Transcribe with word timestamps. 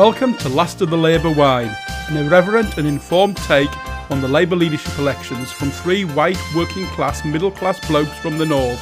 Welcome 0.00 0.34
to 0.38 0.48
Last 0.48 0.80
of 0.80 0.88
the 0.88 0.96
Labour 0.96 1.30
Wine, 1.30 1.76
an 2.08 2.16
irreverent 2.16 2.78
and 2.78 2.88
informed 2.88 3.36
take 3.36 3.68
on 4.10 4.22
the 4.22 4.28
Labour 4.28 4.56
leadership 4.56 4.98
elections 4.98 5.52
from 5.52 5.70
three 5.70 6.06
white 6.06 6.38
working 6.56 6.86
class, 6.86 7.22
middle 7.22 7.50
class 7.50 7.86
blokes 7.86 8.16
from 8.16 8.38
the 8.38 8.46
north. 8.46 8.80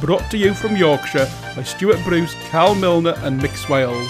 Brought 0.00 0.30
to 0.30 0.38
you 0.38 0.54
from 0.54 0.76
Yorkshire 0.76 1.28
by 1.56 1.64
Stuart 1.64 1.98
Bruce, 2.04 2.36
Carl 2.50 2.76
Milner, 2.76 3.14
and 3.24 3.40
Mick 3.40 3.56
Swales. 3.56 4.08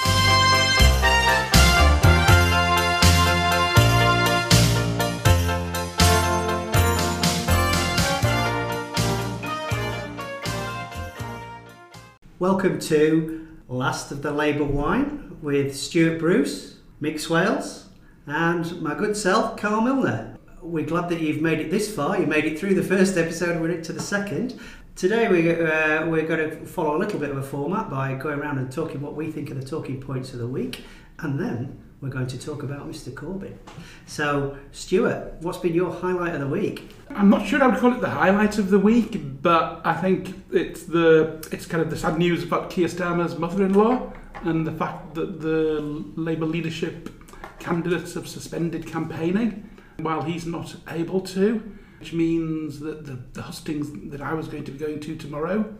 Welcome 12.38 12.78
to 12.80 13.37
Last 13.70 14.10
of 14.12 14.22
the 14.22 14.30
Labour 14.30 14.64
Wine 14.64 15.36
with 15.42 15.76
Stuart 15.76 16.18
Bruce, 16.18 16.78
Mick 17.02 17.20
Swales, 17.20 17.90
and 18.26 18.80
my 18.80 18.94
good 18.94 19.14
self, 19.14 19.58
Carl 19.58 19.82
Milner. 19.82 20.38
We're 20.62 20.86
glad 20.86 21.10
that 21.10 21.20
you've 21.20 21.42
made 21.42 21.60
it 21.60 21.70
this 21.70 21.94
far. 21.94 22.18
You 22.18 22.26
made 22.26 22.46
it 22.46 22.58
through 22.58 22.76
the 22.76 22.82
first 22.82 23.18
episode, 23.18 23.60
we're 23.60 23.72
into 23.72 23.92
the 23.92 24.00
second. 24.00 24.58
Today 24.96 25.28
we, 25.28 25.50
uh, 25.50 26.06
we're 26.06 26.26
going 26.26 26.48
to 26.48 26.64
follow 26.64 26.96
a 26.96 26.98
little 26.98 27.20
bit 27.20 27.28
of 27.28 27.36
a 27.36 27.42
format 27.42 27.90
by 27.90 28.14
going 28.14 28.38
around 28.38 28.56
and 28.56 28.72
talking 28.72 29.02
what 29.02 29.14
we 29.14 29.30
think 29.30 29.50
are 29.50 29.54
the 29.54 29.62
talking 29.62 30.00
points 30.00 30.32
of 30.32 30.38
the 30.38 30.48
week, 30.48 30.82
and 31.18 31.38
then 31.38 31.78
we're 32.00 32.08
going 32.08 32.28
to 32.28 32.38
talk 32.38 32.62
about 32.62 32.88
Mr. 32.88 33.10
Corbyn. 33.10 33.56
So, 34.06 34.56
Stuart, 34.70 35.34
what's 35.40 35.58
been 35.58 35.74
your 35.74 35.92
highlight 35.92 36.34
of 36.34 36.40
the 36.40 36.46
week? 36.46 36.94
I'm 37.10 37.28
not 37.28 37.46
sure 37.46 37.62
I 37.62 37.66
would 37.66 37.78
call 37.78 37.92
it 37.92 38.00
the 38.00 38.10
highlight 38.10 38.58
of 38.58 38.70
the 38.70 38.78
week, 38.78 39.42
but 39.42 39.80
I 39.84 39.94
think 39.94 40.34
it's 40.52 40.84
the 40.84 41.46
it's 41.50 41.66
kind 41.66 41.82
of 41.82 41.90
the 41.90 41.96
sad 41.96 42.18
news 42.18 42.44
about 42.44 42.70
Keir 42.70 42.88
Starmer's 42.88 43.36
mother-in-law 43.36 44.12
and 44.42 44.66
the 44.66 44.72
fact 44.72 45.14
that 45.14 45.40
the 45.40 45.80
Labour 46.14 46.46
leadership 46.46 47.10
candidates 47.58 48.14
have 48.14 48.28
suspended 48.28 48.86
campaigning 48.86 49.68
while 49.98 50.22
he's 50.22 50.46
not 50.46 50.76
able 50.88 51.20
to, 51.20 51.76
which 51.98 52.12
means 52.12 52.78
that 52.78 53.06
the, 53.06 53.18
the 53.32 53.42
hustings 53.42 54.10
that 54.12 54.20
I 54.20 54.34
was 54.34 54.46
going 54.46 54.62
to 54.64 54.70
be 54.70 54.78
going 54.78 55.00
to 55.00 55.16
tomorrow 55.16 55.74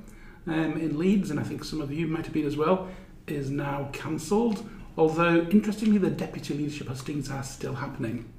um, 0.49 0.77
in 0.77 0.99
Leeds, 0.99 1.31
and 1.31 1.39
I 1.39 1.45
think 1.45 1.63
some 1.63 1.81
of 1.81 1.93
you 1.93 2.09
might 2.09 2.25
have 2.25 2.35
been 2.35 2.47
as 2.47 2.57
well, 2.57 2.89
is 3.29 3.51
now 3.51 3.91
cancelled. 3.93 4.69
Although, 4.99 5.47
interestingly, 5.51 5.99
the 5.99 6.11
deputy 6.11 6.55
leadership 6.55 6.89
hustings 6.89 7.31
are 7.31 7.45
still 7.45 7.75
happening. 7.75 8.31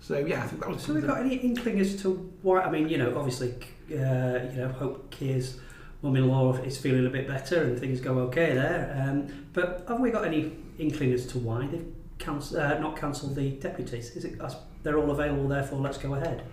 So 0.00 0.18
yeah, 0.18 0.42
I 0.42 0.46
think 0.46 0.62
that 0.62 0.70
was. 0.70 0.82
So, 0.82 0.94
we 0.94 1.02
got 1.02 1.20
any 1.20 1.36
inkling 1.36 1.78
as 1.78 2.00
to 2.02 2.32
why? 2.40 2.62
I 2.62 2.70
mean, 2.70 2.88
you 2.88 2.96
know, 2.96 3.16
obviously, 3.16 3.54
uh, 3.92 4.48
you 4.50 4.60
know, 4.60 4.74
hope 4.78 5.10
Keir's 5.10 5.60
mum-in-law 6.00 6.54
is 6.58 6.78
feeling 6.78 7.06
a 7.06 7.10
bit 7.10 7.28
better 7.28 7.62
and 7.64 7.78
things 7.78 8.00
go 8.00 8.18
okay 8.20 8.54
there. 8.54 9.06
Um, 9.06 9.46
but 9.52 9.84
have 9.88 10.00
we 10.00 10.10
got 10.10 10.24
any 10.24 10.52
inkling 10.78 11.12
as 11.12 11.26
to 11.26 11.38
why 11.38 11.66
they've 11.66 11.86
cancel, 12.18 12.60
uh, 12.60 12.78
not 12.78 12.96
cancelled 12.96 13.34
the 13.34 13.50
deputies? 13.50 14.16
Is 14.16 14.24
it 14.24 14.40
they're 14.82 14.98
all 14.98 15.10
available, 15.10 15.48
therefore 15.48 15.80
let's 15.80 15.98
go 15.98 16.14
ahead? 16.14 16.44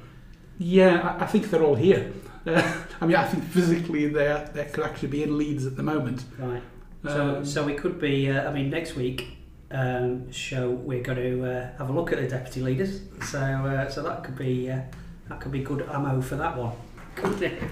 Yeah, 0.57 1.15
I, 1.19 1.23
I 1.23 1.27
think 1.27 1.49
they're 1.49 1.63
all 1.63 1.75
here. 1.75 2.11
Uh, 2.45 2.83
I 3.01 3.05
mean, 3.05 3.15
I 3.15 3.25
think 3.27 3.45
physically 3.45 4.07
they 4.07 4.45
they 4.53 4.65
could 4.65 4.83
actually 4.83 5.09
be 5.09 5.23
in 5.23 5.37
Leeds 5.37 5.65
at 5.65 5.77
the 5.77 5.83
moment. 5.83 6.25
Right. 6.37 6.61
So, 7.05 7.37
Um, 7.37 7.45
so 7.45 7.63
we 7.63 7.75
could 7.75 7.97
be. 8.01 8.29
Uh, 8.29 8.49
I 8.49 8.53
mean, 8.53 8.69
next 8.69 8.95
week 8.95 9.37
um, 9.73 10.31
show 10.31 10.69
we're 10.69 11.01
going 11.01 11.17
to 11.17 11.45
uh, 11.45 11.77
have 11.77 11.89
a 11.89 11.91
look 11.93 12.11
at 12.11 12.19
the 12.19 12.27
deputy 12.27 12.61
leaders. 12.61 13.01
So, 13.23 13.39
uh, 13.39 13.89
so 13.89 14.03
that 14.03 14.23
could 14.23 14.37
be 14.37 14.69
uh, 14.69 14.81
that 15.29 15.41
could 15.41 15.51
be 15.51 15.63
good 15.63 15.81
ammo 15.89 16.21
for 16.21 16.35
that 16.35 16.55
one. 16.55 16.73
Couldn't 17.15 17.43
it? 17.43 17.63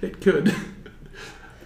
It 0.00 0.20
could. 0.20 0.54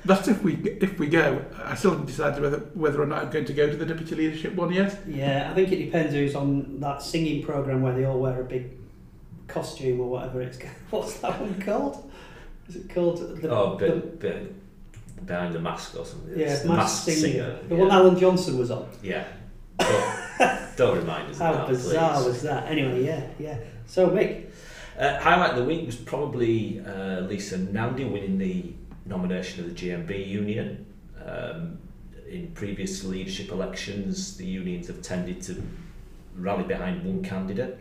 That's 0.04 0.28
if 0.28 0.42
we 0.42 0.54
if 0.54 0.98
we 0.98 1.06
go. 1.06 1.44
I 1.64 1.74
still 1.74 1.92
haven't 1.92 2.06
decided 2.06 2.42
whether 2.42 2.58
whether 2.74 3.02
or 3.02 3.06
not 3.06 3.24
I'm 3.24 3.30
going 3.30 3.44
to 3.46 3.52
go 3.52 3.68
to 3.68 3.76
the 3.76 3.86
deputy 3.86 4.14
leadership 4.14 4.54
one 4.54 4.72
yet. 4.72 5.00
Yeah, 5.06 5.48
I 5.50 5.54
think 5.54 5.72
it 5.72 5.84
depends 5.84 6.12
who's 6.12 6.34
on 6.34 6.80
that 6.80 7.02
singing 7.02 7.42
program 7.42 7.82
where 7.82 7.94
they 7.94 8.04
all 8.04 8.18
wear 8.18 8.40
a 8.40 8.44
big 8.44 8.70
costume 9.48 10.00
or 10.00 10.08
whatever 10.10 10.42
it's. 10.42 10.58
What's 10.90 11.14
that 11.20 11.40
one 11.40 11.60
called? 11.60 12.10
Is 12.68 12.76
it 12.76 12.90
called 12.90 13.40
the? 13.40 13.48
oh, 13.48 13.76
the 13.76 13.86
bit, 13.86 14.20
bit 14.20 14.54
behind 15.24 15.54
the 15.54 15.58
mask 15.60 15.96
or 15.98 16.04
something. 16.04 16.38
yeah, 16.38 16.46
It's 16.52 16.62
the 16.62 16.68
masked 16.68 17.06
Masked 17.08 17.20
singer. 17.22 17.58
The 17.68 17.74
yeah. 17.74 17.80
one 17.80 17.90
Alan 17.90 18.18
Johnson 18.18 18.58
was 18.58 18.70
on. 18.70 18.88
Yeah. 19.02 19.26
Don't, 20.76 20.98
remind 20.98 21.30
us 21.30 21.38
How 21.38 21.52
of 21.52 21.58
that, 21.60 21.68
bizarre 21.68 22.16
please. 22.16 22.26
was 22.26 22.42
that? 22.42 22.66
Anyway, 22.68 23.04
yeah, 23.04 23.26
yeah. 23.38 23.58
So 23.86 24.10
Mick, 24.10 24.46
Uh, 24.98 25.18
highlight 25.20 25.50
of 25.50 25.56
the 25.56 25.64
week 25.64 25.84
was 25.86 25.96
probably 25.96 26.80
uh, 26.80 27.20
Lisa 27.20 27.58
Nandy 27.58 28.04
winning 28.04 28.38
the 28.38 28.72
nomination 29.06 29.64
of 29.64 29.74
the 29.74 29.74
GMB 29.88 30.26
union. 30.26 30.86
Um, 31.24 31.78
in 32.28 32.50
previous 32.52 33.04
leadership 33.04 33.50
elections, 33.52 34.36
the 34.36 34.44
unions 34.46 34.86
have 34.88 35.00
tended 35.02 35.40
to 35.42 35.62
rally 36.36 36.64
behind 36.64 37.04
one 37.04 37.22
candidate, 37.22 37.78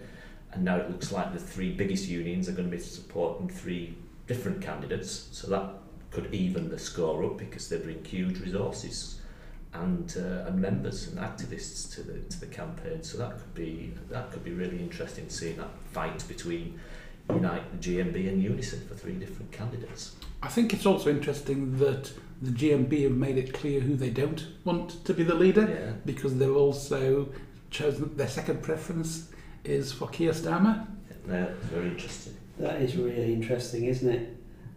and 0.54 0.64
now 0.64 0.78
it 0.78 0.90
looks 0.90 1.12
like 1.12 1.34
the 1.34 1.40
three 1.40 1.72
biggest 1.74 2.08
unions 2.08 2.48
are 2.48 2.52
going 2.54 2.70
to 2.70 2.76
be 2.76 2.82
supporting 2.82 3.50
three 3.50 3.96
different 4.28 4.62
candidates. 4.62 5.28
So 5.32 5.48
that 5.50 5.70
could 6.16 6.34
even 6.34 6.70
the 6.70 6.80
score 6.80 7.26
up 7.26 7.38
because 7.38 7.68
they 7.70 7.78
bring 7.78 8.04
huge 8.06 8.40
resources 8.40 9.20
and 9.74 10.16
uh, 10.18 10.48
and 10.48 10.56
members 10.62 11.08
and 11.10 11.18
activists 11.20 11.94
to 11.94 12.02
the 12.02 12.18
to 12.32 12.40
the 12.40 12.46
campaign. 12.62 13.04
So 13.04 13.18
that 13.18 13.32
could 13.40 13.54
be 13.54 13.92
that 14.10 14.32
could 14.32 14.44
be 14.44 14.52
really 14.52 14.80
interesting 14.80 15.26
seeing 15.30 15.58
that 15.58 15.70
fight 15.92 16.24
between 16.28 16.80
Unite, 17.30 17.66
the 17.74 17.80
GMB, 17.86 18.16
and 18.30 18.42
Unison 18.42 18.80
for 18.88 18.94
three 18.96 19.14
different 19.24 19.52
candidates. 19.52 20.16
I 20.44 20.48
think 20.48 20.74
it's 20.74 20.86
also 20.86 21.10
interesting 21.10 21.78
that 21.80 22.12
the 22.42 22.52
GMB 22.52 23.04
have 23.04 23.18
made 23.28 23.38
it 23.38 23.54
clear 23.54 23.80
who 23.82 23.96
they 23.96 24.12
don't 24.12 24.46
want 24.64 25.04
to 25.06 25.14
be 25.14 25.24
the 25.24 25.34
leader 25.34 25.66
Yeah. 25.68 25.94
because 26.06 26.38
they've 26.38 26.56
also 26.56 27.28
chosen 27.72 28.16
their 28.16 28.28
second 28.28 28.62
preference 28.62 29.32
is 29.64 29.92
for 29.92 30.08
Keir 30.10 30.34
Starmer. 30.34 30.86
Yeah, 31.28 31.48
very 31.74 31.88
interesting. 31.88 32.36
that 32.60 32.80
is 32.82 32.96
really 32.96 33.34
interesting, 33.34 33.86
isn't 33.86 34.10
it? 34.18 34.24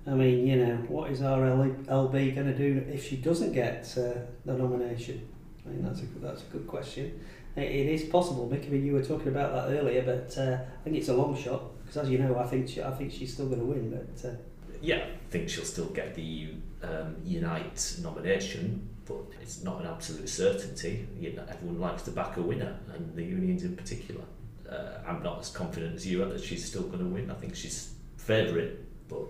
I 0.08 0.14
mean, 0.14 0.46
you 0.46 0.56
know, 0.56 0.76
what 0.88 1.10
is 1.10 1.20
RLB 1.20 2.34
going 2.34 2.46
to 2.46 2.56
do 2.56 2.84
if 2.90 3.06
she 3.06 3.16
doesn't 3.16 3.52
get 3.52 3.82
uh, 3.98 4.20
the 4.46 4.54
nomination? 4.56 5.28
I 5.66 5.70
mean, 5.70 5.82
that's 5.82 6.00
a 6.00 6.06
that's 6.20 6.42
a 6.42 6.46
good 6.46 6.66
question. 6.66 7.20
It, 7.56 7.62
it 7.62 7.86
is 7.88 8.04
possible. 8.04 8.48
Mick, 8.48 8.66
I 8.66 8.70
mean, 8.70 8.86
you 8.86 8.94
were 8.94 9.02
talking 9.02 9.28
about 9.28 9.52
that 9.52 9.78
earlier, 9.78 10.02
but 10.02 10.38
uh, 10.38 10.58
I 10.80 10.82
think 10.82 10.96
it's 10.96 11.08
a 11.08 11.14
long 11.14 11.36
shot 11.36 11.62
because, 11.82 11.98
as 11.98 12.10
you 12.10 12.18
know, 12.18 12.38
I 12.38 12.46
think 12.46 12.68
she, 12.68 12.82
I 12.82 12.90
think 12.92 13.12
she's 13.12 13.34
still 13.34 13.46
going 13.46 13.60
to 13.60 13.66
win. 13.66 13.90
But 13.90 14.28
uh, 14.28 14.34
Yeah, 14.80 15.04
I 15.04 15.30
think 15.30 15.50
she'll 15.50 15.64
still 15.64 15.90
get 15.90 16.14
the 16.14 16.54
um, 16.82 17.16
Unite 17.22 17.96
nomination, 18.02 18.88
but 19.04 19.26
it's 19.42 19.62
not 19.62 19.82
an 19.82 19.88
absolute 19.88 20.28
certainty. 20.28 21.06
You 21.20 21.34
know, 21.34 21.44
everyone 21.50 21.80
likes 21.80 22.02
to 22.04 22.12
back 22.12 22.38
a 22.38 22.42
winner, 22.42 22.78
and 22.94 23.14
the 23.14 23.24
unions 23.24 23.62
in 23.62 23.76
particular. 23.76 24.22
Uh, 24.70 25.00
I'm 25.06 25.22
not 25.22 25.40
as 25.40 25.50
confident 25.50 25.96
as 25.96 26.06
you 26.06 26.22
are 26.22 26.26
that 26.26 26.42
she's 26.42 26.64
still 26.64 26.82
going 26.82 27.00
to 27.00 27.06
win. 27.06 27.30
I 27.30 27.34
think 27.34 27.54
she's 27.54 27.92
favourite, 28.16 28.76
but 29.08 29.26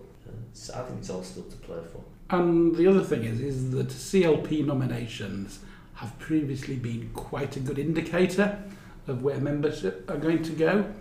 so 0.52 0.74
I 0.74 0.82
think 0.82 1.00
it's 1.00 1.10
all 1.10 1.22
still 1.22 1.44
to 1.44 1.56
play 1.56 1.78
for. 1.92 2.02
And 2.34 2.74
the 2.76 2.86
other 2.86 3.02
thing 3.02 3.24
is, 3.24 3.40
is 3.40 3.70
that 3.70 3.88
CLP 3.88 4.64
nominations 4.66 5.60
have 5.94 6.16
previously 6.18 6.76
been 6.76 7.10
quite 7.14 7.56
a 7.56 7.60
good 7.60 7.78
indicator 7.78 8.62
of 9.06 9.22
where 9.22 9.38
membership 9.40 10.08
are 10.10 10.16
going 10.18 10.42
to 10.42 10.52
go, 10.52 10.92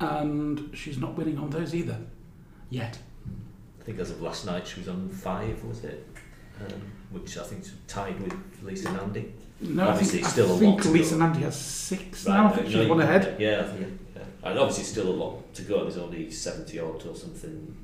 and 0.00 0.70
she's 0.74 0.98
not 0.98 1.16
winning 1.16 1.38
on 1.38 1.50
those 1.50 1.74
either, 1.74 1.98
yet. 2.70 2.98
I 3.80 3.84
think 3.84 3.98
as 3.98 4.10
of 4.10 4.22
last 4.22 4.46
night, 4.46 4.66
she 4.66 4.80
was 4.80 4.88
on 4.88 5.08
five, 5.08 5.62
was 5.64 5.84
it? 5.84 6.06
Um, 6.60 6.80
which 7.10 7.36
I 7.38 7.42
think 7.44 7.62
is 7.62 7.72
tied 7.86 8.18
with 8.20 8.34
Lisa 8.62 8.90
Nandy. 8.92 9.32
No, 9.60 9.88
Obviously, 9.88 10.20
I 10.20 10.22
think, 10.22 10.32
still 10.32 10.46
a 10.46 10.48
I 10.48 10.52
lot 10.52 10.58
think 10.60 10.82
to 10.82 10.88
Lisa 10.90 11.14
go. 11.14 11.20
Nandy 11.20 11.40
has 11.40 11.58
six 11.60 12.26
now. 12.26 12.46
I 12.46 12.50
think 12.52 12.66
no, 12.68 12.80
she's 12.80 12.88
one 12.88 13.00
ahead. 13.00 13.36
Yeah, 13.38 13.60
I 13.60 13.64
think, 13.64 14.00
yeah. 14.16 14.22
And 14.42 14.58
obviously, 14.58 14.84
still 14.84 15.08
a 15.08 15.16
lot 15.16 15.54
to 15.54 15.62
go. 15.62 15.82
There's 15.82 15.98
only 15.98 16.30
70 16.30 16.78
odd 16.78 17.06
or 17.06 17.14
something 17.14 17.76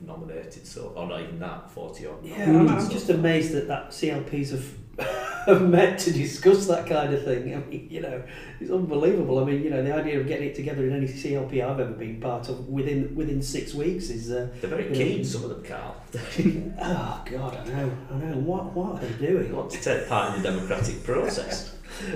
nominated, 0.00 0.66
so 0.66 0.92
or 0.96 1.06
not 1.08 1.20
even 1.22 1.38
that, 1.40 1.70
40 1.70 2.06
odd. 2.06 2.24
yeah, 2.24 2.44
I'm, 2.44 2.68
I'm 2.68 2.80
so- 2.80 2.90
just 2.90 3.10
amazed 3.10 3.52
that 3.52 3.68
that 3.68 3.90
CLPs 3.90 4.50
have 4.50 4.66
have 5.46 5.62
met 5.62 5.96
to 6.00 6.12
discuss 6.12 6.66
that 6.66 6.86
kind 6.86 7.14
of 7.14 7.22
thing. 7.24 7.54
I 7.54 7.58
mean, 7.58 7.86
you 7.90 8.00
know, 8.00 8.20
it's 8.60 8.70
unbelievable. 8.70 9.38
I 9.38 9.44
mean, 9.44 9.62
you 9.62 9.70
know, 9.70 9.82
the 9.82 9.94
idea 9.94 10.18
of 10.20 10.26
getting 10.26 10.48
it 10.48 10.54
together 10.56 10.84
in 10.86 10.92
any 10.92 11.06
CLP 11.06 11.62
I've 11.64 11.78
ever 11.78 11.92
been 11.92 12.20
part 12.20 12.48
of 12.48 12.68
within 12.68 13.14
within 13.14 13.40
six 13.40 13.74
weeks 13.74 14.10
is. 14.10 14.30
Uh, 14.30 14.48
They're 14.60 14.70
very 14.70 14.92
keen, 14.92 15.24
some 15.24 15.44
of 15.44 15.50
them, 15.50 15.62
Carl. 15.64 15.94
Oh 16.80 17.22
God, 17.30 17.56
I 17.56 17.64
know, 17.68 17.92
I 18.12 18.16
know. 18.18 18.36
What 18.38 18.72
what 18.74 18.94
are 18.96 19.06
they 19.06 19.12
they 19.26 19.26
doing? 19.32 19.54
want 19.54 19.70
to 19.70 19.80
take 19.80 20.08
part 20.08 20.36
in 20.36 20.42
the 20.42 20.50
democratic 20.50 21.04
process. 21.04 21.74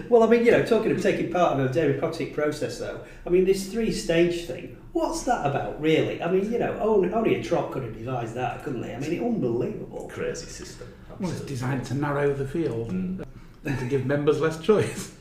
Well, 0.09 0.23
I 0.23 0.27
mean, 0.27 0.45
you 0.45 0.51
know, 0.53 0.65
talking 0.65 0.91
of 0.93 1.01
taking 1.03 1.31
part 1.33 1.59
of 1.59 1.71
a 1.71 1.73
democratic 1.73 2.35
process, 2.35 2.79
though. 2.79 3.01
I 3.27 3.31
mean, 3.31 3.45
this 3.45 3.73
three-stage 3.73 4.45
thing. 4.47 4.77
What's 4.93 5.23
that 5.23 5.47
about, 5.47 5.81
really? 5.81 6.23
I 6.23 6.31
mean, 6.31 6.53
you 6.53 6.59
know, 6.59 6.79
only, 6.81 7.13
only 7.13 7.37
a 7.37 7.43
trot 7.43 7.71
could 7.71 7.83
have 7.83 7.97
devised 7.97 8.35
that, 8.35 8.63
couldn't 8.63 8.83
they? 8.83 8.95
I 8.95 8.99
mean, 8.99 9.23
unbelievable. 9.25 10.09
Crazy 10.13 10.47
system. 10.47 10.93
Well, 11.19 11.31
it's 11.31 11.41
designed 11.41 11.85
to 11.87 11.95
narrow 11.95 12.33
the 12.35 12.47
field 12.47 12.91
Mm. 12.91 13.25
and 13.65 13.79
to 13.79 13.87
give 13.87 14.05
members 14.07 14.41
less 14.41 14.61
choice. 14.61 15.13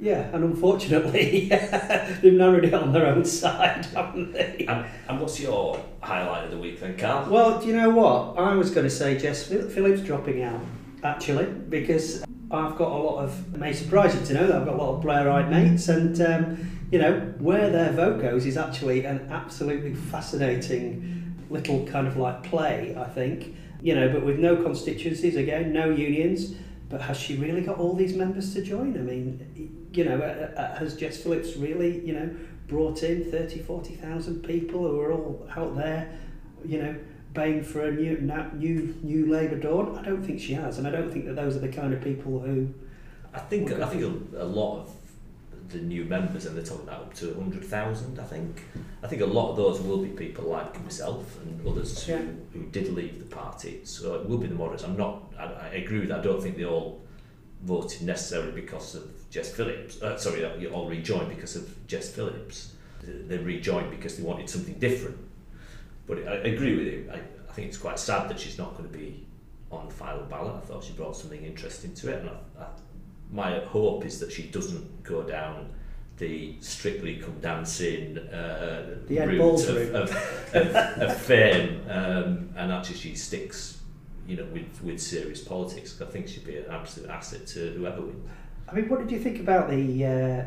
Yeah, 0.00 0.28
and 0.34 0.44
unfortunately, 0.44 1.48
they've 2.22 2.32
narrowed 2.34 2.64
it 2.64 2.74
on 2.74 2.92
their 2.92 3.06
own 3.06 3.24
side, 3.24 3.84
haven't 3.94 4.32
they? 4.32 4.64
And, 4.68 4.86
and 5.08 5.20
what's 5.20 5.40
your 5.40 5.82
highlight 6.00 6.44
of 6.44 6.50
the 6.50 6.58
week 6.58 6.80
then, 6.80 6.96
Carl? 6.96 7.28
Well, 7.30 7.60
do 7.60 7.66
you 7.66 7.74
know 7.76 7.90
what? 7.90 8.38
I 8.38 8.54
was 8.54 8.70
going 8.70 8.84
to 8.86 8.90
say 8.90 9.18
Jess 9.18 9.46
Phillips 9.48 10.02
dropping 10.02 10.42
out, 10.42 10.60
actually, 11.02 11.46
because 11.46 12.22
I've 12.50 12.76
got 12.76 12.92
a 12.92 12.96
lot 12.96 13.24
of, 13.24 13.54
it 13.54 13.58
may 13.58 13.72
surprise 13.72 14.14
you 14.14 14.24
to 14.26 14.34
know 14.34 14.46
that 14.46 14.56
I've 14.56 14.66
got 14.66 14.74
a 14.74 14.78
lot 14.78 14.96
of 14.98 15.04
Blairite 15.04 15.50
mates, 15.50 15.88
and 15.88 16.20
um, 16.20 16.77
you 16.90 16.98
know, 16.98 17.20
where 17.38 17.70
their 17.70 17.92
goes 18.18 18.46
is 18.46 18.56
actually 18.56 19.04
an 19.04 19.28
absolutely 19.30 19.94
fascinating 19.94 21.36
little 21.50 21.86
kind 21.86 22.06
of 22.06 22.16
like 22.16 22.42
play, 22.42 22.96
I 22.98 23.04
think. 23.04 23.56
You 23.80 23.94
know, 23.94 24.12
but 24.12 24.24
with 24.24 24.38
no 24.38 24.56
constituencies, 24.56 25.36
again, 25.36 25.72
no 25.72 25.90
unions, 25.90 26.54
but 26.88 27.00
has 27.02 27.18
she 27.18 27.36
really 27.36 27.60
got 27.60 27.78
all 27.78 27.94
these 27.94 28.14
members 28.14 28.52
to 28.54 28.62
join? 28.62 28.96
I 28.96 29.02
mean, 29.02 29.88
you 29.92 30.04
know, 30.04 30.18
uh, 30.18 30.60
uh, 30.60 30.78
has 30.78 30.96
Jess 30.96 31.22
Phillips 31.22 31.56
really, 31.56 32.04
you 32.04 32.12
know, 32.12 32.34
brought 32.66 33.02
in 33.02 33.30
30, 33.30 33.60
40,000 33.60 34.42
people 34.42 34.80
who 34.88 35.00
are 35.00 35.12
all 35.12 35.48
out 35.56 35.76
there, 35.76 36.18
you 36.64 36.82
know, 36.82 36.96
baying 37.34 37.62
for 37.62 37.86
a 37.86 37.92
new 37.92 38.16
new 38.54 38.94
new 39.02 39.26
Labour 39.30 39.58
dawn? 39.58 39.96
I 39.96 40.02
don't 40.02 40.22
think 40.22 40.40
she 40.40 40.54
has, 40.54 40.78
and 40.78 40.86
I 40.86 40.90
don't 40.90 41.12
think 41.12 41.26
that 41.26 41.36
those 41.36 41.54
are 41.56 41.60
the 41.60 41.68
kind 41.68 41.92
of 41.92 42.02
people 42.02 42.40
who. 42.40 42.72
I 43.32 43.40
think 43.40 43.70
I 43.72 43.86
think 43.86 44.02
a 44.36 44.44
lot 44.44 44.80
of 44.80 44.94
the 45.68 45.78
new 45.78 46.04
members, 46.04 46.46
and 46.46 46.56
they're 46.56 46.64
talking 46.64 46.88
about 46.88 47.00
up 47.02 47.14
to 47.14 47.34
hundred 47.34 47.64
thousand. 47.64 48.18
I 48.18 48.24
think. 48.24 48.62
I 49.02 49.06
think 49.06 49.22
a 49.22 49.26
lot 49.26 49.50
of 49.50 49.56
those 49.56 49.80
will 49.80 49.98
be 50.02 50.08
people 50.08 50.44
like 50.44 50.80
myself 50.82 51.38
and 51.42 51.66
others 51.66 52.06
Yeah. 52.08 52.18
who, 52.18 52.34
who 52.52 52.66
did 52.70 52.92
leave 52.94 53.18
the 53.20 53.26
party. 53.36 53.80
So 53.84 54.14
it 54.16 54.28
will 54.28 54.38
be 54.38 54.48
the 54.48 54.54
moderates. 54.54 54.82
I'm 54.84 54.96
not. 54.96 55.32
I, 55.38 55.44
I 55.44 55.68
agree 55.68 56.00
with 56.00 56.08
that. 56.08 56.20
I 56.20 56.22
don't 56.22 56.42
think 56.42 56.56
they 56.56 56.64
all 56.64 57.02
voted 57.62 58.02
necessarily 58.02 58.52
because 58.52 58.94
of 58.94 59.04
Jess 59.30 59.50
Phillips. 59.54 60.00
Uh, 60.02 60.16
sorry, 60.16 60.40
you 60.60 60.70
all 60.70 60.88
rejoined 60.88 61.28
because 61.28 61.54
of 61.56 61.86
Jess 61.86 62.08
Phillips. 62.10 62.74
They 63.02 63.36
they 63.36 63.38
rejoined 63.38 63.90
because 63.90 64.16
they 64.16 64.22
wanted 64.22 64.48
something 64.50 64.74
different. 64.78 65.18
But 66.06 66.26
I, 66.26 66.32
I 66.32 66.34
agree 66.54 66.76
with 66.76 66.86
you. 66.86 67.10
I, 67.12 67.16
I 67.48 67.52
think 67.52 67.68
it's 67.68 67.78
quite 67.78 67.98
sad 67.98 68.28
that 68.30 68.40
she's 68.40 68.58
not 68.58 68.76
going 68.76 68.90
to 68.90 68.96
be 68.98 69.26
on 69.70 69.86
the 69.86 69.94
final 69.94 70.22
ballot. 70.24 70.54
I 70.56 70.60
thought 70.66 70.82
she 70.82 70.92
brought 70.94 71.14
something 71.16 71.44
interesting 71.44 71.92
to 71.94 72.10
it, 72.12 72.20
and 72.20 72.30
I, 72.30 72.62
I, 72.62 72.66
my 73.30 73.60
hope 73.60 74.04
is 74.04 74.20
that 74.20 74.32
she 74.32 74.44
doesn't 74.44 75.02
go 75.02 75.22
down 75.22 75.70
the 76.18 76.56
strictly 76.60 77.16
come 77.16 77.38
dancing 77.40 78.18
uh, 78.18 78.96
The 79.06 79.20
route 79.20 79.68
of, 79.68 79.94
of, 79.94 80.10
of, 80.54 80.76
of 80.76 81.16
fame, 81.16 81.82
um, 81.88 82.50
and 82.56 82.72
actually 82.72 82.96
she 82.96 83.14
sticks, 83.14 83.80
you 84.26 84.36
know, 84.36 84.44
with, 84.52 84.82
with 84.82 85.00
serious 85.00 85.40
politics. 85.42 86.00
I 86.02 86.06
think 86.06 86.26
she'd 86.28 86.44
be 86.44 86.56
an 86.56 86.64
absolute 86.70 87.08
asset 87.08 87.46
to 87.48 87.70
whoever 87.72 88.00
wins. 88.00 88.28
I 88.68 88.74
mean, 88.74 88.88
what 88.88 88.98
did 88.98 89.10
you 89.12 89.20
think 89.20 89.38
about 89.40 89.70
the 89.70 90.04
uh, 90.04 90.44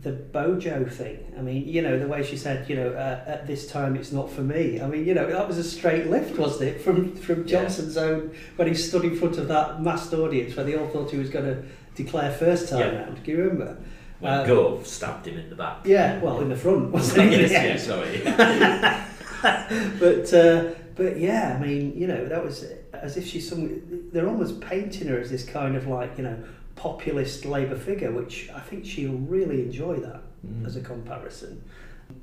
the 0.00 0.12
Bojo 0.12 0.84
thing? 0.84 1.34
I 1.36 1.42
mean, 1.42 1.66
you 1.66 1.82
know, 1.82 1.98
the 1.98 2.06
way 2.06 2.22
she 2.22 2.36
said, 2.36 2.70
you 2.70 2.76
know, 2.76 2.90
uh, 2.90 3.24
at 3.26 3.46
this 3.46 3.66
time 3.66 3.96
it's 3.96 4.12
not 4.12 4.30
for 4.30 4.42
me. 4.42 4.80
I 4.80 4.86
mean, 4.86 5.04
you 5.04 5.14
know, 5.14 5.26
that 5.26 5.48
was 5.48 5.58
a 5.58 5.64
straight 5.64 6.06
lift, 6.08 6.38
wasn't 6.38 6.70
it, 6.70 6.80
from 6.80 7.16
from 7.16 7.40
Yeah. 7.40 7.46
Johnson's 7.62 7.96
own 7.96 8.34
when 8.56 8.68
he 8.68 8.74
stood 8.74 9.04
in 9.04 9.16
front 9.16 9.38
of 9.38 9.48
that 9.48 9.82
massed 9.82 10.14
audience 10.14 10.54
where 10.56 10.64
they 10.64 10.76
all 10.76 10.86
thought 10.88 11.10
he 11.10 11.18
was 11.18 11.30
going 11.30 11.46
to 11.46 11.64
declare 11.94 12.30
first 12.32 12.68
time 12.68 12.80
Yeah. 12.80 13.02
round. 13.02 13.22
Do 13.22 13.30
you 13.30 13.38
remember? 13.38 13.76
When 14.20 14.32
Uh, 14.32 14.46
Gove 14.46 14.86
stabbed 14.86 15.26
him 15.26 15.38
in 15.38 15.50
the 15.50 15.56
back. 15.56 15.78
Yeah, 15.84 16.20
well, 16.20 16.40
in 16.40 16.48
the 16.48 16.56
front, 16.56 16.90
wasn't 16.92 17.32
it? 17.32 17.50
yes, 17.50 17.52
Yeah. 17.52 17.76
sorry. 17.76 18.20
but 20.00 20.32
uh, 20.32 20.70
but 20.96 21.18
yeah, 21.18 21.56
I 21.58 21.64
mean, 21.64 21.92
you 21.96 22.06
know, 22.06 22.24
that 22.26 22.42
was 22.44 22.64
as 22.92 23.16
if 23.16 23.26
she's 23.26 23.48
some. 23.48 24.08
They're 24.12 24.28
almost 24.28 24.60
painting 24.60 25.08
her 25.08 25.18
as 25.18 25.30
this 25.30 25.44
kind 25.44 25.76
of 25.76 25.86
like 25.86 26.16
you 26.16 26.24
know 26.24 26.36
populist 26.76 27.44
Labour 27.44 27.76
figure, 27.76 28.10
which 28.12 28.48
I 28.54 28.60
think 28.60 28.84
she'll 28.86 29.12
really 29.12 29.62
enjoy 29.62 29.96
that 29.96 30.22
Mm. 30.46 30.66
as 30.66 30.76
a 30.76 30.80
comparison. 30.82 31.62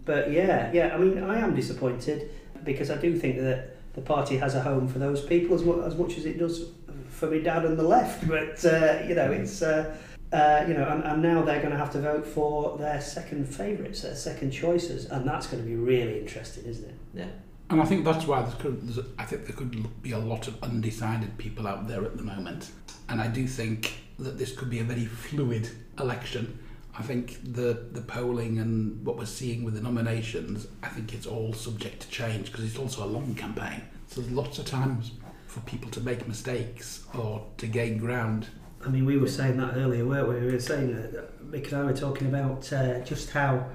But 0.06 0.32
yeah, 0.32 0.72
yeah, 0.74 0.94
I 0.94 0.98
mean, 1.00 1.24
I 1.24 1.40
am 1.40 1.56
disappointed 1.56 2.30
because 2.64 2.92
I 2.92 2.98
do 2.98 3.18
think 3.18 3.38
that 3.38 3.76
the 3.96 4.02
party 4.02 4.38
has 4.38 4.54
a 4.54 4.62
home 4.62 4.88
for 4.88 5.00
those 5.00 5.22
people 5.26 5.56
as, 5.56 5.62
as 5.92 5.98
much 5.98 6.18
as 6.20 6.26
it 6.28 6.38
does 6.38 6.66
for 7.12 7.28
me 7.28 7.42
dad 7.42 7.66
and 7.66 7.78
the 7.78 7.84
left. 7.84 8.28
But 8.28 8.64
uh, 8.66 9.04
you 9.08 9.16
know, 9.16 9.32
it's. 9.32 9.62
Uh, 9.62 9.96
uh, 10.34 10.64
you 10.66 10.74
know, 10.74 10.88
and, 10.88 11.04
and 11.04 11.22
now 11.22 11.42
they're 11.42 11.60
going 11.60 11.74
to 11.74 11.78
have 11.78 11.92
to 11.92 12.00
vote 12.00 12.26
for 12.26 12.78
their 12.78 13.02
second 13.02 13.46
favourites, 13.54 14.04
their 14.04 14.16
second 14.16 14.50
choices, 14.52 15.04
and 15.08 15.28
that's 15.28 15.46
going 15.48 15.62
to 15.62 15.68
be 15.68 15.76
really 15.76 16.20
interesting, 16.20 16.64
isn't 16.64 16.88
it? 16.88 16.96
Yeah. 17.14 17.28
And 17.70 17.82
I 17.82 17.86
think 17.86 18.06
that's 18.06 18.26
why 18.28 18.42
there 18.42 18.56
could, 18.60 18.82
there's, 18.88 19.06
I 19.18 19.26
think 19.26 19.46
there 19.46 19.56
could 19.56 20.02
be 20.02 20.12
a 20.12 20.18
lot 20.18 20.48
of 20.48 20.62
undecided 20.64 21.38
people 21.38 21.68
out 21.68 21.88
there 21.88 22.04
at 22.06 22.16
the 22.16 22.24
moment. 22.24 22.72
And 23.10 23.20
I 23.20 23.28
do 23.28 23.48
think 23.48 23.94
that 24.20 24.38
this 24.38 24.56
could 24.56 24.70
be 24.70 24.80
a 24.80 24.84
very 24.84 25.06
fluid 25.06 25.70
election. 26.00 26.60
I 26.98 27.02
think 27.02 27.40
the, 27.44 27.88
the 27.92 28.02
polling 28.02 28.60
and 28.60 29.06
what 29.06 29.18
we're 29.18 29.26
seeing 29.26 29.64
with 29.64 29.74
the 29.74 29.82
nominations, 29.82 30.68
I 30.84 30.90
think 30.90 31.14
it's 31.14 31.26
all 31.26 31.54
subject 31.54 32.02
to 32.04 32.10
change 32.10 32.52
because 32.52 32.66
it's 32.66 32.78
also 32.78 33.06
a 33.06 33.08
long 33.08 33.36
campaign. 33.36 33.82
So 34.08 34.22
there's 34.22 34.34
lots 34.34 34.60
of 34.60 34.66
times 34.66 35.12
for 35.52 35.60
people 35.62 35.92
to 35.92 36.00
make 36.00 36.26
mistakes 36.30 37.04
or 37.14 37.46
to 37.58 37.68
gain 37.68 37.98
ground. 37.98 38.48
I 38.86 38.88
mean, 38.88 39.06
we 39.06 39.18
were 39.18 39.28
saying 39.28 39.58
that 39.58 39.76
earlier, 39.76 40.06
weren't 40.06 40.30
we? 40.30 40.36
We 40.36 40.54
were 40.54 40.60
saying 40.62 40.94
that 40.96 41.52
Mick 41.52 41.66
and 41.66 41.82
I 41.82 41.84
were 41.84 41.94
talking 41.94 42.28
about 42.28 42.72
uh, 42.72 43.02
just 43.02 43.32
how, 43.32 43.66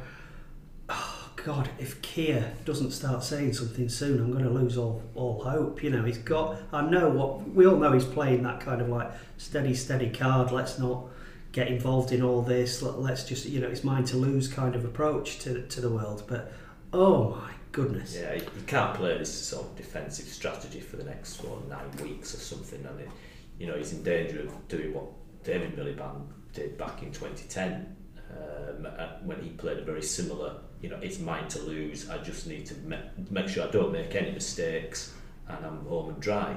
oh 0.88 1.30
God, 1.36 1.68
if 1.78 2.00
Keir 2.00 2.54
doesn't 2.64 2.92
start 2.92 3.22
saying 3.22 3.52
something 3.52 3.90
soon, 3.90 4.20
I'm 4.20 4.32
going 4.32 4.44
to 4.44 4.50
lose 4.50 4.78
all, 4.78 5.02
all 5.14 5.44
hope. 5.44 5.82
You 5.82 5.90
know, 5.90 6.02
he's 6.02 6.16
got, 6.16 6.56
I 6.72 6.80
know 6.80 7.10
what, 7.10 7.46
we 7.50 7.66
all 7.66 7.76
know 7.76 7.92
he's 7.92 8.06
playing 8.06 8.42
that 8.44 8.60
kind 8.60 8.80
of 8.80 8.88
like 8.88 9.12
steady, 9.36 9.74
steady 9.74 10.08
card. 10.08 10.52
Let's 10.52 10.78
not 10.78 11.04
get 11.52 11.68
involved 11.68 12.10
in 12.10 12.22
all 12.22 12.40
this. 12.40 12.80
Let, 12.80 12.98
let's 13.00 13.24
just, 13.24 13.44
you 13.44 13.60
know, 13.60 13.68
it's 13.68 13.84
mine 13.84 14.04
to 14.06 14.16
lose 14.16 14.48
kind 14.48 14.74
of 14.74 14.86
approach 14.86 15.40
to, 15.40 15.66
to 15.66 15.80
the 15.82 15.90
world. 15.90 16.22
But, 16.26 16.54
oh 16.94 17.32
my 17.32 17.52
goodness. 17.76 18.16
Yeah, 18.18 18.32
you 18.34 18.62
can't 18.66 18.94
play 18.94 19.18
this 19.18 19.32
sort 19.32 19.66
of 19.66 19.76
defensive 19.76 20.26
strategy 20.26 20.80
for 20.80 20.96
the 20.96 21.04
next 21.04 21.44
what, 21.44 21.68
nine 21.68 21.90
weeks 22.02 22.34
or 22.34 22.38
something, 22.38 22.84
and 22.86 23.00
it, 23.00 23.10
you 23.58 23.66
know 23.66 23.76
he's 23.76 23.92
in 23.92 24.02
danger 24.02 24.40
of 24.40 24.68
doing 24.68 24.94
what 24.94 25.04
David 25.44 25.76
Miliband 25.76 26.22
did 26.54 26.78
back 26.78 27.02
in 27.02 27.12
2010 27.12 27.94
um, 28.30 28.86
uh, 28.86 29.08
when 29.22 29.42
he 29.42 29.50
played 29.50 29.78
a 29.78 29.82
very 29.82 30.02
similar. 30.02 30.54
You 30.80 30.88
know, 30.88 30.98
it's 31.02 31.18
mine 31.18 31.48
to 31.48 31.60
lose. 31.60 32.08
I 32.08 32.18
just 32.18 32.46
need 32.46 32.64
to 32.66 32.74
me- 32.76 32.98
make 33.30 33.48
sure 33.48 33.68
I 33.68 33.70
don't 33.70 33.92
make 33.92 34.14
any 34.14 34.32
mistakes, 34.32 35.12
and 35.46 35.64
I'm 35.64 35.84
home 35.84 36.08
and 36.08 36.20
dry. 36.20 36.52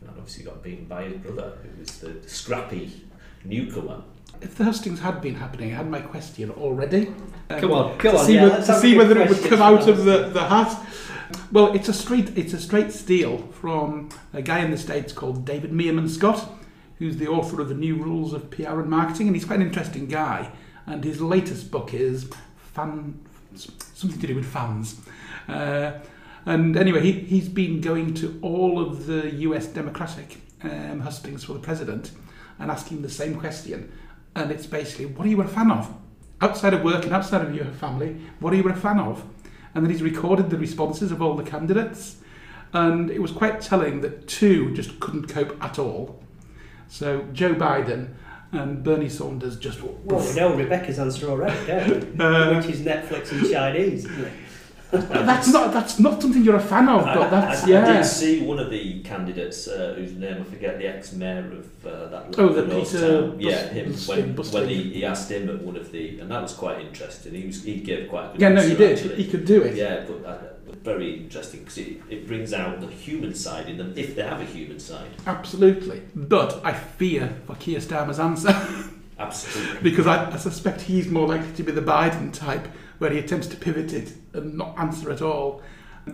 And 0.00 0.10
obviously 0.10 0.44
got 0.44 0.62
beaten 0.62 0.86
by 0.86 1.04
his 1.04 1.18
brother, 1.18 1.58
who 1.62 1.80
was 1.80 1.98
the, 1.98 2.08
the 2.08 2.28
scrappy 2.28 3.04
newcomer. 3.44 4.02
If 4.40 4.56
the 4.56 4.64
hustings 4.64 5.00
had 5.00 5.20
been 5.20 5.34
happening, 5.34 5.72
I 5.72 5.76
had 5.76 5.90
my 5.90 6.00
question 6.00 6.50
already. 6.50 7.08
Um, 7.50 7.60
Come 7.60 7.72
on, 7.72 7.98
come 7.98 8.12
to 8.12 8.18
on, 8.18 8.26
see, 8.26 8.34
yeah, 8.34 8.42
whether, 8.44 8.66
to 8.66 8.74
see 8.80 8.96
whether 8.96 9.20
it 9.20 9.28
would 9.28 9.44
come 9.44 9.62
out 9.62 9.88
of 9.88 10.04
the, 10.04 10.28
the 10.28 10.44
hat. 10.44 10.86
Well, 11.52 11.74
it's 11.74 11.88
a 11.88 11.92
straight 11.92 12.36
it's 12.36 12.52
a 12.52 12.60
straight 12.60 12.92
steal 12.92 13.38
from 13.52 14.10
a 14.32 14.42
guy 14.42 14.60
in 14.60 14.70
the 14.70 14.78
states 14.78 15.12
called 15.12 15.44
David 15.44 15.72
Meerman 15.72 16.08
Scott, 16.08 16.48
who's 16.98 17.16
the 17.16 17.28
author 17.28 17.60
of 17.60 17.68
the 17.68 17.74
New 17.74 17.96
Rules 17.96 18.32
of 18.32 18.50
PR 18.50 18.80
and 18.80 18.88
Marketing, 18.90 19.26
and 19.26 19.36
he's 19.36 19.44
quite 19.44 19.60
an 19.60 19.66
interesting 19.66 20.06
guy. 20.06 20.50
And 20.86 21.02
his 21.02 21.20
latest 21.20 21.70
book 21.70 21.92
is 21.92 22.30
fan 22.74 23.20
something 23.54 24.20
to 24.20 24.26
do 24.26 24.34
with 24.34 24.46
fans. 24.46 25.00
Uh, 25.48 25.92
and 26.44 26.76
anyway, 26.76 27.00
he, 27.00 27.12
he's 27.12 27.48
been 27.48 27.80
going 27.80 28.14
to 28.14 28.38
all 28.42 28.80
of 28.80 29.06
the 29.06 29.34
US 29.34 29.66
Democratic 29.66 30.40
um, 30.62 31.00
hustings 31.00 31.44
for 31.44 31.54
the 31.54 31.58
president 31.58 32.12
and 32.58 32.70
asking 32.70 33.02
the 33.02 33.10
same 33.10 33.38
question. 33.38 33.92
And 34.36 34.50
it's 34.52 34.66
basically, 34.66 35.06
what 35.06 35.26
are 35.26 35.30
you 35.30 35.40
a 35.40 35.48
fan 35.48 35.70
of? 35.70 35.92
Outside 36.42 36.74
of 36.74 36.82
work 36.84 37.04
and 37.04 37.14
outside 37.14 37.40
of 37.40 37.54
your 37.54 37.64
family, 37.64 38.20
what 38.38 38.52
are 38.52 38.56
you 38.56 38.68
a 38.68 38.74
fan 38.74 39.00
of? 39.00 39.24
And 39.74 39.84
then 39.84 39.90
he's 39.90 40.02
recorded 40.02 40.50
the 40.50 40.58
responses 40.58 41.10
of 41.10 41.22
all 41.22 41.34
the 41.34 41.42
candidates. 41.42 42.16
And 42.74 43.10
it 43.10 43.22
was 43.22 43.32
quite 43.32 43.62
telling 43.62 44.02
that 44.02 44.28
two 44.28 44.74
just 44.74 45.00
couldn't 45.00 45.28
cope 45.28 45.56
at 45.64 45.78
all. 45.78 46.22
So 46.88 47.26
Joe 47.32 47.54
Biden 47.54 48.14
and 48.52 48.84
Bernie 48.84 49.08
Sanders 49.08 49.56
just 49.58 49.82
Well, 49.82 50.20
we 50.20 50.34
know 50.34 50.54
Rebecca's 50.54 50.98
answer 50.98 51.28
already, 51.30 51.66
don't 51.66 52.18
we? 52.18 52.24
Uh, 52.24 52.56
Which 52.56 52.66
is 52.66 52.80
Netflix 52.80 53.32
and 53.32 53.50
Chinese, 53.50 54.04
isn't 54.04 54.24
it? 54.24 54.32
That's 54.92 55.48
not 55.52 55.72
that's 55.72 55.98
not 55.98 56.22
something 56.22 56.44
you're 56.44 56.56
a 56.56 56.60
fan 56.60 56.88
of, 56.88 57.04
but 57.04 57.28
that's 57.30 57.64
I, 57.64 57.66
I 57.66 57.70
yeah. 57.70 57.92
did 57.94 58.04
see 58.04 58.40
one 58.42 58.58
of 58.58 58.70
the 58.70 59.00
candidates 59.02 59.66
uh, 59.66 59.94
whose 59.96 60.12
name 60.12 60.40
I 60.40 60.44
forget, 60.44 60.78
the 60.78 60.86
ex-mayor 60.86 61.52
of 61.52 61.86
uh, 61.86 62.06
that 62.08 62.34
Oh, 62.38 62.48
the 62.50 62.62
Peter 62.62 63.20
town. 63.30 63.40
Yeah, 63.40 63.68
him. 63.68 63.90
Bus- 63.92 64.08
When, 64.08 64.34
Bus- 64.34 64.52
when 64.52 64.68
he, 64.68 64.82
he 64.92 65.04
asked 65.04 65.30
him 65.30 65.48
at 65.48 65.60
one 65.62 65.76
of 65.76 65.90
the, 65.90 66.20
and 66.20 66.30
that 66.30 66.40
was 66.40 66.52
quite 66.52 66.80
interesting. 66.80 67.34
He 67.34 67.46
was 67.46 67.64
he 67.64 67.80
gave 67.80 68.08
quite 68.08 68.26
a 68.26 68.32
good 68.32 68.40
Yeah, 68.40 68.48
no, 68.50 68.62
he 68.62 68.74
did. 68.76 68.98
Actually. 68.98 69.16
He 69.16 69.28
could 69.30 69.44
do 69.44 69.62
it. 69.62 69.74
Yeah, 69.74 70.04
but 70.06 70.24
uh, 70.24 70.38
very 70.84 71.18
interesting 71.22 71.60
because 71.60 71.78
it, 71.78 71.98
it 72.08 72.26
brings 72.28 72.52
out 72.52 72.80
the 72.80 72.86
human 72.86 73.34
side 73.34 73.68
in 73.68 73.78
them 73.78 73.92
if 73.96 74.14
they 74.14 74.22
have 74.22 74.40
a 74.40 74.44
human 74.44 74.78
side. 74.78 75.08
Absolutely. 75.26 76.02
But 76.14 76.60
I 76.64 76.72
fear 76.72 77.36
for 77.46 77.56
Keir 77.56 77.80
Starmer's 77.80 78.20
answer 78.20 78.50
Absolutely. 79.18 79.82
because 79.82 80.06
I, 80.06 80.30
I 80.30 80.36
suspect 80.36 80.82
he's 80.82 81.08
more 81.08 81.26
likely 81.26 81.52
to 81.54 81.62
be 81.64 81.72
the 81.72 81.80
Biden 81.80 82.32
type 82.32 82.68
where 82.98 83.10
he 83.10 83.18
attempts 83.18 83.46
to 83.48 83.56
pivot 83.56 83.92
it 83.92 84.12
and 84.32 84.54
not 84.54 84.78
answer 84.78 85.10
at 85.10 85.22
all. 85.22 85.62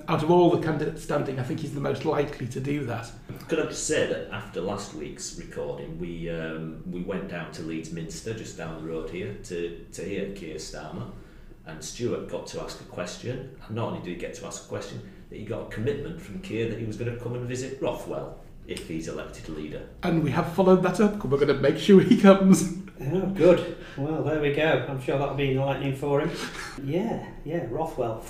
Out 0.09 0.23
of 0.23 0.31
all 0.31 0.51
the 0.51 0.63
candidates 0.63 1.03
standing, 1.03 1.39
I 1.39 1.43
think 1.43 1.61
he's 1.61 1.75
the 1.75 1.81
most 1.81 2.07
likely 2.07 2.47
to 2.47 2.61
do 2.61 2.87
that. 2.87 3.11
Could 3.49 3.61
I 3.61 3.65
just 3.65 3.87
say 3.87 4.07
that 4.07 4.31
after 4.33 4.63
last 4.63 4.95
week's 4.95 5.39
recording, 5.39 5.99
we 5.99 6.31
um, 6.31 6.83
we 6.91 7.03
went 7.03 7.29
down 7.29 7.53
to 7.53 7.63
Leeds 7.63 7.93
Minster, 7.93 8.33
just 8.33 8.57
down 8.57 8.83
the 8.83 8.91
road 8.91 9.11
here, 9.11 9.37
to, 9.45 9.85
to 9.93 10.03
hear 10.03 10.33
Keir 10.35 10.57
Starmer, 10.57 11.11
and 11.67 11.85
Stuart 11.85 12.31
got 12.31 12.47
to 12.49 12.63
ask 12.63 12.81
a 12.81 12.85
question. 12.85 13.55
And 13.67 13.77
not 13.77 13.89
only 13.89 14.01
did 14.01 14.09
he 14.09 14.15
get 14.15 14.33
to 14.35 14.47
ask 14.47 14.65
a 14.65 14.69
question, 14.69 15.03
that 15.29 15.39
he 15.39 15.45
got 15.45 15.61
a 15.61 15.67
commitment 15.67 16.23
from 16.23 16.41
Keir 16.41 16.71
that 16.71 16.79
he 16.79 16.87
was 16.87 16.97
going 16.97 17.13
to 17.13 17.23
come 17.23 17.35
and 17.35 17.47
visit 17.47 17.81
Rothwell 17.83 18.39
if 18.67 18.89
he's 18.89 19.09
elected 19.09 19.49
leader. 19.51 19.83
And 20.03 20.23
we 20.23 20.31
have 20.31 20.55
followed 20.55 20.83
that 20.85 21.01
up, 21.01 21.25
we're 21.25 21.37
going 21.37 21.49
to 21.49 21.55
make 21.55 21.79
sure 21.79 22.01
he 22.01 22.17
comes. 22.17 22.79
Oh, 23.11 23.27
good. 23.27 23.77
Well, 23.97 24.23
there 24.23 24.41
we 24.41 24.53
go. 24.53 24.87
I'm 24.89 25.01
sure 25.01 25.19
that'll 25.19 25.35
be 25.35 25.53
enlightening 25.53 25.97
for 25.97 26.21
him. 26.21 26.31
Yeah, 26.85 27.27
yeah, 27.45 27.67
Rothwell. 27.69 28.25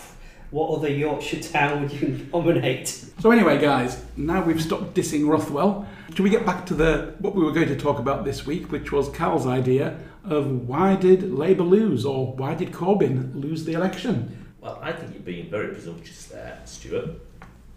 What 0.50 0.76
other 0.76 0.88
Yorkshire 0.88 1.42
town 1.42 1.82
would 1.82 1.92
you 1.92 2.26
nominate? 2.32 2.88
So 3.20 3.30
anyway, 3.30 3.58
guys, 3.58 4.04
now 4.16 4.44
we've 4.44 4.62
stopped 4.62 4.94
dissing 4.94 5.26
Rothwell. 5.26 5.86
Should 6.10 6.20
we 6.20 6.30
get 6.30 6.44
back 6.44 6.66
to 6.66 6.74
the 6.74 7.14
what 7.18 7.34
we 7.34 7.42
were 7.42 7.52
going 7.52 7.68
to 7.68 7.76
talk 7.76 7.98
about 7.98 8.24
this 8.24 8.44
week, 8.46 8.70
which 8.70 8.92
was 8.92 9.08
Carl's 9.08 9.46
idea 9.46 9.98
of 10.24 10.68
why 10.68 10.94
did 10.96 11.32
Labour 11.32 11.64
lose, 11.64 12.04
or 12.04 12.34
why 12.34 12.54
did 12.54 12.70
Corbyn 12.70 13.34
lose 13.34 13.64
the 13.64 13.72
election? 13.72 14.46
Well, 14.60 14.78
I 14.82 14.92
think 14.92 15.14
you're 15.14 15.22
being 15.22 15.50
very 15.50 15.68
presumptuous 15.68 16.26
there, 16.26 16.60
Stuart, 16.64 17.20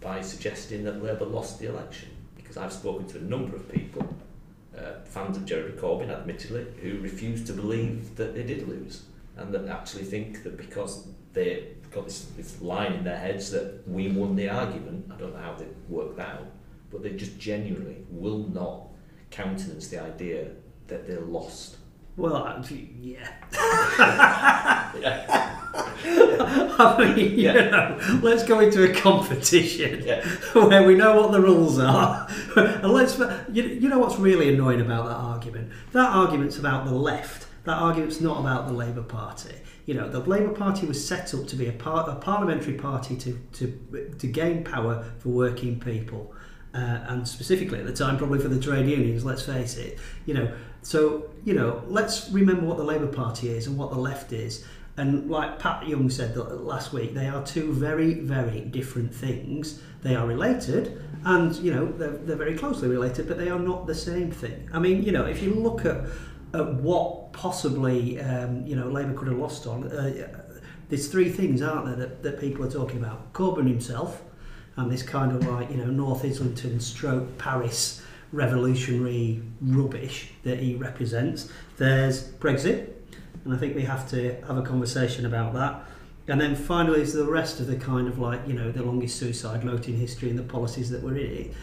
by 0.00 0.20
suggesting 0.20 0.84
that 0.84 1.02
Labour 1.02 1.24
lost 1.24 1.58
the 1.58 1.68
election. 1.68 2.10
Because 2.36 2.58
I've 2.58 2.72
spoken 2.72 3.06
to 3.08 3.18
a 3.18 3.22
number 3.22 3.56
of 3.56 3.68
people, 3.72 4.06
uh, 4.78 5.04
fans 5.04 5.36
of 5.36 5.44
Jeremy 5.44 5.72
Corbyn, 5.72 6.10
admittedly, 6.10 6.66
who 6.82 7.00
refuse 7.00 7.44
to 7.44 7.52
believe 7.52 8.16
that 8.16 8.34
they 8.34 8.42
did 8.42 8.68
lose, 8.68 9.02
and 9.36 9.52
that 9.54 9.68
actually 9.68 10.04
think 10.04 10.42
that 10.42 10.56
because 10.56 11.08
they 11.32 11.68
got 11.90 12.04
this, 12.04 12.26
this 12.36 12.60
line 12.62 12.92
in 12.92 13.04
their 13.04 13.18
heads 13.18 13.50
that 13.50 13.86
we 13.86 14.08
won 14.08 14.36
the 14.36 14.48
argument. 14.48 15.10
I 15.12 15.16
don't 15.16 15.34
know 15.34 15.40
how 15.40 15.54
they 15.54 15.66
worked 15.88 16.16
that 16.16 16.28
out, 16.28 16.46
but 16.90 17.02
they 17.02 17.10
just 17.10 17.38
genuinely 17.38 17.96
will 18.10 18.48
not 18.48 18.88
countenance 19.30 19.88
the 19.88 20.02
idea 20.02 20.50
that 20.88 21.06
they're 21.06 21.20
lost. 21.20 21.76
Well, 22.16 22.64
yeah. 23.00 23.28
yeah. 25.00 25.52
I 26.78 27.14
mean, 27.14 27.38
Yeah. 27.38 27.52
you 27.54 27.70
know, 27.70 28.20
let's 28.22 28.44
go 28.44 28.60
into 28.60 28.90
a 28.90 28.94
competition 28.94 30.02
Yeah. 30.04 30.24
where 30.54 30.82
we 30.86 30.94
know 30.94 31.20
what 31.20 31.32
the 31.32 31.40
rules 31.40 31.78
are. 31.78 32.26
and 32.56 32.92
let's, 32.92 33.18
you, 33.52 33.62
you 33.64 33.88
know 33.88 33.98
what's 33.98 34.16
really 34.18 34.52
annoying 34.52 34.80
about 34.80 35.06
that 35.06 35.16
argument? 35.16 35.72
That 35.92 36.10
argument's 36.10 36.58
about 36.58 36.86
the 36.86 36.94
left. 36.94 37.46
That 37.64 37.78
argument's 37.78 38.20
not 38.20 38.40
about 38.40 38.66
the 38.68 38.72
Labour 38.72 39.02
Party. 39.02 39.54
You 39.86 39.94
know, 39.94 40.08
the 40.08 40.20
Labour 40.20 40.52
Party 40.52 40.86
was 40.86 41.06
set 41.06 41.34
up 41.34 41.46
to 41.48 41.56
be 41.56 41.66
a, 41.68 41.72
par- 41.72 42.08
a 42.08 42.14
parliamentary 42.16 42.74
party 42.74 43.16
to, 43.16 43.38
to, 43.54 44.14
to 44.18 44.26
gain 44.26 44.64
power 44.64 45.04
for 45.18 45.28
working 45.30 45.78
people. 45.80 46.32
Uh, 46.76 47.00
and 47.08 47.26
specifically 47.26 47.78
at 47.78 47.86
the 47.86 47.92
time, 47.92 48.18
probably 48.18 48.38
for 48.38 48.48
the 48.48 48.60
trade 48.60 48.86
unions, 48.86 49.24
let's 49.24 49.42
face 49.42 49.78
it. 49.78 49.98
You 50.26 50.34
know, 50.34 50.52
so, 50.82 51.30
you 51.42 51.54
know, 51.54 51.82
let's 51.86 52.28
remember 52.30 52.66
what 52.66 52.76
the 52.76 52.84
Labour 52.84 53.06
Party 53.06 53.48
is 53.48 53.66
and 53.66 53.78
what 53.78 53.90
the 53.90 53.96
left 53.98 54.32
is. 54.32 54.62
And 54.98 55.30
like 55.30 55.58
Pat 55.58 55.88
Young 55.88 56.10
said 56.10 56.36
last 56.36 56.92
week, 56.92 57.14
they 57.14 57.28
are 57.28 57.42
two 57.44 57.72
very, 57.72 58.14
very 58.14 58.60
different 58.60 59.14
things. 59.14 59.80
They 60.02 60.14
are 60.14 60.26
related, 60.26 61.02
and 61.24 61.56
you 61.56 61.74
know 61.74 61.90
they're, 61.92 62.18
they're 62.18 62.36
very 62.36 62.56
closely 62.56 62.88
related, 62.88 63.26
but 63.26 63.38
they 63.38 63.48
are 63.48 63.58
not 63.58 63.86
the 63.86 63.94
same 63.94 64.30
thing. 64.30 64.70
I 64.72 64.78
mean, 64.78 65.02
you 65.02 65.12
know, 65.12 65.26
if 65.26 65.42
you 65.42 65.54
look 65.54 65.84
at, 65.84 66.04
at 66.54 66.74
what 66.74 67.32
possibly 67.32 68.20
um, 68.20 68.66
you 68.66 68.76
know 68.76 68.88
Labour 68.88 69.14
could 69.14 69.28
have 69.28 69.38
lost 69.38 69.66
on, 69.66 69.88
uh, 69.88 70.44
there's 70.88 71.08
three 71.08 71.30
things, 71.30 71.60
aren't 71.60 71.86
there, 71.86 71.96
that, 71.96 72.22
that 72.22 72.40
people 72.40 72.64
are 72.64 72.70
talking 72.70 72.98
about? 72.98 73.32
Corbyn 73.32 73.68
himself, 73.68 74.22
and 74.76 74.90
this 74.90 75.02
kind 75.02 75.32
of 75.32 75.46
like 75.46 75.70
you 75.70 75.76
know 75.76 75.86
North 75.86 76.24
Islington 76.24 76.80
stroke 76.80 77.38
Paris 77.38 78.02
revolutionary 78.32 79.42
rubbish 79.60 80.30
that 80.42 80.58
he 80.58 80.74
represents. 80.74 81.50
There's 81.76 82.28
Brexit, 82.32 82.90
and 83.44 83.54
I 83.54 83.56
think 83.56 83.74
we 83.74 83.82
have 83.82 84.08
to 84.10 84.34
have 84.46 84.58
a 84.58 84.62
conversation 84.62 85.26
about 85.26 85.54
that. 85.54 85.82
And 86.28 86.40
then 86.40 86.56
finally 86.56 87.00
is 87.00 87.12
the 87.12 87.24
rest 87.24 87.60
of 87.60 87.68
the 87.68 87.76
kind 87.76 88.08
of 88.08 88.18
like, 88.18 88.46
you 88.48 88.54
know, 88.54 88.72
the 88.72 88.82
longest 88.82 89.16
suicide 89.16 89.64
note 89.64 89.86
in 89.88 89.94
history 89.94 90.28
and 90.28 90.38
the 90.38 90.42
policies 90.42 90.90
that 90.90 91.02
were 91.02 91.16
in 91.16 91.32
it. 91.32 91.54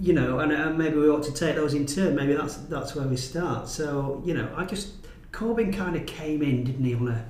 You 0.00 0.12
know, 0.12 0.38
and, 0.38 0.52
and 0.52 0.78
maybe 0.78 0.96
we 0.96 1.08
ought 1.08 1.24
to 1.24 1.32
take 1.32 1.56
those 1.56 1.74
in 1.74 1.86
turn. 1.86 2.14
Maybe 2.14 2.34
that's 2.34 2.56
that's 2.56 2.94
where 2.94 3.08
we 3.08 3.16
start. 3.16 3.66
So, 3.68 4.22
you 4.24 4.34
know, 4.34 4.48
I 4.56 4.64
just 4.64 4.92
Corbyn 5.32 5.74
kind 5.74 5.96
of 5.96 6.06
came 6.06 6.42
in, 6.42 6.64
didn't 6.64 6.84
he, 6.84 6.94
on 6.94 7.08
a 7.08 7.24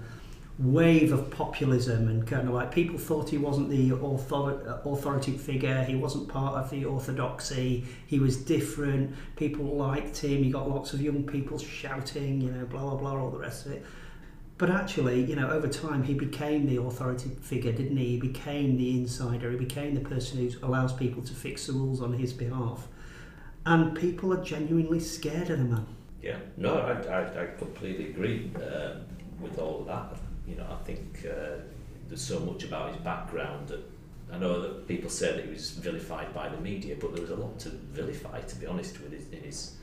wave 0.58 1.12
of 1.12 1.30
populism 1.30 2.08
and 2.08 2.26
kind 2.26 2.48
of 2.48 2.54
like 2.54 2.72
people 2.72 2.98
thought 2.98 3.28
he 3.28 3.36
wasn't 3.36 3.68
the 3.68 3.92
author- 3.92 4.80
authoritative 4.84 5.40
figure, 5.40 5.84
he 5.84 5.94
wasn't 5.94 6.26
part 6.28 6.54
of 6.54 6.70
the 6.70 6.84
orthodoxy, 6.84 7.84
he 8.06 8.18
was 8.18 8.38
different, 8.38 9.14
people 9.36 9.64
liked 9.64 10.16
him, 10.18 10.42
he 10.42 10.50
got 10.50 10.68
lots 10.68 10.94
of 10.94 11.02
young 11.02 11.24
people 11.24 11.58
shouting, 11.58 12.40
you 12.40 12.50
know, 12.50 12.64
blah 12.64 12.80
blah 12.80 12.96
blah, 12.96 13.20
all 13.20 13.30
the 13.30 13.38
rest 13.38 13.66
of 13.66 13.72
it. 13.72 13.84
But 14.58 14.70
actually, 14.70 15.22
you 15.24 15.36
know, 15.36 15.50
over 15.50 15.68
time 15.68 16.02
he 16.02 16.14
became 16.14 16.66
the 16.66 16.80
authority 16.80 17.28
figure, 17.42 17.72
didn't 17.72 17.98
he? 17.98 18.12
He 18.12 18.16
became 18.16 18.78
the 18.78 18.98
insider, 18.98 19.50
he 19.50 19.58
became 19.58 19.94
the 19.94 20.00
person 20.00 20.38
who 20.38 20.66
allows 20.66 20.94
people 20.94 21.22
to 21.22 21.34
fix 21.34 21.66
the 21.66 21.74
rules 21.74 22.00
on 22.00 22.14
his 22.14 22.32
behalf. 22.32 22.88
And 23.66 23.94
people 23.94 24.32
are 24.32 24.42
genuinely 24.42 25.00
scared 25.00 25.50
of 25.50 25.58
the 25.58 25.64
man. 25.64 25.86
Yeah, 26.22 26.38
no, 26.56 26.78
I, 26.78 26.92
I, 27.02 27.42
I 27.42 27.46
completely 27.58 28.10
agree 28.10 28.50
um, 28.56 29.02
with 29.40 29.58
all 29.58 29.84
that. 29.84 30.16
You 30.46 30.56
know, 30.56 30.66
I 30.70 30.82
think 30.84 31.26
uh, 31.28 31.62
there's 32.08 32.22
so 32.22 32.40
much 32.40 32.64
about 32.64 32.92
his 32.92 33.02
background 33.02 33.68
that 33.68 33.80
I 34.32 34.38
know 34.38 34.60
that 34.60 34.88
people 34.88 35.10
say 35.10 35.32
that 35.32 35.44
he 35.44 35.50
was 35.50 35.70
vilified 35.70 36.34
by 36.34 36.48
the 36.48 36.56
media, 36.58 36.96
but 36.98 37.12
there 37.12 37.22
was 37.22 37.30
a 37.30 37.36
lot 37.36 37.58
to 37.60 37.68
vilify, 37.70 38.40
to 38.40 38.56
be 38.56 38.66
honest, 38.66 39.00
with 39.00 39.12
his, 39.12 39.28
in 39.30 39.42
his 39.42 39.76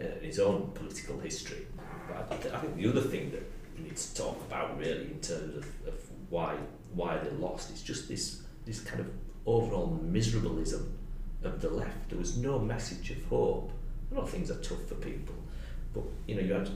uh, 0.00 0.04
his 0.20 0.38
own 0.38 0.70
political 0.74 1.18
history. 1.18 1.66
But 2.08 2.30
I, 2.30 2.36
th- 2.36 2.54
I 2.54 2.58
think 2.58 2.76
the 2.76 2.88
other 2.88 3.00
thing 3.00 3.30
that 3.30 3.42
we 3.76 3.84
need 3.84 3.96
to 3.96 4.14
talk 4.14 4.38
about 4.42 4.78
really 4.78 5.06
in 5.06 5.20
terms 5.20 5.56
of, 5.56 5.64
of 5.86 5.94
why 6.28 6.56
why 6.94 7.16
they 7.18 7.30
lost 7.30 7.70
is 7.72 7.82
just 7.82 8.08
this 8.08 8.42
this 8.64 8.80
kind 8.80 9.00
of 9.00 9.10
overall 9.46 9.98
miserableism 10.04 10.86
of 11.42 11.60
the 11.60 11.70
left. 11.70 12.10
There 12.10 12.18
was 12.18 12.36
no 12.36 12.58
message 12.58 13.10
of 13.10 13.24
hope. 13.26 13.72
I 14.10 14.16
know 14.16 14.26
things 14.26 14.50
are 14.50 14.60
tough 14.60 14.86
for 14.86 14.96
people, 14.96 15.34
but 15.94 16.04
you 16.26 16.34
know 16.34 16.42
you 16.42 16.52
had 16.52 16.68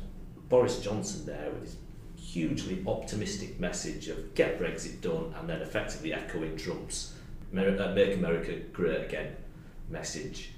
Boris 0.48 0.80
Johnson 0.80 1.26
there 1.26 1.50
with 1.52 1.62
his 1.62 1.76
hugely 2.20 2.82
optimistic 2.86 3.58
message 3.58 4.08
of 4.08 4.34
get 4.34 4.60
Brexit 4.60 5.00
done 5.00 5.34
and 5.38 5.48
then 5.48 5.62
effectively 5.62 6.12
echoing 6.12 6.56
Trump's 6.56 7.14
uh, 7.52 7.92
Make 7.94 8.14
America 8.14 8.56
Great 8.72 9.06
Again 9.06 9.34
message. 9.88 10.52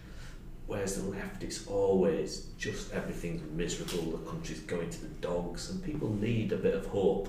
Whereas 0.66 0.96
the 0.96 1.08
left, 1.08 1.42
it's 1.42 1.66
always 1.66 2.46
just 2.58 2.92
everything's 2.92 3.42
miserable, 3.52 4.16
the 4.16 4.30
country's 4.30 4.60
going 4.60 4.90
to 4.90 5.00
the 5.00 5.14
dogs, 5.20 5.70
and 5.70 5.82
people 5.82 6.10
need 6.10 6.52
a 6.52 6.56
bit 6.56 6.74
of 6.74 6.86
hope. 6.86 7.28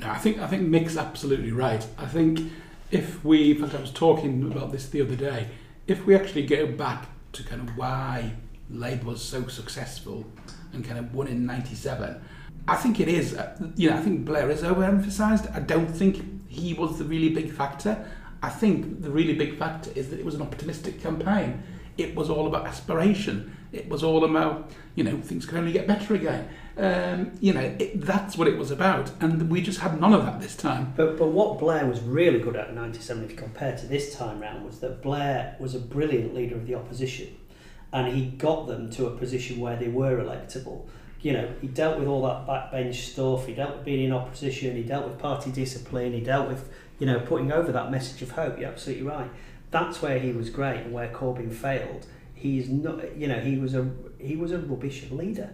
No, 0.00 0.10
I 0.10 0.18
think 0.18 0.38
I 0.38 0.46
think 0.46 0.68
Mick's 0.68 0.96
absolutely 0.96 1.52
right. 1.52 1.86
I 1.98 2.06
think 2.06 2.50
if 2.90 3.24
we, 3.24 3.52
in 3.52 3.58
fact, 3.58 3.74
I 3.74 3.80
was 3.80 3.90
talking 3.90 4.42
about 4.50 4.72
this 4.72 4.88
the 4.88 5.00
other 5.00 5.16
day. 5.16 5.48
If 5.86 6.04
we 6.06 6.14
actually 6.14 6.46
go 6.46 6.66
back 6.66 7.08
to 7.32 7.42
kind 7.42 7.68
of 7.68 7.76
why 7.76 8.32
Labour 8.70 9.06
was 9.06 9.22
so 9.22 9.46
successful 9.48 10.26
and 10.72 10.84
kind 10.84 10.98
of 10.98 11.14
won 11.14 11.28
in 11.28 11.46
'97, 11.46 12.22
I 12.68 12.76
think 12.76 13.00
it 13.00 13.08
is. 13.08 13.34
uh, 13.34 13.56
You 13.76 13.90
know, 13.90 13.96
I 13.96 14.00
think 14.00 14.24
Blair 14.24 14.50
is 14.50 14.62
overemphasised. 14.62 15.54
I 15.54 15.60
don't 15.60 15.88
think 15.90 16.48
he 16.48 16.74
was 16.74 16.98
the 16.98 17.04
really 17.04 17.30
big 17.30 17.50
factor. 17.52 18.04
I 18.42 18.48
think 18.50 19.02
the 19.02 19.10
really 19.10 19.34
big 19.34 19.58
factor 19.58 19.90
is 19.94 20.10
that 20.10 20.18
it 20.18 20.24
was 20.24 20.34
an 20.34 20.42
optimistic 20.42 21.00
campaign. 21.02 21.62
It 21.98 22.14
was 22.14 22.30
all 22.30 22.46
about 22.46 22.66
aspiration. 22.66 23.56
It 23.72 23.88
was 23.88 24.02
all 24.02 24.24
about, 24.24 24.70
you 24.94 25.04
know, 25.04 25.18
things 25.20 25.46
can 25.46 25.58
only 25.58 25.72
get 25.72 25.86
better 25.86 26.14
again. 26.14 26.48
Um, 26.76 27.32
you 27.40 27.52
know, 27.52 27.74
it, 27.78 28.00
that's 28.00 28.36
what 28.36 28.48
it 28.48 28.56
was 28.58 28.70
about. 28.70 29.10
And 29.20 29.50
we 29.50 29.60
just 29.60 29.80
had 29.80 30.00
none 30.00 30.12
of 30.12 30.24
that 30.24 30.40
this 30.40 30.56
time. 30.56 30.92
But, 30.96 31.18
but 31.18 31.28
what 31.28 31.58
Blair 31.58 31.86
was 31.86 32.00
really 32.00 32.38
good 32.38 32.56
at 32.56 32.68
in 32.70 32.74
97, 32.74 33.24
if 33.24 33.30
you 33.30 33.36
compare 33.36 33.76
to 33.76 33.86
this 33.86 34.14
time 34.14 34.40
round, 34.40 34.64
was 34.64 34.80
that 34.80 35.02
Blair 35.02 35.56
was 35.58 35.74
a 35.74 35.78
brilliant 35.78 36.34
leader 36.34 36.56
of 36.56 36.66
the 36.66 36.74
opposition 36.74 37.28
and 37.92 38.14
he 38.14 38.26
got 38.26 38.66
them 38.66 38.90
to 38.90 39.06
a 39.06 39.10
position 39.16 39.60
where 39.60 39.76
they 39.76 39.88
were 39.88 40.16
electable. 40.16 40.86
You 41.22 41.32
know, 41.32 41.54
he 41.60 41.68
dealt 41.68 41.98
with 42.00 42.08
all 42.08 42.22
that 42.22 42.46
backbench 42.46 42.96
stuff, 42.96 43.46
he 43.46 43.54
dealt 43.54 43.76
with 43.76 43.84
being 43.84 44.04
in 44.04 44.12
opposition, 44.12 44.76
he 44.76 44.82
dealt 44.82 45.06
with 45.08 45.18
party 45.20 45.52
discipline, 45.52 46.12
he 46.12 46.20
dealt 46.20 46.48
with, 46.48 46.68
you 46.98 47.06
know, 47.06 47.20
putting 47.20 47.52
over 47.52 47.70
that 47.70 47.92
message 47.92 48.22
of 48.22 48.32
hope. 48.32 48.58
You're 48.58 48.70
absolutely 48.70 49.06
right. 49.06 49.30
That's 49.70 50.02
where 50.02 50.18
he 50.18 50.32
was 50.32 50.50
great 50.50 50.80
and 50.80 50.92
where 50.92 51.08
Corbyn 51.08 51.54
failed. 51.54 52.06
He's 52.34 52.68
not, 52.68 53.16
you 53.16 53.28
know, 53.28 53.38
he 53.38 53.56
was 53.56 53.74
a 53.74 53.88
he 54.18 54.36
was 54.36 54.50
a 54.50 54.58
rubbish 54.58 55.10
leader. 55.10 55.50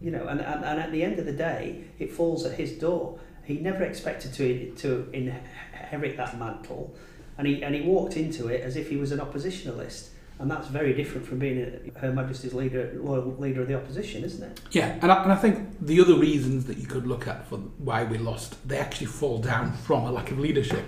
You 0.00 0.12
know, 0.12 0.28
and, 0.28 0.40
and, 0.40 0.64
and 0.64 0.80
at 0.80 0.92
the 0.92 1.02
end 1.02 1.18
of 1.18 1.26
the 1.26 1.32
day, 1.32 1.84
it 1.98 2.10
falls 2.10 2.46
at 2.46 2.56
his 2.56 2.72
door. 2.72 3.18
He 3.44 3.58
never 3.58 3.82
expected 3.82 4.32
to 4.34 4.70
to 4.76 5.10
inherit 5.12 6.16
that 6.16 6.38
mantle, 6.38 6.94
and 7.36 7.48
he 7.48 7.62
and 7.64 7.74
he 7.74 7.80
walked 7.82 8.16
into 8.16 8.46
it 8.46 8.62
as 8.62 8.76
if 8.76 8.88
he 8.88 8.96
was 8.96 9.10
an 9.10 9.18
oppositionalist, 9.18 10.10
and 10.40 10.50
that's 10.50 10.68
very 10.68 10.94
different 10.94 11.26
from 11.26 11.38
being 11.38 11.60
a, 11.60 11.98
Her 11.98 12.12
Majesty's 12.12 12.54
leader, 12.54 12.90
loyal 12.96 13.36
leader 13.38 13.60
of 13.60 13.68
the 13.68 13.74
opposition, 13.74 14.24
isn't 14.24 14.42
it? 14.42 14.60
Yeah, 14.70 14.98
and 15.02 15.12
I, 15.12 15.22
and 15.22 15.32
I 15.32 15.36
think 15.36 15.76
the 15.80 16.00
other 16.00 16.14
reasons 16.14 16.64
that 16.64 16.78
you 16.78 16.86
could 16.86 17.06
look 17.06 17.28
at 17.28 17.46
for 17.46 17.58
why 17.58 18.04
we 18.04 18.16
lost, 18.16 18.56
they 18.66 18.78
actually 18.78 19.08
fall 19.08 19.38
down 19.38 19.74
from 19.74 20.04
a 20.04 20.10
lack 20.10 20.30
of 20.30 20.38
leadership. 20.38 20.84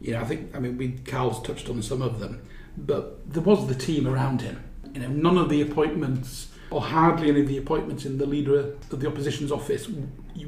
You 0.00 0.14
know, 0.14 0.20
I 0.20 0.24
think, 0.24 0.54
I 0.56 0.58
mean, 0.58 0.76
we 0.76 0.90
Carl's 0.90 1.40
touched 1.40 1.70
on 1.70 1.80
some 1.82 2.02
of 2.02 2.18
them, 2.18 2.42
but 2.76 3.32
there 3.32 3.42
was 3.42 3.68
the 3.68 3.76
team 3.76 4.08
around 4.08 4.42
him. 4.42 4.62
You 4.92 5.00
know, 5.00 5.08
none 5.08 5.38
of 5.38 5.50
the 5.50 5.62
appointments, 5.62 6.48
or 6.70 6.80
hardly 6.80 7.28
any 7.28 7.42
of 7.42 7.48
the 7.48 7.58
appointments 7.58 8.04
in 8.06 8.18
the 8.18 8.26
leader 8.26 8.58
of 8.58 9.00
the 9.00 9.06
opposition's 9.06 9.52
office, 9.52 9.88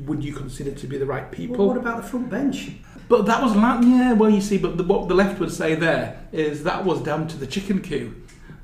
would 0.04 0.24
you 0.24 0.32
consider 0.32 0.72
to 0.72 0.86
be 0.88 0.98
the 0.98 1.06
right 1.06 1.30
people? 1.30 1.58
Well, 1.58 1.68
what 1.68 1.76
about 1.76 2.02
the 2.02 2.08
front 2.08 2.28
bench? 2.28 2.72
But 3.08 3.24
that 3.26 3.40
was 3.40 3.54
yeah. 3.54 4.14
Well, 4.14 4.30
you 4.30 4.40
see, 4.40 4.58
but 4.58 4.76
the, 4.76 4.82
what 4.82 5.08
the 5.08 5.14
left 5.14 5.38
would 5.38 5.52
say 5.52 5.74
there 5.74 6.26
is 6.32 6.64
that 6.64 6.84
was 6.84 7.00
down 7.02 7.28
to 7.28 7.36
the 7.36 7.46
chicken 7.46 7.80
coup. 7.80 8.14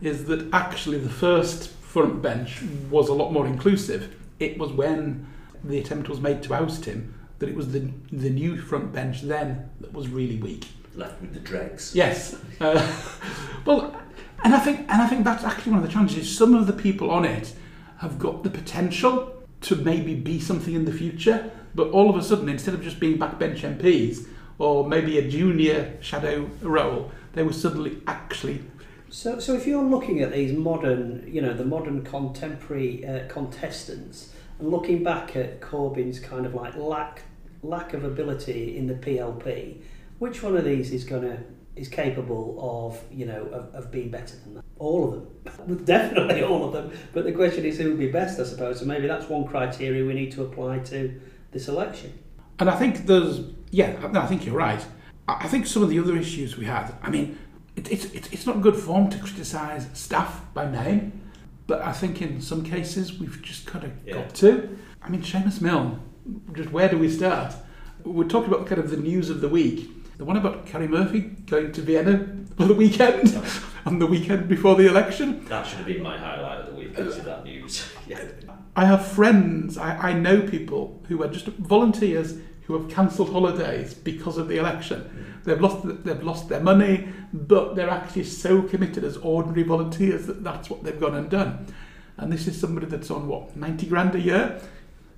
Is 0.01 0.25
that 0.27 0.49
actually 0.53 0.99
the 0.99 1.11
first 1.11 1.71
front 1.71 2.23
bench 2.23 2.63
was 2.91 3.09
a 3.09 3.15
lot 3.15 3.33
more 3.33 3.47
inclusive. 3.47 4.15
It 4.41 4.59
was 4.59 4.73
when 4.73 5.27
the 5.63 5.79
attempt 5.79 6.09
was 6.09 6.21
made 6.21 6.43
to 6.43 6.55
oust 6.55 6.85
him 6.85 7.15
that 7.39 7.49
it 7.49 7.55
was 7.55 7.73
the 7.73 7.91
the 8.13 8.31
new 8.31 8.57
front 8.57 8.93
bench 8.93 9.23
then 9.23 9.69
that 9.81 9.93
was 9.93 10.09
really 10.09 10.37
weak. 10.37 10.67
Left 10.95 11.21
with 11.21 11.35
the 11.35 11.41
dregs. 11.41 11.95
Yes. 11.95 12.37
Uh, 12.61 12.95
well, 13.65 14.01
and 14.45 14.55
I 14.55 14.61
think 14.61 14.81
and 14.81 15.03
I 15.03 15.07
think 15.07 15.25
that's 15.25 15.45
actually 15.45 15.73
one 15.73 15.83
of 15.83 15.87
the 15.87 15.93
challenges. 15.93 16.37
Some 16.37 16.55
of 16.55 16.67
the 16.67 16.73
people 16.73 17.11
on 17.11 17.25
it 17.25 17.55
have 17.99 18.19
got 18.19 18.43
the 18.45 18.51
potential 18.51 19.33
to 19.63 19.77
maybe 19.77 20.15
be 20.15 20.39
something 20.39 20.75
in 20.75 20.85
the 20.85 20.93
future, 20.93 21.51
but 21.75 21.89
all 21.89 22.11
of 22.11 22.17
a 22.17 22.23
sudden, 22.23 22.49
instead 22.49 22.75
of 22.75 22.83
just 22.83 23.01
being 23.01 23.19
backbench 23.19 23.61
MPs 23.61 24.27
or 24.59 24.87
maybe 24.87 25.19
a 25.19 25.29
junior 25.29 25.97
shadow 26.01 26.49
role, 26.61 27.11
they 27.33 27.43
were 27.43 27.53
suddenly 27.53 28.01
actually. 28.07 28.63
So, 29.15 29.39
so 29.39 29.55
if 29.55 29.65
you're 29.65 29.85
looking 29.85 30.23
at 30.23 30.33
these 30.33 30.53
modern, 30.53 31.23
you 31.33 31.41
know, 31.41 31.55
the 31.55 31.65
modern 31.65 32.03
contemporary 32.03 33.07
uh, 33.07 33.29
contestants, 33.29 34.35
and 34.59 34.73
looking 34.73 35.05
back 35.05 35.37
at 35.37 35.61
Corbyn's 35.61 36.19
kind 36.19 36.45
of 36.45 36.55
like 36.55 36.75
lack 36.75 37.23
lack 37.63 37.95
of 37.95 38.03
ability 38.03 38.77
in 38.77 38.89
the 38.89 38.95
PLP, 38.95 39.77
which 40.19 40.43
one 40.43 40.57
of 40.57 40.65
these 40.65 40.93
is 40.93 41.05
going 41.05 41.23
to 41.23 41.39
is 41.77 41.89
capable 41.89 42.59
of 42.61 43.01
you 43.09 43.25
know 43.25 43.43
of, 43.53 43.73
of 43.73 43.93
being 43.93 44.11
better 44.11 44.35
than 44.35 44.55
that? 44.55 44.65
All 44.81 45.15
of 45.15 45.65
them, 45.67 45.77
definitely 45.85 46.43
all 46.43 46.65
of 46.65 46.73
them. 46.73 46.91
But 47.13 47.23
the 47.23 47.33
question 47.33 47.65
is 47.65 47.79
who 47.79 47.91
would 47.91 48.01
be 48.01 48.11
best, 48.11 48.41
I 48.41 48.43
suppose. 48.43 48.81
So 48.81 48.85
maybe 48.85 49.07
that's 49.07 49.29
one 49.29 49.47
criteria 49.47 50.05
we 50.05 50.15
need 50.15 50.33
to 50.33 50.43
apply 50.43 50.81
to 50.91 51.21
this 51.53 51.69
election. 51.69 52.19
And 52.59 52.69
I 52.69 52.75
think 52.75 53.07
there's 53.07 53.43
yeah, 53.71 54.09
no, 54.09 54.23
I 54.23 54.27
think 54.27 54.45
you're 54.45 54.57
right. 54.57 54.85
I 55.29 55.47
think 55.49 55.67
some 55.67 55.83
of 55.83 55.89
the 55.89 56.01
other 56.01 56.17
issues 56.17 56.57
we 56.57 56.67
had. 56.67 56.93
I 57.01 57.09
mean, 57.09 57.39
it, 57.77 57.91
it's 57.91 58.05
it, 58.07 58.33
it's 58.33 58.47
not 58.47 58.61
good 58.63 58.77
form 58.77 59.11
to 59.11 59.19
criticise 59.19 59.89
staff 59.93 60.43
by 60.55 60.71
name, 60.71 61.21
but 61.67 61.81
I 61.83 61.93
think 61.93 62.21
in 62.23 62.41
some 62.41 62.63
cases 62.65 63.19
we've 63.19 63.41
just 63.43 63.67
kind 63.67 63.85
of 63.85 63.93
Yeah. 64.07 64.15
got 64.15 64.35
to. 64.37 64.79
I 65.03 65.09
mean, 65.09 65.23
Seamus 65.23 65.61
Milne. 65.61 66.01
Just 66.55 66.71
where 66.71 66.89
do 66.89 66.97
we 66.99 67.11
start? 67.11 67.55
We're 68.05 68.25
talking 68.29 68.53
about 68.53 68.67
kind 68.67 68.81
of 68.81 68.91
the 68.91 68.97
news 68.97 69.29
of 69.31 69.41
the 69.41 69.49
week. 69.49 69.91
The 70.17 70.25
one 70.25 70.37
about 70.37 70.67
Karie 70.67 70.89
Murphy 70.89 71.21
going 71.47 71.73
to 71.73 71.81
Vienna 71.83 72.27
for 72.57 72.65
the 72.67 72.75
weekend, 72.75 73.37
on 73.87 73.99
the 73.99 74.07
weekend 74.07 74.49
before 74.49 74.77
the 74.77 74.87
election. 74.87 75.45
That 75.47 75.67
should 75.67 75.79
have 75.79 75.87
been 75.87 76.03
my 76.03 76.17
highlight 76.17 76.61
of 76.61 76.67
the 76.69 76.75
week, 76.75 76.99
is 76.99 77.21
that 77.23 77.45
news. 77.45 77.85
Yeah. 78.07 78.23
I 78.77 78.87
have 78.87 79.07
friends, 79.07 79.77
I, 79.79 80.11
I 80.11 80.13
know 80.15 80.41
people 80.43 81.03
who 81.09 81.23
are 81.23 81.29
just 81.29 81.47
volunteers 81.47 82.35
who 82.67 82.81
have 82.81 82.91
cancelled 82.91 83.31
holidays 83.31 83.95
because 83.95 84.39
of 84.39 84.49
the 84.49 84.57
election. 84.57 85.39
They've 85.45 85.61
lost, 85.61 86.05
they've 86.05 86.23
lost 86.23 86.49
their 86.49 86.61
money, 86.61 87.09
but 87.33 87.77
they're 87.77 87.91
actually 87.91 88.25
so 88.25 88.63
committed 88.63 89.05
as 89.05 89.17
ordinary 89.19 89.63
volunteers 89.63 90.27
that 90.27 90.43
that's 90.43 90.71
what 90.71 90.83
they've 90.83 90.99
gone 90.99 91.15
and 91.15 91.29
done. 91.29 91.67
And 92.17 92.33
this 92.33 92.47
is 92.47 92.59
somebody 92.59 92.87
that's 92.87 93.11
on 93.11 93.29
what 93.29 93.57
90 93.57 93.87
grand 93.87 94.15
a 94.15 94.21
year, 94.21 94.61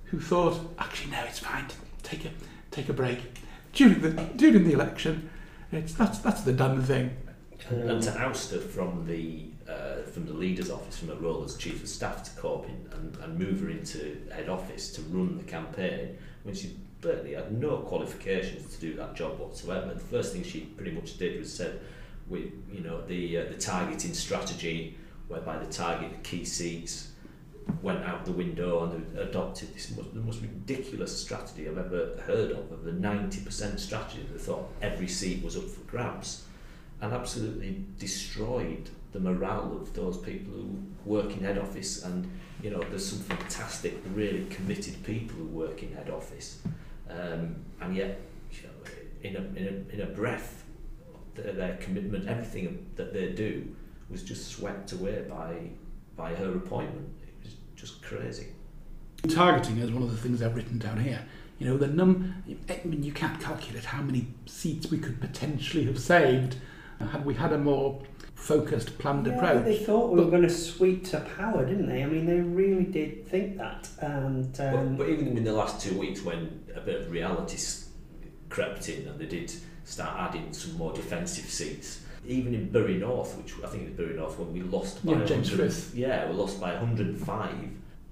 who 0.05 0.19
thought, 0.19 0.59
actually 0.79 1.11
no, 1.11 1.23
it's 1.23 1.39
fine, 1.39 1.65
take 2.03 2.25
a 2.25 2.29
take 2.71 2.89
a 2.89 2.93
break 2.93 3.19
during 3.73 4.01
the 4.01 4.11
during 4.35 4.63
the 4.63 4.73
election. 4.73 5.29
It's 5.71 5.93
that's 5.93 6.19
that's 6.19 6.41
the 6.41 6.53
done 6.53 6.81
thing. 6.81 7.15
And, 7.69 7.89
and 7.89 8.03
to 8.03 8.21
oust 8.21 8.51
her 8.51 8.59
from 8.59 9.05
the 9.05 9.45
uh, 9.69 10.03
from 10.13 10.25
the 10.25 10.33
leader's 10.33 10.69
office, 10.69 10.97
from 10.97 11.09
her 11.09 11.15
role 11.15 11.43
as 11.43 11.55
chief 11.55 11.83
of 11.83 11.89
staff 11.89 12.23
to 12.23 12.41
Corbyn, 12.41 12.91
and, 12.93 13.15
and 13.17 13.37
move 13.37 13.61
her 13.61 13.69
into 13.69 14.17
head 14.33 14.49
office 14.49 14.91
to 14.93 15.01
run 15.01 15.37
the 15.37 15.43
campaign 15.43 16.17
when 16.43 16.55
she 16.55 16.75
certainly 17.01 17.33
had 17.33 17.51
no 17.51 17.77
qualifications 17.77 18.75
to 18.75 18.81
do 18.81 18.95
that 18.95 19.15
job 19.15 19.39
whatsoever. 19.39 19.93
The 19.93 19.99
first 19.99 20.33
thing 20.33 20.43
she 20.43 20.61
pretty 20.61 20.91
much 20.91 21.17
did 21.17 21.39
was 21.39 21.53
said, 21.53 21.79
we, 22.27 22.51
you 22.71 22.81
know, 22.81 23.01
the 23.05 23.37
uh, 23.37 23.45
the 23.45 23.55
targeting 23.55 24.13
strategy, 24.13 24.97
whereby 25.27 25.57
the 25.57 25.71
target 25.71 26.11
the 26.11 26.17
key 26.17 26.43
seats 26.43 27.11
went 27.81 28.03
out 28.05 28.25
the 28.25 28.31
window 28.31 28.83
and 28.83 29.17
adopted 29.17 29.73
this 29.73 29.95
most, 29.95 30.13
the 30.13 30.19
most 30.19 30.41
ridiculous 30.41 31.17
strategy 31.21 31.67
I've 31.67 31.77
ever 31.77 32.17
heard 32.25 32.51
of, 32.51 32.71
of 32.71 32.83
the 32.83 32.91
90% 32.91 33.79
strategy 33.79 34.25
that 34.31 34.39
thought 34.39 34.69
every 34.81 35.07
seat 35.07 35.43
was 35.43 35.57
up 35.57 35.65
for 35.65 35.81
grabs 35.81 36.45
and 37.01 37.13
absolutely 37.13 37.83
destroyed 37.99 38.89
the 39.11 39.19
morale 39.19 39.77
of 39.79 39.93
those 39.93 40.17
people 40.17 40.53
who 40.53 40.77
work 41.05 41.31
in 41.31 41.43
head 41.43 41.57
office 41.57 42.03
and 42.03 42.29
you 42.61 42.69
know 42.69 42.81
there's 42.89 43.05
some 43.05 43.19
fantastic 43.19 43.97
really 44.13 44.45
committed 44.49 45.01
people 45.03 45.35
who 45.37 45.45
work 45.45 45.83
in 45.83 45.93
head 45.93 46.09
office 46.09 46.59
um, 47.09 47.55
and 47.81 47.95
yet 47.95 48.19
in, 49.23 49.35
a, 49.35 49.39
in, 49.57 49.67
a, 49.67 49.93
in 49.93 50.01
a 50.01 50.05
breath 50.05 50.63
their, 51.35 51.53
their 51.53 51.77
commitment 51.77 52.27
everything 52.27 52.87
that 52.95 53.13
they 53.13 53.31
do 53.31 53.67
was 54.09 54.23
just 54.23 54.47
swept 54.47 54.91
away 54.91 55.25
by 55.29 55.55
by 56.15 56.33
her 56.33 56.55
appointment 56.55 57.09
it 57.23 57.43
was 57.43 57.55
just 57.75 58.01
crazy 58.01 58.47
Targeting 59.29 59.79
is 59.79 59.91
one 59.91 60.03
of 60.03 60.11
the 60.11 60.17
things 60.17 60.41
I've 60.41 60.55
written 60.55 60.77
down 60.77 60.99
here. 60.99 61.25
You 61.59 61.67
know, 61.67 61.77
the 61.77 61.87
num. 61.87 62.43
I 62.69 62.79
mean, 62.85 63.03
you 63.03 63.11
can't 63.11 63.39
calculate 63.41 63.85
how 63.85 64.01
many 64.01 64.27
seats 64.45 64.91
we 64.91 64.99
could 64.99 65.19
potentially 65.19 65.85
have 65.85 65.99
saved 65.99 66.57
had 66.99 67.25
we 67.25 67.33
had 67.33 67.51
a 67.51 67.57
more 67.57 68.01
focused, 68.37 68.97
planned 68.99 69.25
Yeah, 69.27 69.33
approach. 69.33 69.65
they 69.65 69.77
thought 69.83 70.11
we 70.13 70.23
were 70.23 70.29
going 70.29 70.43
to 70.43 70.49
sweep 70.49 71.05
to 71.07 71.19
power, 71.37 71.65
didn't 71.65 71.87
they? 71.87 72.03
I 72.03 72.05
mean, 72.05 72.25
they 72.25 72.39
really 72.39 72.85
did 72.85 73.27
think 73.27 73.57
that. 73.57 73.89
And 73.99 74.53
But, 74.55 74.73
um, 74.75 74.95
but 74.95 75.09
even 75.09 75.35
in 75.37 75.43
the 75.43 75.51
last 75.53 75.81
two 75.81 75.97
weeks, 75.99 76.21
when 76.23 76.63
a 76.75 76.79
bit 76.81 77.01
of 77.01 77.11
reality 77.11 77.57
crept 78.49 78.87
in 78.89 79.07
and 79.07 79.19
they 79.19 79.25
did 79.25 79.51
start 79.83 80.17
adding 80.29 80.53
some 80.53 80.77
more 80.77 80.93
defensive 80.93 81.45
seats, 81.45 82.01
even 82.25 82.53
in 82.53 82.69
Bury 82.69 82.95
North, 82.97 83.35
which 83.37 83.53
I 83.63 83.67
think 83.67 83.83
it 83.83 83.89
was 83.89 83.97
Bury 83.97 84.15
North 84.15 84.37
when 84.37 84.53
we 84.53 84.61
lost 84.61 85.05
by 85.05 85.13
Yeah, 85.13 85.25
James 85.25 85.49
100 85.51 85.71
Frith. 85.73 85.95
yeah, 85.95 86.29
we 86.29 86.35
lost 86.35 86.61
by 86.61 86.73
105 86.73 87.49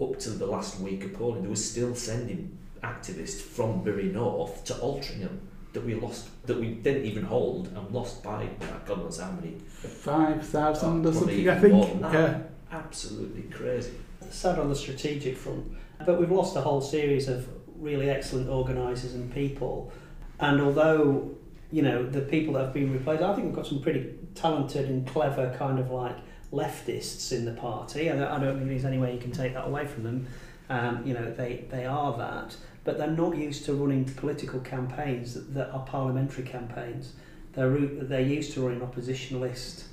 up 0.01 0.19
to 0.19 0.29
the 0.31 0.45
last 0.47 0.79
week 0.81 1.05
of 1.05 1.13
polling. 1.13 1.43
They 1.43 1.49
were 1.49 1.55
still 1.55 1.95
sending 1.95 2.57
activists 2.83 3.39
from 3.41 3.83
Bury 3.83 4.05
North 4.09 4.63
to 4.65 4.73
Altrincham 4.73 5.37
that 5.75 5.85
we 5.85 5.93
lost, 5.93 6.27
that 6.47 6.59
we 6.59 6.69
didn't 6.71 7.05
even 7.05 7.23
hold 7.23 7.67
and 7.67 7.91
lost 7.91 8.23
by 8.23 8.49
God 8.87 8.97
knows 8.97 9.19
how 9.19 9.31
many. 9.31 9.55
5,000 9.59 11.05
or 11.05 11.09
Oh, 11.09 11.11
something, 11.11 11.49
I 11.49 11.59
think. 11.59 11.73
more 11.73 11.85
than 11.87 12.01
that. 12.01 12.13
Yeah. 12.13 12.37
Absolutely 12.71 13.43
crazy. 13.43 13.91
sad 14.29 14.57
on 14.57 14.69
the 14.69 14.75
strategic 14.75 15.37
front. 15.37 15.65
But 16.05 16.19
we've 16.19 16.31
lost 16.31 16.55
a 16.55 16.61
whole 16.61 16.81
series 16.81 17.27
of 17.29 17.47
really 17.79 18.09
excellent 18.09 18.49
organisers 18.49 19.13
and 19.13 19.31
people. 19.33 19.91
And 20.39 20.59
although, 20.61 21.31
you 21.71 21.81
know, 21.83 22.05
the 22.05 22.21
people 22.21 22.53
that 22.55 22.63
have 22.65 22.73
been 22.73 22.91
replaced, 22.91 23.21
I 23.21 23.33
think 23.33 23.45
we've 23.47 23.55
got 23.55 23.67
some 23.67 23.81
pretty 23.81 24.13
talented 24.33 24.89
and 24.89 25.05
clever 25.07 25.55
kind 25.57 25.77
of 25.79 25.91
like 25.91 26.15
leftists 26.51 27.31
in 27.31 27.45
the 27.45 27.53
party. 27.53 28.09
I 28.09 28.15
don't, 28.15 28.23
I 28.31 28.39
don't 28.39 28.57
think 28.57 28.69
there's 28.69 28.85
any 28.85 28.97
way 28.97 29.13
you 29.13 29.19
can 29.19 29.31
take 29.31 29.53
that 29.53 29.67
away 29.67 29.85
from 29.85 30.03
them. 30.03 30.27
Um, 30.69 31.05
you 31.05 31.13
know, 31.13 31.31
they, 31.31 31.65
they 31.69 31.85
are 31.85 32.17
that. 32.17 32.55
But 32.85 32.97
they're 32.97 33.07
not 33.07 33.35
used 33.35 33.65
to 33.65 33.73
running 33.73 34.05
political 34.05 34.61
campaigns 34.61 35.33
that, 35.33 35.53
that 35.53 35.71
are 35.71 35.85
parliamentary 35.85 36.45
campaigns. 36.45 37.13
They're, 37.53 37.77
they're 37.77 38.21
used 38.21 38.53
to 38.53 38.61
running 38.61 38.79
oppositionalist 38.79 39.83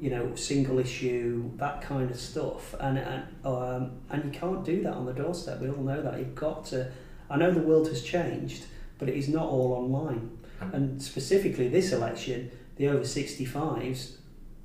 you 0.00 0.10
know, 0.10 0.34
single 0.34 0.78
issue, 0.78 1.50
that 1.56 1.80
kind 1.80 2.10
of 2.10 2.18
stuff, 2.18 2.74
and 2.80 2.98
and 2.98 3.24
um, 3.44 3.92
and 4.10 4.24
you 4.24 4.30
can't 4.30 4.64
do 4.64 4.82
that 4.82 4.92
on 4.92 5.06
the 5.06 5.12
doorstep. 5.12 5.60
We 5.60 5.70
all 5.70 5.82
know 5.82 6.02
that. 6.02 6.18
You've 6.18 6.34
got 6.34 6.66
to. 6.66 6.90
I 7.30 7.36
know 7.36 7.50
the 7.50 7.60
world 7.60 7.88
has 7.88 8.02
changed, 8.02 8.66
but 8.98 9.08
it 9.08 9.16
is 9.16 9.28
not 9.28 9.46
all 9.46 9.72
online. 9.72 10.38
And 10.60 11.02
specifically 11.02 11.68
this 11.68 11.92
election, 11.92 12.50
the 12.76 12.88
over 12.88 13.02
65s, 13.02 14.16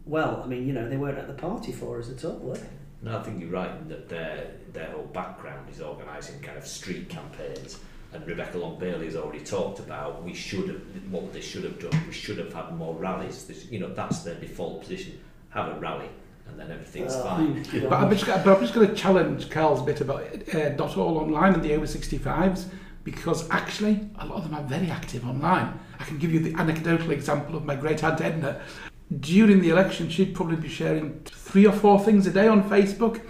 well, 0.05 0.41
I 0.43 0.47
mean, 0.47 0.67
you 0.67 0.73
know, 0.73 0.88
they 0.88 0.97
weren't 0.97 1.17
at 1.17 1.27
the 1.27 1.34
party 1.34 1.71
for 1.71 1.99
us 1.99 2.10
at 2.10 2.23
all, 2.23 2.38
were 2.38 2.55
they? 2.55 2.67
No, 3.01 3.17
I 3.17 3.23
think 3.23 3.41
you're 3.41 3.49
right 3.49 3.89
that 3.89 4.10
their 4.10 4.51
their 4.73 4.91
whole 4.91 5.03
background 5.13 5.67
is 5.69 5.81
organising 5.81 6.39
kind 6.41 6.57
of 6.57 6.65
street 6.65 7.10
campaigns. 7.10 7.79
And 8.13 8.25
Rebecca 8.27 8.57
Long 8.57 8.77
Bailey 8.77 9.05
has 9.05 9.15
already 9.15 9.39
talked 9.43 9.79
about 9.79 10.21
we 10.23 10.34
should 10.34 10.67
have 10.67 10.81
what 11.10 11.31
they 11.31 11.39
should 11.41 11.63
have 11.63 11.79
done. 11.79 11.97
We 12.07 12.13
should 12.13 12.38
have 12.38 12.51
had 12.53 12.75
more 12.75 12.93
rallies. 12.95 13.45
This, 13.45 13.71
you 13.71 13.79
know, 13.79 13.93
that's 13.93 14.19
their 14.19 14.36
default 14.36 14.81
position. 14.81 15.19
Have 15.51 15.77
a 15.77 15.79
rally, 15.79 16.10
and 16.47 16.60
then 16.60 16.71
everything's 16.71 17.13
Oh. 17.15 17.23
fine. 17.23 17.65
But 17.89 17.93
I'm 17.93 18.10
just, 18.12 18.25
but 18.25 18.47
I'm 18.47 18.60
just 18.62 18.73
going 18.73 18.88
to 18.89 18.93
challenge 18.95 19.49
Carl's 19.49 19.81
bit 19.81 20.01
about 20.01 20.23
uh, 20.53 20.69
not 20.77 20.97
all 20.97 21.17
online 21.19 21.53
and 21.53 21.63
the 21.63 21.73
over 21.73 21.86
65s 21.86 22.65
because 23.05 23.49
actually 23.49 23.99
a 24.19 24.25
lot 24.27 24.38
of 24.38 24.43
them 24.43 24.53
are 24.55 24.63
very 24.63 24.91
active 24.91 25.25
online. 25.25 25.79
I 25.99 26.03
can 26.03 26.17
give 26.17 26.31
you 26.34 26.39
the 26.39 26.53
anecdotal 26.55 27.12
example 27.12 27.55
of 27.55 27.63
my 27.65 27.75
great 27.75 28.03
aunt 28.03 28.19
Edna. 28.21 28.62
During 29.19 29.62
the 29.62 29.69
election, 29.69 30.10
she'd 30.10 30.34
probably 30.36 30.55
be 30.57 30.69
sharing 30.69 31.19
three 31.25 31.65
or 31.65 31.73
four 31.73 31.99
things 31.99 32.27
a 32.27 32.31
day 32.31 32.47
on 32.47 32.69
Facebook 32.69 33.21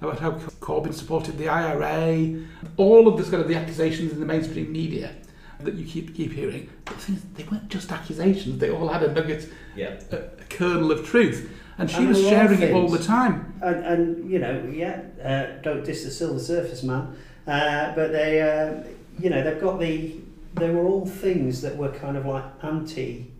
about 0.00 0.18
how 0.18 0.32
Corbyn 0.60 0.94
supported 0.94 1.36
the 1.38 1.48
IRA, 1.48 2.42
all 2.76 3.06
of 3.06 3.18
this 3.18 3.28
kind 3.28 3.42
of 3.42 3.48
the 3.48 3.56
accusations 3.56 4.12
in 4.12 4.20
the 4.20 4.26
mainstream 4.26 4.72
media 4.72 5.14
that 5.60 5.74
you 5.74 5.84
keep 5.84 6.14
keep 6.14 6.32
hearing. 6.32 6.70
But 6.84 6.96
the 6.96 7.02
thing 7.02 7.14
is, 7.16 7.22
they 7.34 7.44
weren't 7.44 7.68
just 7.68 7.92
accusations; 7.92 8.58
they 8.58 8.70
all 8.70 8.88
had 8.88 9.02
a 9.02 9.12
nugget, 9.12 9.52
Yeah, 9.76 10.00
a, 10.10 10.16
a 10.16 10.44
kernel 10.48 10.90
of 10.90 11.06
truth, 11.06 11.50
and 11.78 11.90
she 11.90 11.98
And 11.98 12.08
was 12.08 12.22
there 12.22 12.26
are 12.26 12.48
sharing 12.48 12.62
it 12.62 12.72
all 12.72 12.88
the 12.88 13.02
time. 13.02 13.54
And, 13.62 13.84
and 13.84 14.30
you 14.30 14.38
know, 14.38 14.70
yeah, 14.72 15.02
uh, 15.22 15.62
don't 15.62 15.84
diss 15.84 16.04
the 16.04 16.10
silver 16.10 16.40
surface 16.40 16.82
man, 16.82 17.14
uh, 17.46 17.94
but 17.94 18.12
they, 18.12 18.40
uh, 18.40 18.82
you 19.18 19.30
know, 19.30 19.42
they've 19.42 19.60
got 19.60 19.78
the. 19.78 20.16
They 20.54 20.70
were 20.70 20.84
all 20.84 21.06
things 21.06 21.62
that 21.62 21.76
were 21.76 21.90
kind 21.90 22.16
of 22.16 22.26
like 22.26 22.44
anti 22.62 23.30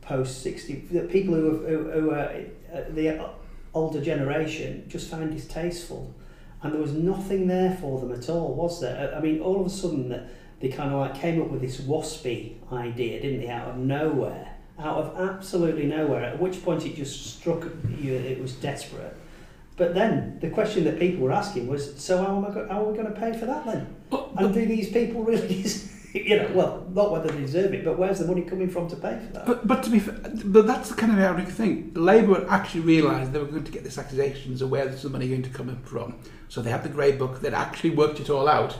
post 0.00 0.42
sixty. 0.42 0.86
The 0.90 1.00
people 1.02 1.34
who 1.34 1.50
have, 1.50 1.68
who, 1.68 1.90
who 1.90 2.10
are 2.10 2.30
uh, 2.72 2.82
the 2.90 3.30
older 3.74 4.00
generation 4.00 4.84
just 4.88 5.10
found 5.10 5.32
distasteful. 5.32 6.14
And 6.62 6.74
there 6.74 6.80
was 6.80 6.92
nothing 6.92 7.46
there 7.46 7.76
for 7.80 8.00
them 8.00 8.12
at 8.12 8.28
all, 8.28 8.54
was 8.54 8.80
there? 8.80 9.14
I 9.16 9.20
mean, 9.20 9.40
all 9.40 9.60
of 9.60 9.66
a 9.66 9.70
sudden, 9.70 10.08
that 10.10 10.28
they 10.60 10.68
kind 10.68 10.92
of 10.92 11.00
like 11.00 11.14
came 11.14 11.40
up 11.40 11.48
with 11.48 11.62
this 11.62 11.80
WASPI 11.80 12.70
idea, 12.72 13.20
didn't 13.20 13.40
they, 13.40 13.48
out 13.48 13.68
of 13.68 13.76
nowhere, 13.78 14.56
out 14.78 14.98
of 14.98 15.30
absolutely 15.30 15.86
nowhere. 15.86 16.24
At 16.24 16.38
which 16.40 16.62
point 16.62 16.84
it 16.84 16.96
just 16.96 17.38
struck 17.38 17.64
you 17.98 18.18
that 18.18 18.30
it 18.30 18.40
was 18.40 18.52
desperate. 18.52 19.16
But 19.76 19.94
then 19.94 20.38
the 20.40 20.50
question 20.50 20.84
that 20.84 20.98
people 20.98 21.22
were 21.24 21.32
asking 21.32 21.66
was, 21.66 21.98
so 21.98 22.18
how 22.22 22.36
am 22.36 22.44
I 22.44 22.50
go- 22.50 22.68
how 22.68 22.82
are 22.82 22.90
we 22.90 22.94
going 22.98 23.12
to 23.12 23.18
pay 23.18 23.32
for 23.32 23.46
that 23.46 23.64
then? 23.64 23.86
But, 24.10 24.28
And 24.36 24.52
do 24.52 24.66
these 24.66 24.90
people 24.90 25.24
really, 25.24 25.64
you 26.12 26.36
know, 26.36 26.50
well, 26.54 26.86
not 26.92 27.12
whether 27.12 27.28
they 27.28 27.40
deserve 27.40 27.72
it, 27.74 27.84
but 27.84 27.98
where's 27.98 28.18
the 28.18 28.26
money 28.26 28.42
coming 28.42 28.68
from 28.68 28.88
to 28.88 28.96
pay 28.96 29.18
for 29.26 29.32
that? 29.32 29.46
But, 29.46 29.66
but 29.66 29.82
to 29.84 29.90
be 29.90 29.98
fair, 30.00 30.20
but 30.44 30.66
that's 30.66 30.88
the 30.90 30.94
kind 30.96 31.12
of 31.12 31.18
ironic 31.18 31.48
thing. 31.48 31.92
Labour 31.94 32.46
actually 32.48 32.80
realised 32.80 33.32
they 33.32 33.38
were 33.38 33.44
going 33.46 33.64
to 33.64 33.72
get 33.72 33.84
this 33.84 33.98
accusations 33.98 34.62
of 34.62 34.70
where 34.70 34.86
this 34.86 35.04
money 35.04 35.28
going 35.28 35.42
to 35.42 35.50
come 35.50 35.76
from. 35.82 36.16
So 36.48 36.62
they 36.62 36.70
had 36.70 36.82
the 36.82 36.88
grey 36.88 37.12
book. 37.12 37.40
They'd 37.40 37.54
actually 37.54 37.90
worked 37.90 38.18
it 38.20 38.28
all 38.30 38.48
out, 38.48 38.76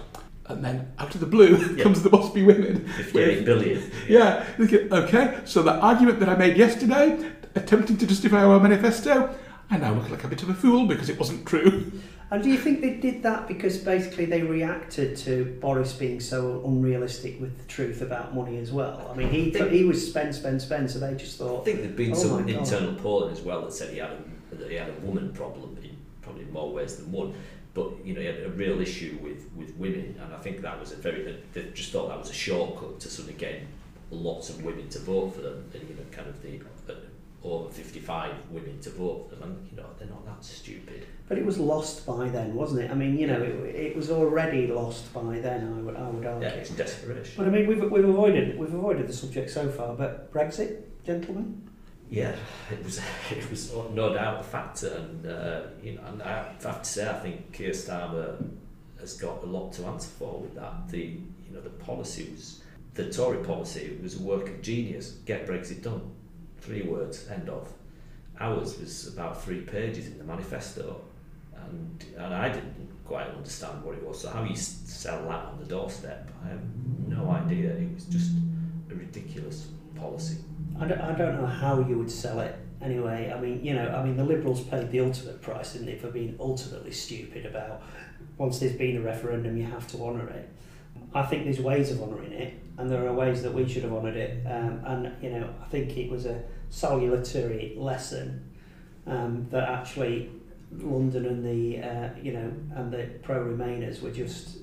and 0.47 0.65
then 0.65 0.93
out 0.99 1.15
of 1.15 1.21
the 1.21 1.27
blue 1.27 1.57
Yeah. 1.77 1.83
comes 1.85 2.03
the 2.03 2.11
WASPI 2.11 2.45
women. 2.47 2.87
58 2.89 3.45
billion. 3.45 3.91
Yeah. 4.09 4.45
Okay. 4.59 5.39
So 5.45 5.63
the 5.63 5.75
argument 5.75 6.19
that 6.21 6.29
I 6.29 6.35
made 6.37 6.57
yesterday, 6.57 7.31
attempting 7.55 7.97
to 7.99 8.07
justify 8.07 8.43
our 8.45 8.59
manifesto, 8.59 9.35
I 9.71 9.79
now 9.79 9.95
look 9.95 10.11
like 10.11 10.25
a 10.25 10.29
bit 10.29 10.43
of 10.43 10.49
a 10.49 10.55
fool 10.55 10.87
because 10.87 11.09
it 11.09 11.19
wasn't 11.19 11.47
true. 11.47 11.93
And 12.33 12.45
do 12.45 12.49
you 12.49 12.59
think 12.59 12.81
they 12.81 12.95
did 12.95 13.25
that 13.25 13.49
because 13.49 13.79
basically 13.79 14.25
they 14.25 14.43
reacted 14.43 15.17
to 15.19 15.57
Boris 15.61 15.93
being 15.93 16.21
so 16.21 16.63
unrealistic 16.65 17.41
with 17.41 17.59
the 17.59 17.65
truth 17.65 18.03
about 18.03 18.37
money 18.37 18.59
as 18.59 18.71
well? 18.71 19.11
I 19.13 19.17
mean, 19.17 19.31
he 19.31 19.51
he 19.51 19.85
was 19.85 20.07
spend, 20.07 20.35
spend, 20.35 20.63
spend, 20.63 20.91
so 20.91 21.01
they 21.01 21.15
just 21.17 21.39
thought. 21.39 21.63
I 21.63 21.65
think 21.65 21.81
there'd 21.81 21.97
been 21.97 22.13
Oh 22.13 22.15
some 22.15 22.49
internal 22.49 22.95
polling 22.95 23.33
as 23.33 23.41
well 23.41 23.63
that 23.63 23.73
said 23.73 23.93
he 23.93 23.99
had 23.99 24.13
a, 24.13 24.55
that 24.55 24.71
he 24.71 24.77
had 24.77 24.91
a 24.91 25.01
woman 25.01 25.33
problem 25.33 25.77
in 25.83 25.97
probably 26.23 26.45
more 26.45 26.73
ways 26.73 26.97
than 26.97 27.11
one. 27.11 27.35
But 27.75 28.05
you 28.05 28.15
know, 28.15 28.21
he 28.21 28.27
had 28.27 28.43
a 28.43 28.51
real 28.51 28.81
issue 28.81 29.19
with, 29.21 29.51
with 29.57 29.75
women, 29.77 30.17
and 30.23 30.33
I 30.33 30.39
think 30.39 30.61
that 30.61 30.79
was 30.79 30.93
a 30.93 30.97
very. 30.97 31.43
They 31.53 31.71
just 31.75 31.91
thought 31.91 32.09
that 32.09 32.19
was 32.19 32.31
a 32.31 32.35
shortcut 32.35 33.01
to 33.01 33.09
sort 33.09 33.29
of 33.29 33.39
getting 33.39 33.67
lots 34.13 34.51
of 34.51 34.65
women 34.65 34.89
to 34.91 35.01
vote 35.01 35.35
for 35.35 35.41
them, 35.41 35.69
and 35.75 35.89
you 35.89 35.97
know, 35.97 36.03
kind 36.13 36.29
of 36.29 36.41
the 36.43 36.61
uh, 36.89 36.97
over 37.43 37.71
fifty 37.71 37.99
five 37.99 38.35
women 38.51 38.81
to 38.83 38.91
vote 38.91 39.31
for 39.31 39.37
them, 39.37 39.51
and 39.51 39.69
you 39.71 39.77
know, 39.77 39.87
they're 39.99 40.09
not 40.09 40.25
that 40.27 40.45
stupid. 40.45 41.07
But 41.31 41.39
it 41.39 41.47
was 41.47 41.59
lost 41.59 42.05
by 42.05 42.29
then, 42.29 42.57
wasn't 42.57 42.83
it? 42.83 42.91
I 42.91 42.95
mean, 42.95 43.17
you 43.17 43.29
know, 43.29 43.41
it, 43.41 43.55
it 43.77 43.97
was 43.97 44.11
already 44.11 44.67
lost 44.67 45.15
by 45.15 45.39
then. 45.39 45.73
I 45.73 45.81
would 45.81 45.95
I 45.95 46.09
would 46.11 46.27
argue. 46.27 46.49
Yeah, 46.49 46.55
it's 46.55 46.71
desperation. 46.71 47.35
But 47.37 47.47
I 47.47 47.51
mean, 47.51 47.69
we've, 47.69 47.89
we've 47.89 48.05
avoided 48.05 48.59
we've 48.59 48.75
avoided 48.75 49.07
the 49.07 49.13
subject 49.13 49.49
so 49.49 49.69
far. 49.71 49.95
But 49.95 50.33
Brexit, 50.33 50.83
gentlemen, 51.07 51.63
Yeah, 52.11 52.35
it 52.73 52.83
was 52.83 53.01
it 53.31 53.49
was 53.49 53.73
no 53.95 54.13
doubt 54.13 54.41
a 54.41 54.43
factor, 54.43 54.89
and 54.89 55.25
uh, 55.25 55.61
you 55.81 55.93
know, 55.93 56.03
and 56.09 56.21
I 56.21 56.53
have 56.65 56.83
to 56.83 56.89
say, 56.89 57.09
I 57.09 57.21
think 57.21 57.53
Keir 57.53 57.71
Starmer 57.71 58.45
has 58.99 59.13
got 59.17 59.45
a 59.45 59.47
lot 59.47 59.73
to 59.75 59.87
answer 59.87 60.11
for 60.11 60.41
with 60.41 60.57
that. 60.57 60.89
The 60.89 60.99
you 60.99 61.53
know 61.53 61.61
the 61.61 61.71
policy 61.71 62.29
was 62.33 62.61
the 62.95 63.09
Tory 63.09 63.39
policy 63.45 63.97
was 64.03 64.19
a 64.19 64.23
work 64.25 64.49
of 64.49 64.63
genius. 64.63 65.11
Get 65.27 65.47
Brexit 65.47 65.81
done, 65.81 66.11
three 66.59 66.83
words, 66.83 67.29
end 67.29 67.49
of. 67.49 67.73
Ours 68.41 68.81
was 68.81 69.07
about 69.07 69.41
three 69.45 69.61
pages 69.61 70.09
in 70.09 70.19
the 70.19 70.25
manifesto, 70.25 71.03
and 71.69 72.05
and 72.17 72.35
I 72.35 72.49
didn't 72.49 72.89
quite 73.05 73.29
understand 73.29 73.83
what 73.83 73.97
it 73.97 74.07
was. 74.07 74.23
So 74.23 74.31
how 74.31 74.45
you 74.45 74.57
sell 74.57 75.23
that 75.25 75.47
on 75.47 75.59
the 75.59 75.67
doorstep, 75.67 76.31
I 76.45 76.49
have 76.49 76.63
no 77.09 77.31
idea. 77.31 77.71
It 77.71 77.93
was 77.95 78.05
just 78.05 78.33
a 78.91 78.95
ridiculous 78.95 79.69
policy. 79.97 80.39
I 80.79 80.87
don't, 80.87 81.01
I 81.01 81.13
don't 81.17 81.41
know 81.41 81.47
how 81.47 81.81
you 81.81 81.99
would 81.99 82.11
sell 82.11 82.41
it 82.41 82.57
anyway. 82.81 83.33
I 83.37 83.41
mean, 83.41 83.65
you 83.65 83.75
know, 83.75 83.89
I 83.89 84.05
mean, 84.05 84.17
the 84.17 84.25
Liberals 84.25 84.63
paid 84.63 84.91
the 84.91 85.01
ultimate 85.01 85.43
price, 85.43 85.73
didn't 85.73 85.87
they, 85.87 85.97
for 85.97 86.11
being 86.11 86.37
ultimately 86.39 86.93
stupid 86.93 87.47
about 87.47 87.83
once 88.39 88.59
there's 88.59 88.73
been 88.73 88.97
a 88.97 89.01
referendum, 89.03 89.57
you 89.57 89.65
have 89.65 89.87
to 89.89 90.03
honour 90.03 90.27
it. 90.29 90.49
I 91.15 91.23
think 91.23 91.45
there's 91.45 91.61
ways 91.61 91.91
of 91.91 92.03
honouring 92.03 92.33
it, 92.33 92.55
and 92.79 92.89
there 92.89 93.07
are 93.07 93.13
ways 93.13 93.43
that 93.43 93.53
we 93.53 93.69
should 93.69 93.83
have 93.83 93.93
honoured 93.93 94.17
it. 94.17 94.47
Um, 94.47 94.81
and 94.87 95.23
you 95.23 95.31
know, 95.31 95.53
I 95.63 95.67
think 95.67 95.97
it 95.97 96.11
was 96.11 96.25
a 96.25 96.43
salutary 96.71 97.75
lesson 97.77 98.51
um, 99.07 99.47
that 99.51 99.69
actually 99.69 100.31
London 100.79 101.27
and 101.27 101.45
the 101.45 101.79
uh, 101.87 102.09
you 102.23 102.33
know 102.33 102.53
and 102.77 102.93
the 102.93 103.09
pro 103.23 103.45
Remainers 103.45 104.01
were 104.03 104.11
just 104.11 104.59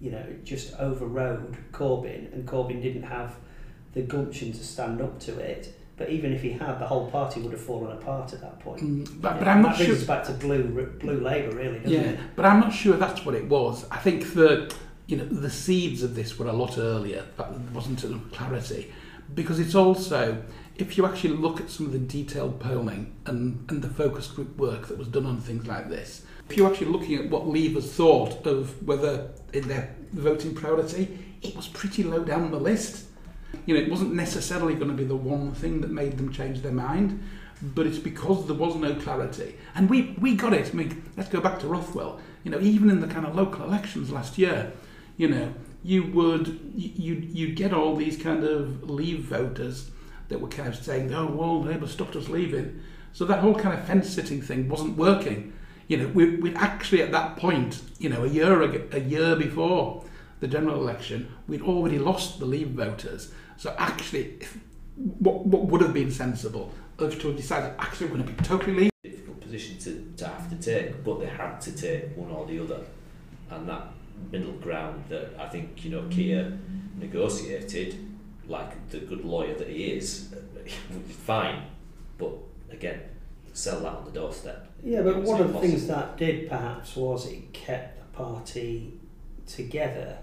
you 0.00 0.10
know 0.10 0.24
just 0.44 0.74
overrode 0.78 1.56
Corbyn, 1.72 2.32
and 2.32 2.46
Corbyn 2.46 2.82
didn't 2.82 3.02
have 3.04 3.36
the 3.94 4.02
gumption 4.02 4.52
to 4.52 4.64
stand 4.64 5.00
up 5.00 5.18
to 5.20 5.38
it. 5.38 5.74
But 5.96 6.10
even 6.10 6.32
if 6.32 6.42
he 6.42 6.52
had, 6.52 6.78
the 6.78 6.86
whole 6.86 7.10
party 7.10 7.40
would 7.40 7.50
have 7.50 7.60
fallen 7.60 7.90
apart 7.90 8.32
at 8.32 8.40
that 8.42 8.60
point. 8.60 8.80
Mm, 8.82 9.20
But, 9.20 9.32
Yeah, 9.32 9.38
but 9.40 9.48
I'm 9.48 9.62
not 9.62 9.70
that 9.70 9.78
brings 9.78 9.86
sure. 9.94 9.96
us 9.96 10.04
back 10.04 10.22
to 10.26 10.32
blue 10.32 10.86
blue 11.00 11.18
Labour, 11.20 11.56
really, 11.56 11.80
Yeah, 11.84 12.00
it? 12.02 12.20
but 12.36 12.44
I'm 12.44 12.60
not 12.60 12.72
sure 12.72 12.96
that's 12.96 13.24
what 13.26 13.34
it 13.34 13.48
was. 13.48 13.84
I 13.90 13.96
think 13.96 14.34
that 14.34 14.74
you 15.08 15.16
know 15.16 15.24
the 15.24 15.50
seeds 15.50 16.04
of 16.04 16.14
this 16.14 16.38
were 16.38 16.46
a 16.46 16.52
lot 16.52 16.78
earlier. 16.78 17.24
That 17.36 17.50
wasn't 17.74 18.04
enough 18.04 18.30
clarity 18.30 18.92
because 19.34 19.58
it's 19.58 19.74
also 19.74 20.40
if 20.78 20.96
you 20.96 21.04
actually 21.04 21.34
look 21.34 21.60
at 21.60 21.70
some 21.70 21.86
of 21.86 21.92
the 21.92 21.98
detailed 21.98 22.60
polling 22.60 23.12
and, 23.26 23.64
and 23.68 23.82
the 23.82 23.88
focus 23.88 24.28
group 24.28 24.56
work 24.56 24.86
that 24.86 24.96
was 24.96 25.08
done 25.08 25.26
on 25.26 25.40
things 25.40 25.66
like 25.66 25.88
this, 25.90 26.22
if 26.48 26.56
you're 26.56 26.70
actually 26.70 26.86
looking 26.86 27.16
at 27.16 27.28
what 27.28 27.44
Leavers 27.44 27.90
thought 27.90 28.46
of 28.46 28.80
whether 28.86 29.28
in 29.52 29.66
their 29.66 29.94
voting 30.12 30.54
priority, 30.54 31.18
it 31.42 31.54
was 31.56 31.66
pretty 31.66 32.04
low 32.04 32.22
down 32.22 32.50
the 32.52 32.60
list. 32.60 33.06
You 33.66 33.74
know, 33.74 33.80
it 33.82 33.90
wasn't 33.90 34.14
necessarily 34.14 34.74
going 34.74 34.90
to 34.90 34.96
be 34.96 35.04
the 35.04 35.16
one 35.16 35.52
thing 35.52 35.80
that 35.80 35.90
made 35.90 36.16
them 36.16 36.32
change 36.32 36.62
their 36.62 36.72
mind, 36.72 37.22
but 37.60 37.86
it's 37.86 37.98
because 37.98 38.46
there 38.46 38.56
was 38.56 38.76
no 38.76 38.94
clarity. 38.94 39.56
And 39.74 39.90
we, 39.90 40.14
we 40.20 40.36
got 40.36 40.52
it. 40.52 40.70
I 40.72 40.76
mean, 40.76 41.02
let's 41.16 41.28
go 41.28 41.40
back 41.40 41.58
to 41.60 41.66
Rothwell. 41.66 42.20
You 42.44 42.52
know, 42.52 42.60
even 42.60 42.88
in 42.88 43.00
the 43.00 43.08
kind 43.08 43.26
of 43.26 43.34
local 43.34 43.64
elections 43.64 44.12
last 44.12 44.38
year, 44.38 44.72
you 45.16 45.28
know, 45.28 45.52
you 45.82 46.04
would 46.04 46.72
you 46.74 47.14
you'd, 47.14 47.56
get 47.56 47.72
all 47.72 47.94
these 47.94 48.20
kind 48.20 48.44
of 48.44 48.88
leave 48.90 49.20
voters 49.20 49.90
that 50.28 50.40
were 50.40 50.48
kind 50.48 50.68
of 50.68 50.76
saying, 50.76 51.12
"Oh, 51.12 51.26
well, 51.26 51.62
Labour 51.62 51.86
stopped 51.86 52.16
us 52.16 52.28
leaving," 52.28 52.80
so 53.12 53.24
that 53.24 53.40
whole 53.40 53.54
kind 53.54 53.78
of 53.78 53.84
fence 53.86 54.08
sitting 54.08 54.40
thing 54.42 54.68
wasn't 54.68 54.96
working. 54.96 55.52
You 55.88 55.96
know, 55.98 56.08
we 56.08 56.36
we 56.36 56.54
actually 56.54 57.02
at 57.02 57.12
that 57.12 57.36
point, 57.36 57.82
you 57.98 58.08
know, 58.08 58.24
a 58.24 58.28
year 58.28 58.62
ago, 58.62 58.84
a 58.92 59.00
year 59.00 59.36
before 59.36 60.04
the 60.40 60.46
general 60.46 60.80
election, 60.80 61.32
we'd 61.48 61.62
already 61.62 61.98
lost 61.98 62.38
the 62.38 62.46
leave 62.46 62.68
voters. 62.68 63.32
So 63.56 63.74
actually, 63.78 64.36
if, 64.40 64.58
what 64.96 65.46
what 65.46 65.66
would 65.66 65.80
have 65.80 65.94
been 65.94 66.10
sensible 66.10 66.72
of 66.98 67.18
to 67.20 67.28
have 67.28 67.36
decided 67.36 67.72
actually 67.78 68.08
we're 68.08 68.18
going 68.18 68.26
to 68.26 68.32
be 68.32 68.44
totally 68.44 68.74
leave. 68.74 68.90
difficult 69.02 69.40
position 69.40 69.78
to, 69.78 70.12
to 70.16 70.26
have 70.26 70.50
to 70.50 70.56
take, 70.56 71.04
but 71.04 71.20
they 71.20 71.26
had 71.26 71.60
to 71.60 71.72
take 71.72 72.16
one 72.16 72.30
or 72.30 72.46
the 72.46 72.58
other. 72.58 72.80
And 73.50 73.68
that 73.68 73.88
middle 74.30 74.52
ground 74.52 75.04
that 75.08 75.30
I 75.38 75.48
think, 75.48 75.84
you 75.84 75.90
know, 75.90 76.06
Keir 76.10 76.58
negotiated, 76.98 78.07
like 78.48 78.88
the 78.90 78.98
good 78.98 79.24
lawyer 79.24 79.54
that 79.54 79.68
he 79.68 79.92
is, 79.92 80.34
fine. 81.08 81.62
But 82.16 82.32
again, 82.70 83.00
sell 83.52 83.80
that 83.80 83.92
on 83.92 84.04
the 84.06 84.10
doorstep. 84.10 84.70
Yeah, 84.82 85.02
but 85.02 85.22
one 85.22 85.40
of 85.40 85.52
the 85.52 85.58
things 85.58 85.86
that 85.88 86.16
did 86.16 86.48
perhaps 86.48 86.96
was 86.96 87.26
it 87.30 87.52
kept 87.52 87.98
the 87.98 88.16
party 88.16 88.94
together 89.46 90.18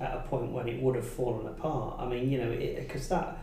at 0.00 0.14
a 0.14 0.20
point 0.20 0.50
when 0.52 0.68
it 0.68 0.82
would 0.82 0.96
have 0.96 1.06
fallen 1.06 1.46
apart. 1.46 2.00
I 2.00 2.08
mean, 2.08 2.30
you 2.30 2.38
know, 2.38 2.50
because 2.50 3.08
that 3.08 3.38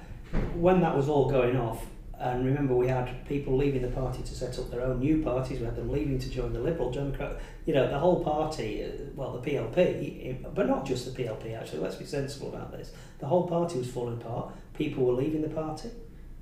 when 0.56 0.82
that 0.82 0.96
was 0.96 1.10
all 1.10 1.30
going 1.30 1.58
off, 1.58 1.86
and 2.20 2.46
remember 2.46 2.76
we 2.76 2.88
had 2.88 3.26
people 3.28 3.56
leaving 3.56 3.82
the 3.82 3.88
party 3.88 4.22
to 4.22 4.36
set 4.36 4.60
up 4.60 4.70
their 4.70 4.82
own 4.82 5.00
new 5.00 5.24
parties. 5.24 5.60
We 5.60 5.66
had 5.66 5.76
them 5.78 5.90
leaving 5.90 6.20
to 6.20 6.30
join 6.30 6.52
the 6.52 6.60
Liberal 6.60 6.92
Democrat. 6.92 7.40
You 7.66 7.74
know, 7.74 7.88
the 7.90 7.98
whole 7.98 8.24
party, 8.24 8.84
uh, 8.84 8.90
well, 9.16 9.38
the 9.40 9.50
PLP, 9.50 10.54
but 10.54 10.68
not 10.68 10.86
just 10.86 11.06
the 11.06 11.24
PLP. 11.24 11.58
Actually, 11.58 11.80
let's 11.80 11.96
be 11.96 12.06
sensible 12.06 12.50
about 12.50 12.72
this. 12.72 12.92
The 13.20 13.26
whole 13.28 13.48
party 13.48 13.78
was 13.80 13.90
falling 13.90 14.22
apart. 14.22 14.52
People 14.74 15.06
were 15.06 15.14
leaving 15.14 15.42
the 15.42 15.50
party. 15.50 15.90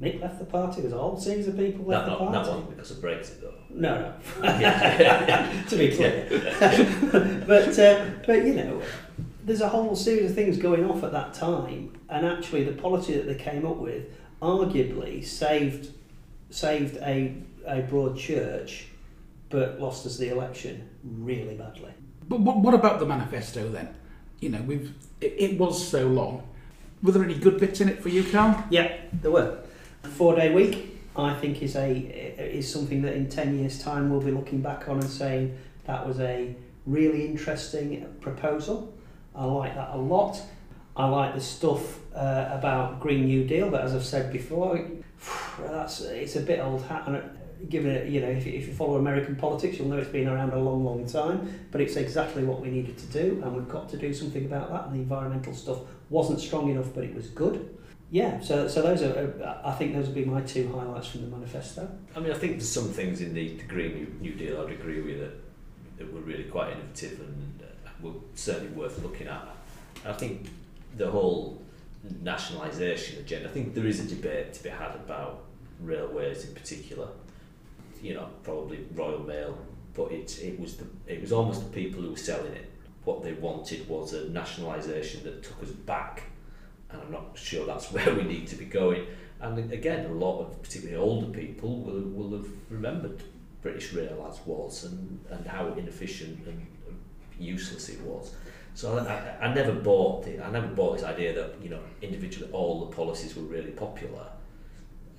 Mick 0.01 0.19
left 0.21 0.39
the 0.39 0.45
party. 0.45 0.81
There's 0.81 0.93
a 0.93 0.97
whole 0.97 1.17
series 1.19 1.47
of 1.47 1.57
people 1.57 1.85
left 1.85 2.05
That, 2.07 2.17
the 2.17 2.23
not, 2.25 2.33
party. 2.33 2.49
that 2.49 2.55
wasn't 2.55 2.69
because 2.69 2.91
of 2.91 2.97
Brexit 2.97 3.41
though. 3.41 3.53
No, 3.69 4.13
no. 4.41 5.63
To 5.69 5.75
be 5.75 5.95
clear. 5.95 6.27
but 7.47 7.79
uh, 7.79 8.05
but 8.25 8.45
you 8.45 8.53
know, 8.55 8.81
there's 9.43 9.61
a 9.61 9.69
whole 9.69 9.95
series 9.95 10.29
of 10.31 10.35
things 10.35 10.57
going 10.57 10.89
off 10.89 11.03
at 11.03 11.11
that 11.11 11.33
time, 11.33 11.97
and 12.09 12.25
actually 12.25 12.63
the 12.63 12.73
policy 12.73 13.13
that 13.15 13.27
they 13.27 13.35
came 13.35 13.65
up 13.65 13.77
with 13.77 14.05
arguably 14.41 15.23
saved 15.23 15.91
saved 16.49 16.97
a 16.97 17.35
a 17.65 17.81
broad 17.81 18.17
church, 18.17 18.87
but 19.49 19.79
lost 19.79 20.05
us 20.05 20.17
the 20.17 20.29
election 20.29 20.87
really 21.03 21.55
badly. 21.55 21.91
But 22.29 22.39
what, 22.41 22.57
what 22.59 22.73
about 22.73 22.99
the 22.99 23.05
manifesto 23.05 23.69
then? 23.69 23.93
You 24.39 24.49
know, 24.49 24.61
we've 24.61 24.93
it, 25.21 25.35
it 25.37 25.59
was 25.59 25.87
so 25.87 26.07
long. 26.07 26.47
Were 27.03 27.11
there 27.11 27.23
any 27.23 27.35
good 27.35 27.59
bits 27.59 27.81
in 27.81 27.89
it 27.89 28.01
for 28.01 28.09
you, 28.09 28.23
Carl? 28.23 28.63
Yeah, 28.69 28.95
there 29.21 29.31
were. 29.31 29.59
Four 30.03 30.35
day 30.35 30.53
week, 30.53 30.99
I 31.15 31.33
think, 31.33 31.61
is 31.61 31.75
a 31.75 31.91
is 31.91 32.71
something 32.71 33.01
that 33.03 33.13
in 33.13 33.29
ten 33.29 33.57
years' 33.59 33.81
time 33.81 34.09
we'll 34.09 34.21
be 34.21 34.31
looking 34.31 34.61
back 34.61 34.87
on 34.87 34.99
and 34.99 35.09
saying 35.09 35.57
that 35.85 36.07
was 36.07 36.19
a 36.19 36.55
really 36.85 37.25
interesting 37.25 38.05
proposal. 38.21 38.93
I 39.35 39.45
like 39.45 39.75
that 39.75 39.89
a 39.93 39.97
lot. 39.97 40.41
I 40.97 41.05
like 41.05 41.35
the 41.35 41.41
stuff 41.41 41.99
uh, 42.15 42.49
about 42.51 42.99
Green 42.99 43.25
New 43.25 43.45
Deal, 43.45 43.69
but 43.69 43.81
as 43.81 43.93
I've 43.93 44.05
said 44.05 44.33
before, 44.33 44.83
that's 45.59 46.01
it's 46.01 46.35
a 46.35 46.41
bit 46.41 46.59
old 46.59 46.83
hat. 46.83 47.03
And 47.07 47.69
given 47.69 47.91
it, 47.91 48.09
you 48.09 48.19
know, 48.19 48.29
if 48.29 48.47
you, 48.47 48.53
if 48.53 48.67
you 48.67 48.73
follow 48.73 48.97
American 48.97 49.35
politics, 49.35 49.77
you'll 49.77 49.89
know 49.89 49.97
it's 49.97 50.09
been 50.09 50.27
around 50.27 50.53
a 50.53 50.59
long, 50.59 50.83
long 50.83 51.05
time. 51.05 51.67
But 51.71 51.81
it's 51.81 51.95
exactly 51.95 52.43
what 52.43 52.61
we 52.61 52.69
needed 52.69 52.97
to 52.97 53.05
do, 53.07 53.41
and 53.43 53.55
we've 53.55 53.69
got 53.69 53.89
to 53.89 53.97
do 53.97 54.11
something 54.11 54.45
about 54.45 54.71
that. 54.71 54.85
And 54.87 54.95
the 54.95 54.99
environmental 54.99 55.53
stuff 55.53 55.79
wasn't 56.09 56.39
strong 56.39 56.71
enough, 56.71 56.87
but 56.95 57.03
it 57.03 57.13
was 57.13 57.27
good. 57.27 57.77
Yeah, 58.09 58.39
so 58.39 58.67
so 58.67 58.81
those 58.81 59.03
are, 59.03 59.61
I 59.63 59.73
think 59.73 59.93
those 59.93 60.07
would 60.07 60.15
be 60.15 60.25
my 60.25 60.41
two 60.41 60.71
highlights 60.71 61.09
from 61.09 61.21
the 61.21 61.27
manifesto. 61.27 61.87
I 62.15 62.19
mean, 62.21 62.31
I 62.31 62.37
think 62.37 62.53
there's 62.53 62.69
some 62.69 62.87
things 62.87 63.21
in 63.21 63.33
the, 63.33 63.55
the 63.57 63.63
Green 63.63 63.95
New, 63.95 64.31
New 64.31 64.33
Deal 64.33 64.61
I'd 64.61 64.71
agree 64.71 65.01
with 65.01 65.19
that, 65.19 65.33
that 65.97 66.13
were 66.13 66.21
really 66.21 66.45
quite 66.45 66.71
innovative 66.71 67.19
and 67.19 67.61
uh, 67.61 67.89
were 68.01 68.13
certainly 68.33 68.71
worth 68.71 69.03
looking 69.03 69.27
at. 69.27 69.45
I 70.05 70.13
think 70.13 70.47
the 70.97 71.09
whole 71.09 71.61
nationalisation 72.21 73.19
agenda, 73.19 73.49
I 73.49 73.51
think 73.51 73.73
there 73.73 73.85
is 73.85 73.99
a 73.99 74.15
debate 74.15 74.53
to 74.53 74.63
be 74.63 74.69
had 74.69 74.95
about 74.95 75.43
railways 75.79 76.45
in 76.45 76.53
particular. 76.53 77.09
You 78.01 78.15
know, 78.15 78.29
probably 78.43 78.85
Royal 78.93 79.19
Mail, 79.19 79.57
but 79.93 80.11
it, 80.11 80.39
it 80.41 80.59
was 80.59 80.77
the 80.77 80.85
it 81.07 81.21
was 81.21 81.31
almost 81.31 81.63
the 81.63 81.69
people 81.69 82.01
who 82.01 82.11
were 82.11 82.17
selling 82.17 82.53
it. 82.53 82.71
What 83.03 83.23
they 83.23 83.33
wanted 83.33 83.87
was 83.87 84.13
a 84.13 84.29
nationalisation 84.29 85.23
that 85.23 85.43
took 85.43 85.63
us 85.63 85.69
back, 85.69 86.23
and 86.91 87.01
I'm 87.01 87.11
not 87.11 87.37
sure 87.37 87.65
that's 87.65 87.91
where 87.91 88.13
we 88.13 88.23
need 88.23 88.47
to 88.47 88.55
be 88.55 88.65
going. 88.65 89.07
And 89.39 89.71
again, 89.71 90.05
a 90.05 90.13
lot 90.13 90.41
of 90.41 90.61
particularly 90.61 90.97
older 90.97 91.27
people 91.27 91.81
will, 91.81 92.01
will 92.01 92.37
have 92.37 92.49
remembered 92.69 93.21
British 93.61 93.93
Rail 93.93 94.27
as 94.29 94.39
was 94.47 94.85
and, 94.85 95.19
and 95.29 95.45
how 95.45 95.67
inefficient 95.73 96.45
and 96.47 96.65
useless 97.39 97.89
it 97.89 98.01
was. 98.01 98.33
So 98.77 98.95
I, 98.95 99.11
I, 99.11 99.47
I 99.47 99.53
never 99.55 99.73
bought 99.73 100.23
the, 100.23 100.39
I 100.39 100.51
never 100.51 100.67
bought 100.67 100.97
this 100.97 101.03
idea 101.03 101.33
that 101.33 101.55
you 101.63 101.69
know 101.71 101.79
individually 102.03 102.47
all 102.51 102.85
the 102.85 102.95
policies 102.95 103.35
were 103.35 103.41
really 103.41 103.71
popular. 103.71 104.27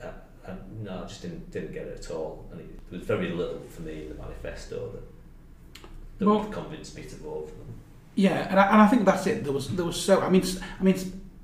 Uh, 0.01 0.12
and 0.47 0.85
no, 0.85 1.03
I 1.03 1.07
just 1.09 1.23
didn't 1.23 1.51
didn't 1.51 1.73
get 1.73 1.88
it 1.88 1.99
at 1.99 2.11
all, 2.12 2.47
and 2.53 2.61
it, 2.61 2.88
there 2.88 3.01
was 3.01 3.09
very 3.09 3.31
little 3.33 3.61
for 3.68 3.83
me 3.83 4.03
in 4.03 4.11
the 4.11 4.14
manifesto 4.14 4.92
that 4.92 5.83
that 6.18 6.27
Well- 6.29 6.42
would 6.42 6.53
convince 6.53 6.94
me 6.94 7.03
to 7.03 7.16
vote 7.16 7.49
for 7.49 7.57
them. 7.57 7.75
Yeah, 8.14 8.47
and 8.49 8.61
I, 8.61 8.66
and 8.73 8.81
I 8.81 8.87
think 8.87 9.05
that's 9.05 9.27
it. 9.27 9.42
There 9.42 9.53
was 9.53 9.75
there 9.75 9.85
was 9.85 10.01
so 10.01 10.21
I 10.21 10.31
mean 10.31 10.44
I 10.79 10.85
mean 10.85 10.97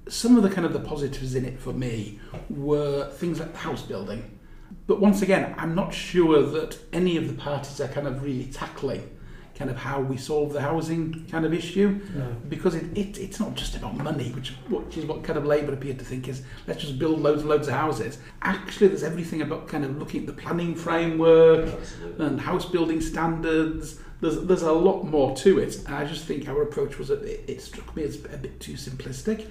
some 0.09 0.37
of 0.37 0.44
the 0.44 0.50
kind 0.50 0.64
of 0.64 0.72
the 0.72 0.85
positives 0.92 1.35
in 1.35 1.44
it 1.44 1.59
for 1.59 1.72
me 1.72 2.20
were 2.48 3.11
things 3.11 3.40
like 3.40 3.57
house 3.57 3.83
building, 3.83 4.38
but 4.87 5.00
once 5.00 5.20
again, 5.20 5.53
I'm 5.59 5.74
not 5.74 5.92
sure 5.92 6.42
that 6.42 6.79
any 6.92 7.16
of 7.16 7.27
the 7.27 7.35
parties 7.35 7.81
are 7.81 7.88
kind 7.88 8.07
of 8.07 8.22
really 8.22 8.46
tackling 8.46 9.11
kind 9.55 9.71
of 9.71 9.77
how 9.77 10.01
we 10.01 10.17
solve 10.17 10.53
the 10.53 10.61
housing 10.61 11.25
kind 11.31 11.45
of 11.47 11.55
issue 11.55 12.01
because 12.49 12.75
it, 12.75 12.87
it 12.97 13.19
it's 13.19 13.38
not 13.38 13.55
just 13.55 13.77
about 13.77 13.97
money, 13.97 14.31
which 14.33 14.51
which 14.69 14.97
is 14.97 15.05
what 15.07 15.23
kind 15.23 15.38
of 15.38 15.45
Labour 15.47 15.73
appeared 15.73 15.99
to 16.01 16.05
think 16.05 16.29
is 16.29 16.43
let's 16.67 16.81
just 16.81 16.99
build 16.99 17.21
loads 17.21 17.43
and 17.43 17.51
loads 17.51 17.69
of 17.69 17.75
houses. 17.75 18.19
Actually, 18.43 18.88
there's 18.88 19.03
everything 19.05 19.43
about 19.43 19.69
kind 19.69 19.85
of 19.85 19.97
looking 19.99 20.21
at 20.23 20.27
the 20.27 20.33
planning 20.33 20.75
framework, 20.75 21.69
Absolutely. 21.69 22.27
and 22.27 22.40
house 22.40 22.64
building 22.67 23.01
standards. 23.01 24.01
There's 24.21 24.40
there's 24.43 24.62
a 24.62 24.73
lot 24.73 25.05
more 25.05 25.37
to 25.37 25.59
it, 25.61 25.77
and 25.87 25.95
I 25.95 26.05
just 26.05 26.25
think 26.25 26.49
our 26.49 26.62
approach 26.62 26.99
was 26.99 27.11
a, 27.11 27.14
it, 27.23 27.45
it 27.49 27.61
struck 27.61 27.95
me 27.95 28.03
as 28.03 28.17
a 28.17 28.38
bit 28.38 28.59
too 28.61 28.75
simplistic 28.75 29.47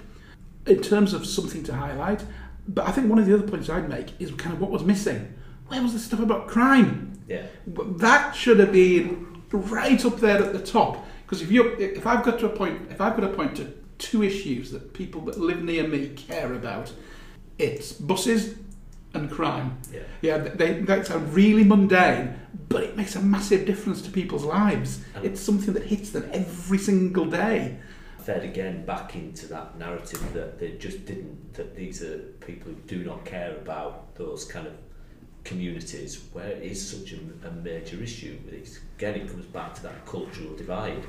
in 0.66 0.82
terms 0.82 1.12
of 1.14 1.26
something 1.26 1.62
to 1.64 1.74
highlight. 1.74 2.24
But 2.66 2.88
I 2.88 2.92
think 2.92 3.08
one 3.10 3.18
of 3.18 3.26
the 3.26 3.34
other 3.34 3.46
points 3.46 3.68
I'd 3.68 3.88
make 3.88 4.18
is 4.20 4.30
kind 4.32 4.54
of 4.54 4.60
what 4.60 4.70
was 4.70 4.82
missing. 4.84 5.34
Where 5.68 5.82
was 5.82 5.92
the 5.92 5.98
stuff 5.98 6.20
about 6.20 6.48
crime? 6.48 7.12
Yeah, 7.28 7.46
That 7.66 8.34
should 8.34 8.58
have 8.58 8.72
been 8.72 9.33
right 9.58 10.04
up 10.04 10.16
there 10.18 10.42
at 10.42 10.52
the 10.52 10.62
top. 10.64 11.06
Because 11.24 11.40
if 11.42 11.50
you 11.50 11.68
if 11.78 12.06
I've 12.06 12.24
got 12.24 12.38
to 12.40 12.46
a 12.46 12.50
point 12.50 12.90
if 12.90 13.00
I've 13.00 13.16
got 13.18 13.22
to 13.28 13.34
point 13.34 13.56
to 13.56 13.72
two 13.98 14.22
issues 14.22 14.70
that 14.72 14.92
people 14.92 15.20
that 15.22 15.38
live 15.38 15.62
near 15.62 15.86
me 15.86 16.08
care 16.08 16.52
about, 16.52 16.92
it's 17.58 17.92
buses 17.92 18.56
and 19.14 19.30
crime. 19.30 19.78
yeah. 19.92 20.00
Yeah, 20.22 20.38
they, 20.38 20.80
that 20.80 21.06
sound 21.06 21.32
really 21.32 21.62
mundane, 21.62 22.34
but 22.68 22.82
it 22.82 22.96
makes 22.96 23.14
a 23.14 23.22
massive 23.22 23.64
difference 23.64 24.02
to 24.02 24.10
people's 24.10 24.42
lives. 24.44 25.00
And- 25.14 25.24
It's 25.24 25.40
something 25.40 25.72
that 25.74 25.84
hits 25.84 26.10
them 26.10 26.28
every 26.32 26.78
single 26.78 27.24
day. 27.26 27.78
fed 28.18 28.42
again 28.42 28.84
back 28.84 29.14
into 29.14 29.46
that 29.46 29.78
narrative 29.78 30.32
that 30.32 30.58
they 30.58 30.72
just 30.72 31.04
didn't 31.06 31.52
that 31.54 31.76
these 31.76 32.02
are 32.02 32.18
people 32.40 32.72
who 32.72 32.78
do 32.88 33.04
not 33.04 33.24
care 33.24 33.54
about 33.56 34.14
those 34.16 34.44
kind 34.44 34.66
of 34.66 34.72
communities 35.44 36.24
where 36.32 36.48
it 36.48 36.62
is 36.62 36.80
such 36.90 37.12
a, 37.12 37.48
a 37.48 37.50
major 37.52 38.02
issue 38.02 38.36
it's, 38.50 38.80
again 38.96 39.14
it 39.14 39.28
comes 39.28 39.44
back 39.46 39.74
to 39.74 39.82
that 39.82 40.04
cultural 40.06 40.54
divide 40.56 41.04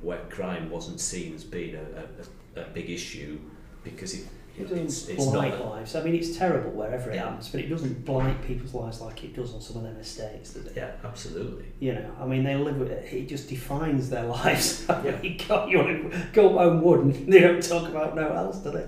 where 0.00 0.20
crime 0.30 0.70
wasn't 0.70 0.98
seen 1.00 1.34
as 1.34 1.44
being 1.44 1.74
a, 1.76 1.80
a, 2.58 2.60
a 2.60 2.64
big 2.70 2.88
issue 2.90 3.38
because 3.84 4.14
it, 4.14 4.26
It 4.58 4.62
it's, 4.62 4.70
doesn't 4.70 5.14
it's 5.16 5.24
not 5.26 5.32
blight 5.34 5.54
a- 5.54 5.62
lives. 5.64 5.94
I 5.96 6.02
mean, 6.04 6.14
it's 6.14 6.36
terrible 6.36 6.70
wherever 6.72 7.10
it 7.10 7.14
Yeah. 7.14 7.24
happens, 7.30 7.48
but 7.48 7.60
it 7.60 7.68
doesn't 7.68 8.04
blight 8.04 8.40
people's 8.46 8.74
lives 8.74 9.00
like 9.00 9.22
it 9.24 9.34
does 9.34 9.54
on 9.54 9.60
some 9.60 9.76
of 9.78 9.82
them 9.84 9.96
estates, 9.96 10.54
does 10.54 10.66
it? 10.66 10.72
yeah 10.76 10.90
absolutely 11.04 11.66
You 11.80 11.94
know, 11.94 12.10
I 12.20 12.26
mean, 12.26 12.42
they 12.44 12.56
live 12.56 12.78
with 12.78 12.90
it. 12.90 13.12
It 13.12 13.28
just 13.28 13.48
defines 13.48 14.10
their 14.10 14.24
lives. 14.38 14.88
I 14.88 15.04
Yeah. 15.04 15.20
mean, 15.20 15.40
God, 15.48 15.70
you 15.70 15.78
want 15.78 16.12
to 16.12 16.26
go 16.32 16.48
home 16.58 16.82
wood 16.82 17.00
and 17.00 17.32
they 17.32 17.40
don't 17.40 17.62
talk 17.62 17.88
about 17.88 18.14
no 18.16 18.32
else, 18.32 18.58
do 18.58 18.70
they? 18.72 18.86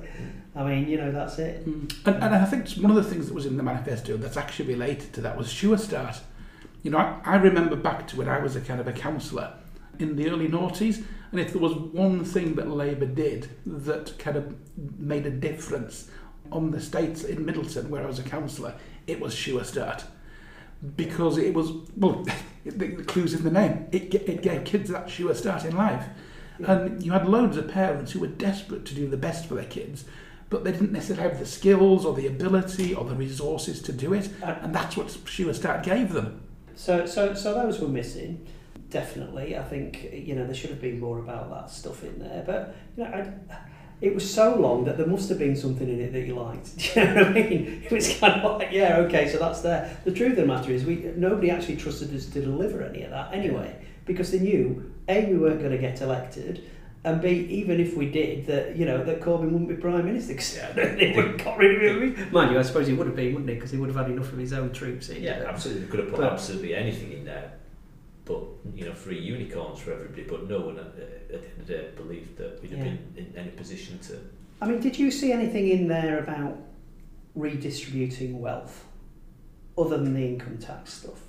I 0.57 0.63
mean, 0.63 0.89
you 0.89 0.97
know, 0.97 1.11
that's 1.11 1.39
it. 1.39 1.67
Mm. 1.67 2.07
And, 2.07 2.23
and 2.23 2.35
I 2.35 2.45
think 2.45 2.69
one 2.73 2.91
of 2.91 2.97
the 2.97 3.11
things 3.11 3.27
that 3.27 3.35
was 3.35 3.47
in 3.47 3.57
the 3.57 3.63
manifesto 3.63 4.17
that's 4.17 4.37
actually 4.37 4.69
related 4.69 5.13
to 5.15 5.21
that 5.23 5.37
was 5.37 5.51
Sure 5.51 5.77
Start. 5.77 6.21
You 6.83 6.93
know, 6.93 6.99
I, 6.99 7.21
I 7.25 7.37
remember 7.37 7.77
back 7.77 8.07
to 8.09 8.17
when 8.17 8.29
I 8.29 8.39
was 8.39 8.55
a 8.55 8.61
kind 8.61 8.81
of 8.81 8.87
a 8.87 8.93
councillor 8.93 9.55
in 9.99 10.17
the 10.17 10.29
early 10.29 10.49
noughties, 10.49 11.03
and 11.33 11.41
if 11.41 11.53
there 11.53 11.63
was 11.63 11.75
one 11.75 12.25
thing 12.25 12.55
that 12.55 12.69
Labour 12.69 13.07
did 13.07 13.49
that 13.67 14.17
kind 14.19 14.37
of 14.37 14.55
made 14.99 15.27
a 15.27 15.31
difference 15.31 16.09
on 16.53 16.71
the 16.71 16.81
states 16.81 17.25
in 17.25 17.45
Middleton, 17.45 17.91
where 17.91 18.05
I 18.05 18.07
was 18.07 18.19
a 18.19 18.25
councillor, 18.25 18.75
it 19.07 19.21
was 19.21 19.35
Sure 19.35 19.65
Start. 19.65 20.05
Because 20.97 21.39
it 21.39 21.55
was, 21.55 21.73
well, 21.97 22.25
the, 22.65 22.89
clue's 23.05 23.35
in 23.35 23.43
the 23.43 23.51
name. 23.51 23.87
It, 23.91 24.15
it 24.15 24.43
gave 24.43 24.65
kids 24.65 24.91
that 24.91 25.11
sure 25.11 25.35
start 25.35 25.65
in 25.65 25.77
life. 25.77 26.05
And 26.59 27.03
you 27.03 27.13
had 27.13 27.27
loads 27.27 27.57
of 27.57 27.69
parents 27.69 28.13
who 28.13 28.21
were 28.21 28.29
desperate 28.29 28.85
to 28.87 28.95
do 28.95 29.09
the 29.09 29.17
best 29.17 29.47
for 29.47 29.55
their 29.55 29.65
kids, 29.65 30.05
but 30.51 30.65
they 30.65 30.73
didn't 30.73 30.93
necessarily 30.93 31.29
have 31.29 31.39
the 31.39 31.47
skills 31.47 32.05
or 32.05 32.15
the 32.15 32.27
ability 32.27 32.95
or 32.95 33.05
the 33.05 33.15
resources 33.15 33.83
to 33.83 33.93
do 33.93 34.13
it. 34.13 34.29
Uh, 34.43 34.57
and 34.63 34.75
that's 34.75 34.97
what 34.97 35.17
Sure 35.25 35.53
Start 35.55 35.83
gave 35.83 36.13
them. 36.13 36.43
So, 36.75 37.07
so, 37.07 37.35
so 37.35 37.55
those 37.55 37.81
were 37.81 37.89
missing. 37.89 38.47
Definitely, 38.91 39.57
I 39.57 39.63
think 39.63 40.11
you 40.13 40.37
know 40.37 40.45
there 40.45 40.55
should 40.55 40.71
have 40.71 40.81
been 40.81 41.01
more 41.01 41.19
about 41.19 41.51
that 41.51 41.71
stuff 41.71 42.05
in 42.05 42.21
there. 42.21 42.45
But 42.47 42.77
you 42.97 43.05
know, 43.05 43.11
I, 43.11 43.57
it 44.01 44.15
was 44.15 44.33
so 44.33 44.55
long 44.55 44.85
that 44.85 44.99
there 44.99 45.07
must 45.07 45.29
have 45.31 45.39
been 45.39 45.57
something 45.57 45.89
in 45.89 46.01
it 46.01 46.13
that 46.13 46.21
you 46.21 46.35
liked. 46.35 46.77
Do 46.95 47.01
you 47.01 47.07
know 47.07 47.15
what 47.15 47.27
I 47.27 47.33
mean? 47.33 47.83
It 47.85 47.91
was 47.91 48.19
kind 48.19 48.41
of 48.41 48.59
like, 48.59 48.71
yeah, 48.71 48.99
okay, 48.99 49.29
so 49.29 49.39
that's 49.39 49.63
there. 49.63 49.97
The 50.05 50.13
truth 50.13 50.33
of 50.33 50.37
the 50.37 50.47
matter 50.47 50.71
is, 50.71 50.85
we 50.85 50.97
nobody 51.17 51.51
actually 51.51 51.77
trusted 51.77 52.15
us 52.15 52.27
to 52.27 52.41
deliver 52.41 52.83
any 52.83 53.03
of 53.03 53.11
that 53.11 53.33
anyway, 53.33 53.75
because 54.05 54.31
they 54.31 54.41
knew 54.41 54.93
a 55.09 55.27
we 55.27 55.39
weren't 55.39 55.61
going 55.61 55.73
to 55.73 55.79
get 55.79 56.01
elected. 56.01 56.65
And 57.05 57.21
B, 57.21 57.29
even 57.29 57.81
if 57.81 57.95
we 57.97 58.11
did, 58.11 58.47
that 58.47 58.77
you 58.77 58.87
know 58.87 59.05
that 59.05 59.21
Corbyn 59.21 59.51
wouldn't 59.51 59.69
be 59.69 59.75
prime 59.77 60.07
minister 60.07 60.33
because 60.33 60.55
they 60.75 61.13
would 61.15 61.27
have 61.27 61.45
got 61.45 61.59
rid 61.59 61.85
of 61.85 62.03
him. 62.03 62.33
Mind 62.33 62.51
you, 62.53 62.59
I 62.59 62.63
suppose 62.63 62.87
he 62.87 62.95
would 62.95 63.07
have 63.07 63.15
been, 63.17 63.35
wouldn't 63.35 63.51
he? 63.51 63.57
Because 63.57 63.71
he 63.71 63.77
would 63.77 63.91
have 63.91 63.97
had 63.97 64.11
enough 64.11 64.33
of 64.33 64.39
his 64.39 64.55
own 64.55 64.73
troops 64.73 65.11
in. 65.11 65.23
Yeah, 65.23 65.45
absolutely. 65.47 65.85
They 65.85 65.91
could 65.91 66.01
have 66.01 66.09
put 66.11 66.21
But- 66.21 66.33
absolutely 66.33 66.75
anything 66.75 67.13
in 67.13 67.25
there, 67.27 67.53
but 68.25 68.43
you 68.75 68.87
know, 68.87 68.95
free 68.95 69.19
unicorns 69.21 69.81
for 69.81 69.93
everybody. 69.93 70.23
But 70.23 70.49
no 70.49 70.61
one 70.61 70.79
at, 70.79 70.87
uh, 70.87 70.89
at 70.89 71.29
the 71.29 71.35
end 71.37 71.45
of 71.61 71.67
the 71.67 71.73
day 71.75 71.89
believed 71.95 72.39
that 72.39 72.63
we'd 72.63 72.71
have 72.71 72.79
Yeah. 72.79 72.85
been 72.95 72.99
in 73.19 73.33
any 73.37 73.51
position 73.51 73.99
to. 74.09 74.19
I 74.63 74.67
mean, 74.69 74.81
did 74.81 74.99
you 74.99 75.11
see 75.11 75.31
anything 75.31 75.69
in 75.69 75.89
there 75.89 76.19
about 76.21 76.57
redistributing 77.35 78.41
wealth 78.41 78.87
other 79.77 79.99
than 79.99 80.15
the 80.15 80.25
income 80.25 80.57
tax 80.57 80.95
stuff? 80.95 81.21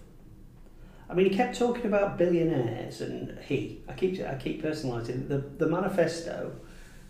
I 1.10 1.14
mean, 1.14 1.30
he 1.30 1.36
kept 1.36 1.58
talking 1.58 1.86
about 1.86 2.18
billionaires, 2.18 3.02
and 3.02 3.38
he, 3.48 3.82
I 3.88 3.94
keep, 3.94 4.20
I 4.22 4.36
keep 4.36 4.64
personalising 4.64 5.28
the 5.28 5.38
the 5.38 5.68
manifesto 5.68 6.52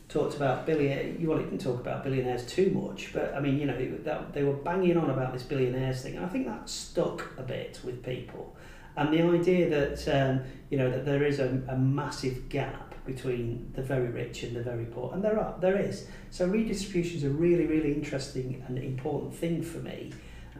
talked 0.09 0.35
about 0.35 0.65
billionaire. 0.65 1.15
Well, 1.21 1.39
it 1.39 1.43
didn't 1.43 1.61
talk 1.61 1.79
about 1.79 2.03
billionaires 2.03 2.45
too 2.45 2.71
much, 2.71 3.13
but 3.13 3.33
I 3.33 3.39
mean, 3.39 3.57
you 3.57 3.65
know, 3.65 3.97
that, 4.03 4.33
they 4.33 4.43
were 4.43 4.53
banging 4.53 4.97
on 4.97 5.09
about 5.09 5.33
this 5.33 5.43
billionaires 5.43 6.01
thing, 6.01 6.15
and 6.15 6.25
I 6.25 6.29
think 6.29 6.45
that 6.45 6.69
stuck 6.69 7.31
a 7.37 7.43
bit 7.43 7.79
with 7.83 8.03
people. 8.03 8.55
And 8.97 9.13
the 9.13 9.21
idea 9.21 9.69
that 9.69 10.07
um, 10.07 10.41
you 10.69 10.77
know 10.77 10.89
that 10.89 11.05
there 11.05 11.23
is 11.23 11.39
a, 11.39 11.61
a 11.67 11.77
massive 11.77 12.49
gap 12.49 12.95
between 13.05 13.71
the 13.75 13.81
very 13.81 14.07
rich 14.07 14.43
and 14.43 14.55
the 14.55 14.63
very 14.63 14.85
poor, 14.85 15.13
and 15.13 15.23
there 15.23 15.39
are, 15.39 15.55
there 15.59 15.77
is. 15.77 16.07
So 16.31 16.47
redistribution 16.47 17.17
is 17.17 17.23
a 17.23 17.29
really, 17.29 17.65
really 17.65 17.93
interesting 17.93 18.63
and 18.67 18.77
important 18.77 19.35
thing 19.35 19.61
for 19.61 19.79
me. 19.79 20.11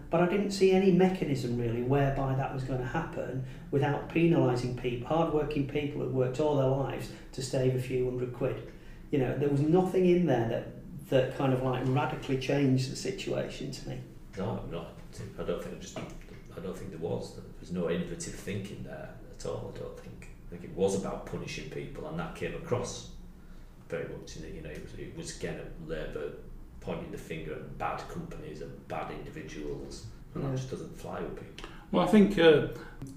But 0.10 0.22
I 0.22 0.28
didn't 0.28 0.52
see 0.52 0.72
any 0.72 0.92
mechanism 0.92 1.58
really 1.58 1.82
whereby 1.82 2.36
that 2.36 2.54
was 2.54 2.64
going 2.64 2.80
to 2.80 2.86
happen 2.86 3.46
without 3.72 4.10
penalising 4.10 4.82
people, 4.82 5.08
hard-working 5.08 5.68
people 5.68 6.02
who've 6.02 6.14
worked 6.14 6.40
all 6.40 6.58
their 6.58 6.68
lives 6.68 7.10
to 7.34 7.42
save 7.42 7.76
a 7.76 7.82
few 7.82 8.06
hundred 8.06 8.34
quid. 8.34 8.72
You 9.12 9.20
know, 9.20 9.38
there 9.38 9.50
was 9.50 9.62
nothing 9.62 10.06
in 10.06 10.26
there 10.26 10.48
that 10.50 10.68
that 11.10 11.38
kind 11.38 11.54
of 11.54 11.62
like 11.62 11.84
radically 11.86 12.38
changed 12.38 12.92
the 12.92 12.96
situation 12.96 13.72
to 13.72 13.90
me. 13.90 14.00
No, 14.38 14.62
I'm 14.64 14.72
not. 14.72 14.94
I 15.40 15.44
don't 15.44 15.64
think. 15.64 15.80
Just. 15.80 15.98
I 15.98 16.60
don't 16.62 16.78
think 16.78 16.92
there 16.92 17.00
was. 17.00 17.36
There 17.36 17.44
was 17.60 17.72
no 17.72 17.90
innovative 17.90 18.34
thinking 18.34 18.84
there 18.84 19.10
at 19.38 19.46
all. 19.46 19.74
I 19.76 19.80
don't 19.80 20.00
think. 20.00 20.30
I 20.48 20.52
think 20.52 20.64
it 20.64 20.76
was 20.76 20.96
about 20.96 21.26
punishing 21.26 21.70
people, 21.70 22.08
and 22.08 22.20
that 22.20 22.36
came 22.36 22.56
across 22.56 23.10
very 23.90 24.08
much. 24.10 24.38
In 24.38 24.56
you 24.56 24.62
know, 24.62 24.70
it 24.70 24.82
was, 24.82 24.94
it 25.00 25.18
was 25.18 25.38
again 25.38 25.60
a 25.60 25.90
Labour 25.90 26.32
pointing 26.86 27.12
the 27.12 27.18
finger 27.18 27.54
at 27.54 27.78
bad 27.78 27.98
companies 28.10 28.62
and 28.62 28.88
bad 28.88 29.12
individuals, 29.12 30.06
and 30.34 30.44
Yeah. 30.44 30.50
that 30.52 30.58
just 30.58 30.70
doesn't 30.72 30.96
fly 30.98 31.20
with 31.20 31.36
people. 31.36 31.70
Well, 31.92 32.04
I 32.08 32.12
think 32.12 32.38
uh, 32.38 32.68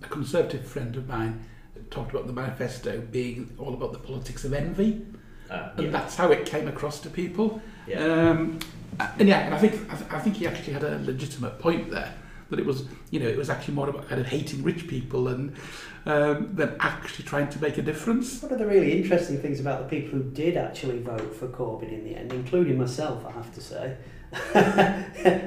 a 0.03 0.07
Conservative 0.09 0.67
friend 0.67 0.97
of 0.97 1.07
mine 1.09 1.45
talked 1.91 2.11
about 2.13 2.27
the 2.27 2.33
manifesto 2.33 3.01
being 3.13 3.51
all 3.59 3.75
about 3.75 3.93
the 3.93 3.99
politics 3.99 4.45
of 4.45 4.53
envy, 4.53 5.03
Uh, 5.51 5.71
and 5.77 5.87
yeah. 5.87 5.91
that's 5.91 6.17
how 6.17 6.31
it 6.31 6.45
came 6.47 6.69
across 6.69 7.01
to 7.01 7.09
people. 7.11 7.61
Yeah. 7.87 8.01
Um, 8.05 8.59
and 9.19 9.29
yeah, 9.29 9.47
and 9.47 9.55
I 9.55 9.59
think 9.59 9.73
I, 9.93 9.97
th- 9.97 10.11
I 10.13 10.19
think 10.19 10.37
he 10.37 10.47
actually 10.47 10.73
had 10.75 10.83
a 10.85 10.99
legitimate 11.05 11.59
point 11.59 11.91
there 11.91 12.13
that 12.51 12.59
it 12.59 12.67
was 12.67 12.85
you 13.11 13.21
know 13.21 13.27
it 13.27 13.37
was 13.37 13.51
actually 13.51 13.75
more 13.75 13.89
about 13.89 14.09
kind 14.09 14.21
of 14.21 14.27
hating 14.27 14.63
rich 14.63 14.89
people 14.89 15.29
and 15.29 15.55
um, 16.07 16.55
than 16.55 16.77
actually 16.81 17.25
trying 17.25 17.49
to 17.51 17.61
make 17.61 17.77
a 17.77 17.83
difference. 17.83 18.43
One 18.43 18.53
of 18.53 18.59
the 18.59 18.67
really 18.67 18.99
interesting 19.01 19.41
things 19.41 19.61
about 19.61 19.83
the 19.83 20.01
people 20.01 20.19
who 20.19 20.25
did 20.31 20.57
actually 20.57 21.01
vote 21.01 21.35
for 21.35 21.49
Corbyn 21.49 21.93
in 21.93 22.05
the 22.05 22.17
end, 22.17 22.33
including 22.33 22.79
myself, 22.79 23.27
I 23.27 23.33
have 23.33 23.53
to 23.55 23.61
say, 23.61 23.97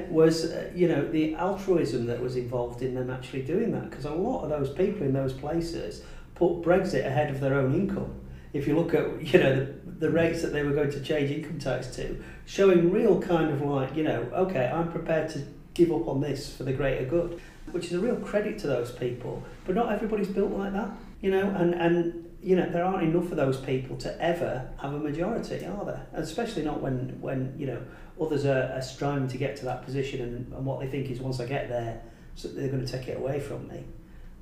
was 0.08 0.44
uh, 0.44 0.70
you 0.74 0.88
know 0.88 1.06
the 1.10 1.34
altruism 1.34 2.06
that 2.06 2.20
was 2.20 2.36
involved 2.36 2.82
in 2.82 2.94
them 2.94 3.10
actually 3.10 3.42
doing 3.42 3.72
that. 3.72 3.90
Because 3.90 4.04
a 4.04 4.14
lot 4.14 4.44
of 4.44 4.50
those 4.50 4.70
people 4.70 5.02
in 5.04 5.12
those 5.12 5.32
places 5.32 6.02
put 6.34 6.62
Brexit 6.62 7.04
ahead 7.04 7.30
of 7.30 7.40
their 7.40 7.54
own 7.54 7.74
income. 7.74 8.20
If 8.52 8.68
you 8.68 8.78
look 8.78 8.94
at 8.94 9.20
you 9.20 9.40
know 9.40 9.56
the, 9.56 9.74
the 9.98 10.10
rates 10.10 10.42
that 10.42 10.52
they 10.52 10.62
were 10.62 10.72
going 10.72 10.90
to 10.90 11.00
change 11.00 11.30
income 11.30 11.58
tax 11.58 11.88
to, 11.96 12.22
showing 12.44 12.92
real 12.92 13.20
kind 13.20 13.50
of 13.50 13.62
like 13.62 13.96
you 13.96 14.04
know 14.04 14.28
okay, 14.32 14.70
I'm 14.72 14.92
prepared 14.92 15.30
to 15.30 15.44
give 15.74 15.92
up 15.92 16.08
on 16.08 16.20
this 16.20 16.54
for 16.54 16.64
the 16.64 16.72
greater 16.72 17.04
good, 17.04 17.40
which 17.70 17.86
is 17.86 17.92
a 17.92 18.00
real 18.00 18.16
credit 18.16 18.58
to 18.58 18.66
those 18.66 18.92
people. 18.92 19.42
But 19.64 19.74
not 19.74 19.92
everybody's 19.92 20.28
built 20.28 20.52
like 20.52 20.72
that, 20.72 20.90
you 21.20 21.30
know, 21.30 21.48
and 21.50 21.74
and 21.74 22.30
you 22.42 22.56
know 22.56 22.68
there 22.70 22.84
aren't 22.84 23.04
enough 23.04 23.30
of 23.30 23.36
those 23.36 23.58
people 23.58 23.96
to 23.98 24.20
ever 24.20 24.68
have 24.80 24.92
a 24.92 24.98
majority, 24.98 25.64
are 25.64 25.84
there? 25.84 26.06
Especially 26.12 26.62
not 26.62 26.80
when 26.80 27.20
when 27.20 27.54
you 27.58 27.66
know 27.66 27.82
others 28.20 28.44
are, 28.44 28.72
are 28.74 28.82
striving 28.82 29.28
to 29.28 29.38
get 29.38 29.56
to 29.56 29.64
that 29.64 29.84
position, 29.84 30.20
and, 30.20 30.52
and 30.52 30.66
what 30.66 30.80
they 30.80 30.86
think 30.86 31.10
is 31.10 31.20
once 31.20 31.40
I 31.40 31.46
get 31.46 31.68
there, 31.68 32.02
so 32.34 32.48
they're 32.48 32.68
going 32.68 32.84
to 32.84 32.90
take 32.90 33.08
it 33.08 33.16
away 33.16 33.40
from 33.40 33.68
me. 33.68 33.84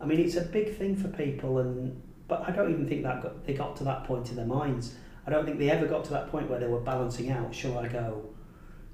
I 0.00 0.06
mean, 0.06 0.20
it's 0.20 0.36
a 0.36 0.42
big 0.42 0.76
thing 0.76 0.96
for 0.96 1.08
people, 1.08 1.58
and 1.58 2.00
but 2.26 2.48
I 2.48 2.52
don't 2.52 2.70
even 2.70 2.88
think 2.88 3.02
that 3.02 3.22
got, 3.22 3.44
they 3.44 3.54
got 3.54 3.76
to 3.76 3.84
that 3.84 4.04
point 4.04 4.30
in 4.30 4.36
their 4.36 4.46
minds. 4.46 4.94
I 5.26 5.30
don't 5.30 5.44
think 5.44 5.58
they 5.58 5.70
ever 5.70 5.86
got 5.86 6.04
to 6.04 6.10
that 6.12 6.30
point 6.30 6.48
where 6.48 6.58
they 6.58 6.66
were 6.66 6.80
balancing 6.80 7.30
out: 7.30 7.54
shall 7.54 7.78
I 7.78 7.88
go 7.88 8.29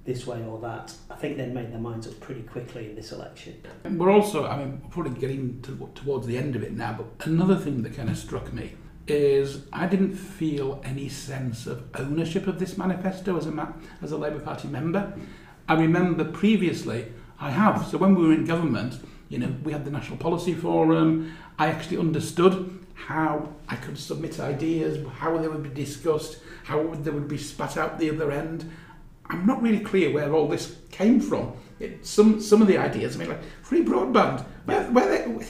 this 0.07 0.27
way 0.27 0.43
or 0.45 0.61
that? 0.61 0.95
I 1.11 1.17
think 1.17 1.37
they 1.37 1.47
made 1.47 1.73
their 1.73 1.81
minds 1.81 2.07
up 2.07 2.19
pretty 2.21 2.43
quickly 2.43 2.91
in 2.91 2.95
this 2.95 3.13
election. 3.13 3.61
We're 3.85 4.11
also, 4.11 4.47
I 4.47 4.57
mean, 4.59 4.81
probably 4.91 5.19
getting 5.21 5.61
to, 5.63 5.91
towards 5.95 6.27
the 6.27 6.39
end 6.39 6.57
of 6.57 6.63
it 6.63 6.73
now, 6.73 6.93
but 6.95 7.27
another 7.27 7.57
thing 7.57 7.83
that 7.83 7.97
kind 7.97 8.09
of 8.09 8.17
struck 8.17 8.53
me 8.53 8.73
is 9.09 9.67
I 9.73 9.87
didn't 9.87 10.15
feel 10.15 10.81
any 10.85 11.09
sense 11.09 11.67
of 11.67 11.85
ownership 11.95 12.47
of 12.47 12.59
this 12.59 12.77
manifesto 12.77 13.37
as 13.37 13.47
a 13.47 13.53
ma- 13.53 13.73
as 14.03 14.13
a 14.13 14.17
Labour 14.17 14.41
Party 14.41 14.69
member. 14.69 15.13
I 15.69 15.75
remember 15.75 16.25
previously 16.25 17.13
I 17.39 17.51
have. 17.51 17.87
So 17.87 17.99
when 17.99 18.15
we 18.15 18.27
were 18.27 18.33
in 18.33 18.45
government, 18.45 18.99
you 19.29 19.39
know, 19.39 19.55
we 19.63 19.73
had 19.73 19.85
the 19.85 19.91
National 19.91 20.17
Policy 20.17 20.55
Forum. 20.55 21.37
I 21.59 21.69
actually 21.69 21.99
understood 21.99 22.85
how 22.95 23.53
I 23.69 23.77
could 23.77 23.99
submit 23.99 24.41
ideas, 24.41 25.07
how 25.19 25.37
they 25.39 25.49
would 25.49 25.63
be 25.63 25.69
discussed, 25.69 26.39
how 26.65 26.95
they 26.95 27.11
would 27.11 27.29
be 27.29 27.39
spat 27.39 27.77
out 27.77 27.99
the 27.99 28.11
other 28.11 28.31
end. 28.33 28.71
I'm 29.29 29.47
not 29.47 29.63
really 29.63 29.81
clear 29.81 30.13
where 30.13 30.33
all 30.33 30.49
this 30.49 30.77
came 30.91 31.21
from. 31.21 31.53
It, 31.79 32.07
some 32.07 32.41
some 32.41 32.63
of 32.63 32.69
the 32.69 32.79
ideas, 32.79 33.17
I 33.17 33.19
mean, 33.19 33.29
like 33.29 33.43
free 33.63 33.85
broadband, 33.85 34.45
where, 34.65 34.85
where 34.91 35.09
they, 35.09 35.47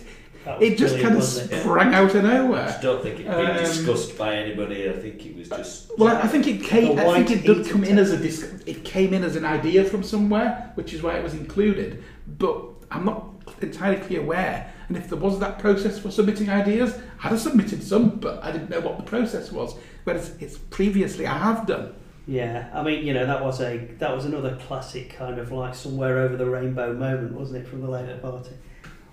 it 0.60 0.78
just 0.78 0.94
brilliant, 0.94 1.02
kind 1.02 1.12
of 1.14 1.16
wasn't 1.18 1.52
it? 1.52 1.60
sprang 1.62 1.94
out 1.94 2.14
of 2.14 2.22
nowhere. 2.24 2.62
I 2.62 2.66
just 2.68 2.82
don't 2.82 3.02
think 3.02 3.20
it'd 3.20 3.30
been 3.30 3.50
Um, 3.50 3.56
discussed 3.56 4.16
by 4.16 4.36
anybody. 4.36 4.88
I 4.88 4.92
think 4.92 5.24
it 5.26 5.36
was 5.36 5.48
just. 5.48 5.96
Well, 5.98 6.16
I 6.16 6.26
think 6.28 6.46
it 6.46 6.62
came. 6.62 6.98
I 6.98 7.22
think 7.22 7.30
it 7.30 7.44
did 7.46 7.66
come 7.68 7.84
in 7.84 7.98
as 7.98 8.12
a 8.12 8.16
dis- 8.16 8.54
It 8.66 8.84
came 8.84 9.12
in 9.12 9.24
as 9.24 9.36
an 9.36 9.44
idea 9.44 9.84
from 9.84 10.02
somewhere, 10.02 10.70
which 10.74 10.92
is 10.92 11.02
why 11.02 11.16
it 11.18 11.22
was 11.22 11.34
included. 11.34 12.02
But 12.38 12.62
I'm 12.90 13.04
not 13.04 13.24
entirely 13.60 14.00
clear 14.00 14.22
where. 14.22 14.72
And 14.88 14.96
if 14.96 15.08
there 15.08 15.18
was 15.18 15.40
that 15.40 15.58
process 15.58 15.98
for 15.98 16.12
submitting 16.12 16.48
ideas, 16.48 16.96
I'd 17.22 17.30
have 17.30 17.40
submitted 17.40 17.82
some, 17.82 18.20
but 18.20 18.42
I 18.44 18.52
didn't 18.52 18.70
know 18.70 18.80
what 18.80 18.98
the 18.98 19.02
process 19.02 19.50
was. 19.50 19.74
Whereas 20.04 20.32
it's 20.38 20.58
previously 20.58 21.26
I 21.26 21.36
have 21.38 21.66
done. 21.66 21.94
Yeah, 22.26 22.68
I 22.74 22.82
mean, 22.82 23.06
you 23.06 23.14
know, 23.14 23.24
that 23.26 23.42
was 23.44 23.60
a 23.60 23.78
that 23.98 24.12
was 24.14 24.24
another 24.24 24.56
classic 24.66 25.10
kind 25.16 25.38
of 25.38 25.52
like 25.52 25.74
somewhere 25.74 26.18
over 26.20 26.36
the 26.36 26.46
rainbow 26.46 26.92
moment, 26.92 27.32
wasn't 27.32 27.64
it, 27.64 27.68
from 27.68 27.82
the 27.82 27.88
Labour 27.88 28.14
Yeah. 28.14 28.18
Party? 28.20 28.50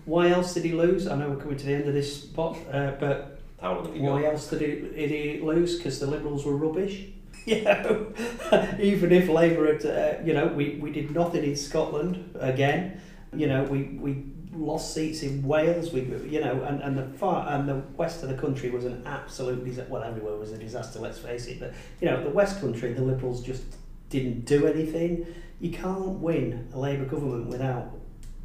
Why 0.06 0.30
else 0.30 0.54
did 0.54 0.66
he 0.66 0.74
lose? 0.74 1.08
I 1.08 1.16
know 1.16 1.30
we're 1.30 1.38
coming 1.38 1.58
to 1.58 1.66
the 1.66 1.74
end 1.74 1.88
of 1.88 1.94
this 1.94 2.24
spot, 2.24 2.58
uh, 2.72 2.92
but 3.00 3.40
why 3.60 4.22
got? 4.22 4.32
else 4.32 4.50
did 4.50 4.62
he, 4.62 4.68
did 5.08 5.12
he 5.12 5.40
lose? 5.42 5.78
Because 5.78 6.00
the 6.00 6.08
Liberals 6.08 6.46
were 6.46 6.56
rubbish. 6.58 7.06
You 7.46 7.62
know, 7.64 8.14
even 8.80 9.12
if 9.12 9.28
Labour 9.28 9.74
had, 9.74 9.86
uh, 9.86 10.24
you 10.24 10.34
know, 10.34 10.48
we, 10.48 10.78
we 10.82 10.94
did 10.94 11.12
nothing 11.12 11.44
in 11.44 11.58
Scotland 11.58 12.34
again. 12.40 13.02
You 13.36 13.48
know, 13.48 13.64
we, 13.64 13.98
we 14.00 14.24
lost 14.56 14.94
seats 14.94 15.24
in 15.24 15.44
Wales. 15.44 15.92
We, 15.92 16.02
you 16.02 16.42
know, 16.42 16.64
and, 16.64 16.82
and 16.82 16.98
the 16.98 17.06
far 17.18 17.48
and 17.50 17.68
the 17.68 17.82
west 17.98 18.24
of 18.24 18.30
the 18.30 18.36
country 18.36 18.70
was 18.70 18.86
an 18.86 19.04
absolute 19.06 19.64
disaster. 19.64 19.92
Well, 19.92 20.04
everywhere 20.04 20.36
was 20.36 20.52
a 20.52 20.58
disaster. 20.58 21.00
Let's 21.00 21.20
face 21.20 21.48
it. 21.48 21.60
But 21.60 21.74
you 22.02 22.10
know, 22.10 22.24
the 22.24 22.30
West 22.30 22.60
Country, 22.60 22.94
the 22.94 23.02
Liberals 23.02 23.44
just 23.44 23.64
didn't 24.10 24.46
do 24.46 24.68
anything. 24.68 25.26
You 25.60 25.72
can't 25.72 26.20
win 26.20 26.70
a 26.74 26.80
Labour 26.80 27.06
government 27.06 27.48
without 27.48 27.92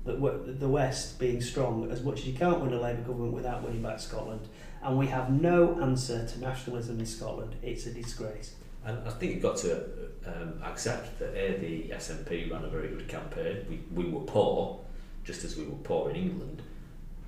the, 0.05 0.15
the 0.59 0.69
West 0.69 1.19
being 1.19 1.41
strong 1.41 1.91
as 1.91 2.03
much 2.03 2.21
as 2.21 2.29
you 2.29 2.35
can't 2.35 2.61
win 2.61 2.73
a 2.73 2.81
Labour 2.81 3.03
government 3.03 3.35
without 3.35 3.63
winning 3.63 3.83
back 3.83 4.01
Scotland. 4.01 4.49
And 4.83 4.97
we 4.97 5.09
have 5.09 5.31
no 5.31 5.81
answer 5.81 6.27
to 6.27 6.41
nationalism 6.41 7.01
in 7.01 7.07
Scotland. 7.07 7.57
It's 7.63 7.87
a 7.87 7.93
disgrace. 7.93 8.55
And 8.85 9.07
I 9.07 9.11
think 9.11 9.35
you've 9.35 9.43
got 9.43 9.57
to 9.59 9.85
um, 10.27 10.63
accept 10.65 11.19
that 11.19 11.35
A, 11.35 11.59
the 11.59 11.95
SNP 11.95 12.51
ran 12.51 12.65
a 12.65 12.69
very 12.69 12.89
good 12.89 13.09
campaign. 13.09 13.67
We, 13.69 14.05
we 14.05 14.11
were 14.11 14.21
poor, 14.21 14.81
just 15.29 15.45
as 15.45 15.59
we 15.59 15.65
were 15.65 15.77
poor 15.85 16.09
in 16.09 16.17
England, 16.17 16.63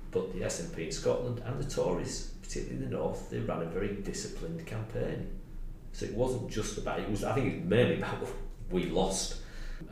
but 0.09 0.33
the 0.33 0.39
SNP 0.39 0.85
in 0.87 0.91
Scotland 0.91 1.39
and 1.45 1.61
the 1.63 1.69
Tories, 1.69 2.31
particularly 2.41 2.83
in 2.83 2.89
the 2.89 2.97
north, 2.97 3.29
they 3.29 3.37
ran 3.37 3.61
a 3.61 3.65
very 3.65 3.89
disciplined 3.97 4.65
campaign. 4.65 5.29
So 5.91 6.07
it 6.07 6.15
wasn't 6.15 6.49
just 6.49 6.79
about 6.79 6.99
it 6.99 7.07
was. 7.11 7.23
I 7.23 7.35
think 7.35 7.53
it 7.53 7.59
was 7.61 7.69
mainly 7.69 7.97
about 7.99 8.27
we 8.71 8.85
lost 8.87 9.35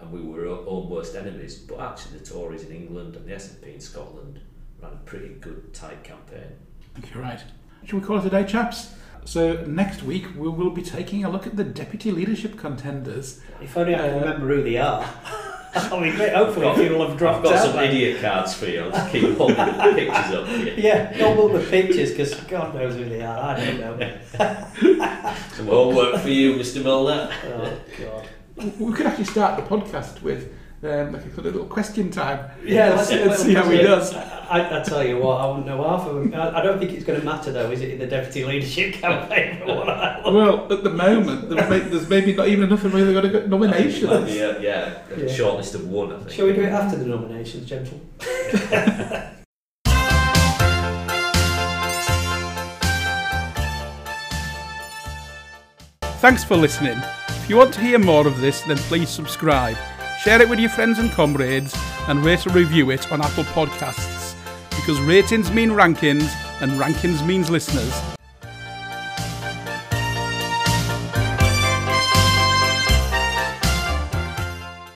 and 0.01 0.11
we 0.11 0.21
were 0.21 0.47
our 0.47 0.65
own 0.65 0.89
worst 0.89 1.15
enemies. 1.15 1.55
But 1.59 1.81
actually, 1.81 2.17
the 2.17 2.25
Tories 2.25 2.63
in 2.63 2.71
England 2.75 3.15
and 3.15 3.27
the 3.27 3.33
SNP 3.33 3.75
in 3.75 3.79
Scotland 3.79 4.39
ran 4.81 4.93
a 4.93 4.97
pretty 5.05 5.35
good 5.35 5.71
tight 5.71 6.03
campaign. 6.03 6.49
I 6.95 6.99
think 6.99 7.13
you're 7.13 7.21
right. 7.21 7.43
Shall 7.85 7.99
we 7.99 8.05
call 8.05 8.17
it 8.17 8.25
a 8.25 8.29
day, 8.31 8.43
chaps? 8.43 8.89
So 9.25 9.63
next 9.67 10.01
week 10.01 10.25
we 10.35 10.49
will 10.49 10.71
be 10.71 10.81
taking 10.81 11.23
a 11.25 11.29
look 11.29 11.45
at 11.45 11.57
the 11.57 11.63
deputy 11.63 12.09
leadership 12.09 12.57
contenders. 12.57 13.39
If 13.61 13.77
only 13.77 13.93
I 13.93 13.99
can 13.99 14.13
Uh, 14.15 14.19
remember 14.21 14.47
who 14.47 14.63
they 14.63 14.77
are. 14.77 15.05
I 15.75 15.99
mean, 15.99 16.15
great. 16.15 16.33
Hopefully, 16.33 16.67
a 16.67 16.73
few 16.73 16.89
will 16.91 17.01
have 17.01 17.11
I've 17.11 17.17
dropped 17.17 17.43
got 17.43 17.53
out. 17.53 17.65
some 17.65 17.75
by- 17.75 17.83
idiot 17.85 18.21
cards 18.21 18.53
for 18.55 18.65
you. 18.65 18.81
I'll 18.83 18.91
just 18.91 19.11
keep 19.11 19.37
holding 19.37 19.55
the 19.57 19.63
pictures 19.95 20.33
up 20.35 20.47
here. 20.47 20.73
Yeah, 20.77 21.17
don't 21.17 21.53
the 21.53 21.59
pictures 21.69 22.09
because 22.11 22.33
God 22.41 22.73
knows 22.73 22.95
who 22.95 23.05
they 23.05 23.21
are. 23.21 23.37
I 23.37 23.65
don't 23.65 23.79
know. 23.79 24.17
Some 25.53 25.67
homework 25.67 26.21
for 26.21 26.29
you, 26.29 26.53
Mr. 26.55 26.83
Milner. 26.83 27.29
Oh 27.45 27.79
God. 27.99 28.27
We 28.79 28.93
could 28.93 29.05
actually 29.05 29.25
start 29.25 29.55
the 29.63 29.69
podcast 29.75 30.21
with 30.21 30.51
um, 30.81 31.11
like 31.13 31.37
a 31.37 31.41
little 31.41 31.65
question 31.65 32.09
time. 32.09 32.49
Yeah, 32.63 32.93
let's, 32.95 33.11
let's- 33.11 33.27
let's 33.27 33.43
see 33.43 33.53
how 33.53 33.69
he 33.69 33.77
does. 33.79 34.13
I, 34.13 34.79
I 34.79 34.83
tell 34.83 35.03
you 35.05 35.17
what, 35.19 35.41
I 35.41 35.45
wouldn't 35.47 35.67
know 35.67 35.83
half 35.87 36.07
of 36.07 36.15
them. 36.15 36.33
I, 36.33 36.59
I 36.59 36.63
don't 36.63 36.79
think 36.79 36.91
it's 36.93 37.03
going 37.03 37.19
to 37.19 37.25
matter 37.25 37.51
though, 37.51 37.69
is 37.69 37.81
it, 37.81 37.91
in 37.91 37.99
the 37.99 38.07
deputy 38.07 38.45
leadership 38.45 38.93
campaign? 39.01 39.59
For 39.59 39.75
what 39.75 39.89
I 39.89 40.23
look? 40.23 40.33
Well, 40.33 40.73
at 40.73 40.83
the 40.83 40.89
moment, 40.89 41.49
there's, 41.49 41.69
may, 41.69 41.79
there's 41.79 42.09
maybe 42.09 42.33
not 42.33 42.47
even 42.47 42.63
enough 42.63 42.83
of 42.85 42.91
them 42.93 43.01
that 43.01 43.09
are 43.09 43.21
going 43.21 43.31
to 43.33 43.39
get 43.41 43.49
nominations. 43.49 44.33
Yeah, 44.33 44.57
yeah, 44.59 44.99
a 45.13 45.25
Yeah. 45.25 45.33
short 45.33 45.57
list 45.57 45.75
of 45.75 45.87
one, 45.87 46.13
I 46.13 46.17
think. 46.19 46.31
Shall 46.31 46.47
we 46.47 46.53
do 46.53 46.61
it 46.61 46.69
after 46.71 46.97
the 46.97 47.05
nominations, 47.05 47.67
gentle? 47.69 47.99
Thanks 56.19 56.43
for 56.43 56.57
listening. 56.57 56.97
If 57.29 57.49
you 57.49 57.57
want 57.57 57.73
to 57.75 57.81
hear 57.81 57.97
more 57.97 58.27
of 58.27 58.39
this, 58.41 58.61
then 58.61 58.77
please 58.77 59.09
subscribe, 59.09 59.77
share 60.23 60.41
it 60.41 60.49
with 60.49 60.59
your 60.59 60.69
friends 60.69 60.99
and 60.99 61.11
comrades, 61.11 61.73
and 62.07 62.23
rate 62.25 62.45
and 62.45 62.53
review 62.53 62.91
it 62.91 63.09
on 63.11 63.21
Apple 63.21 63.45
Podcasts. 63.45 64.35
Because 64.71 64.99
ratings 65.01 65.51
mean 65.51 65.69
rankings, 65.69 66.29
and 66.61 66.73
rankings 66.73 67.25
means 67.25 67.49
listeners. 67.49 68.18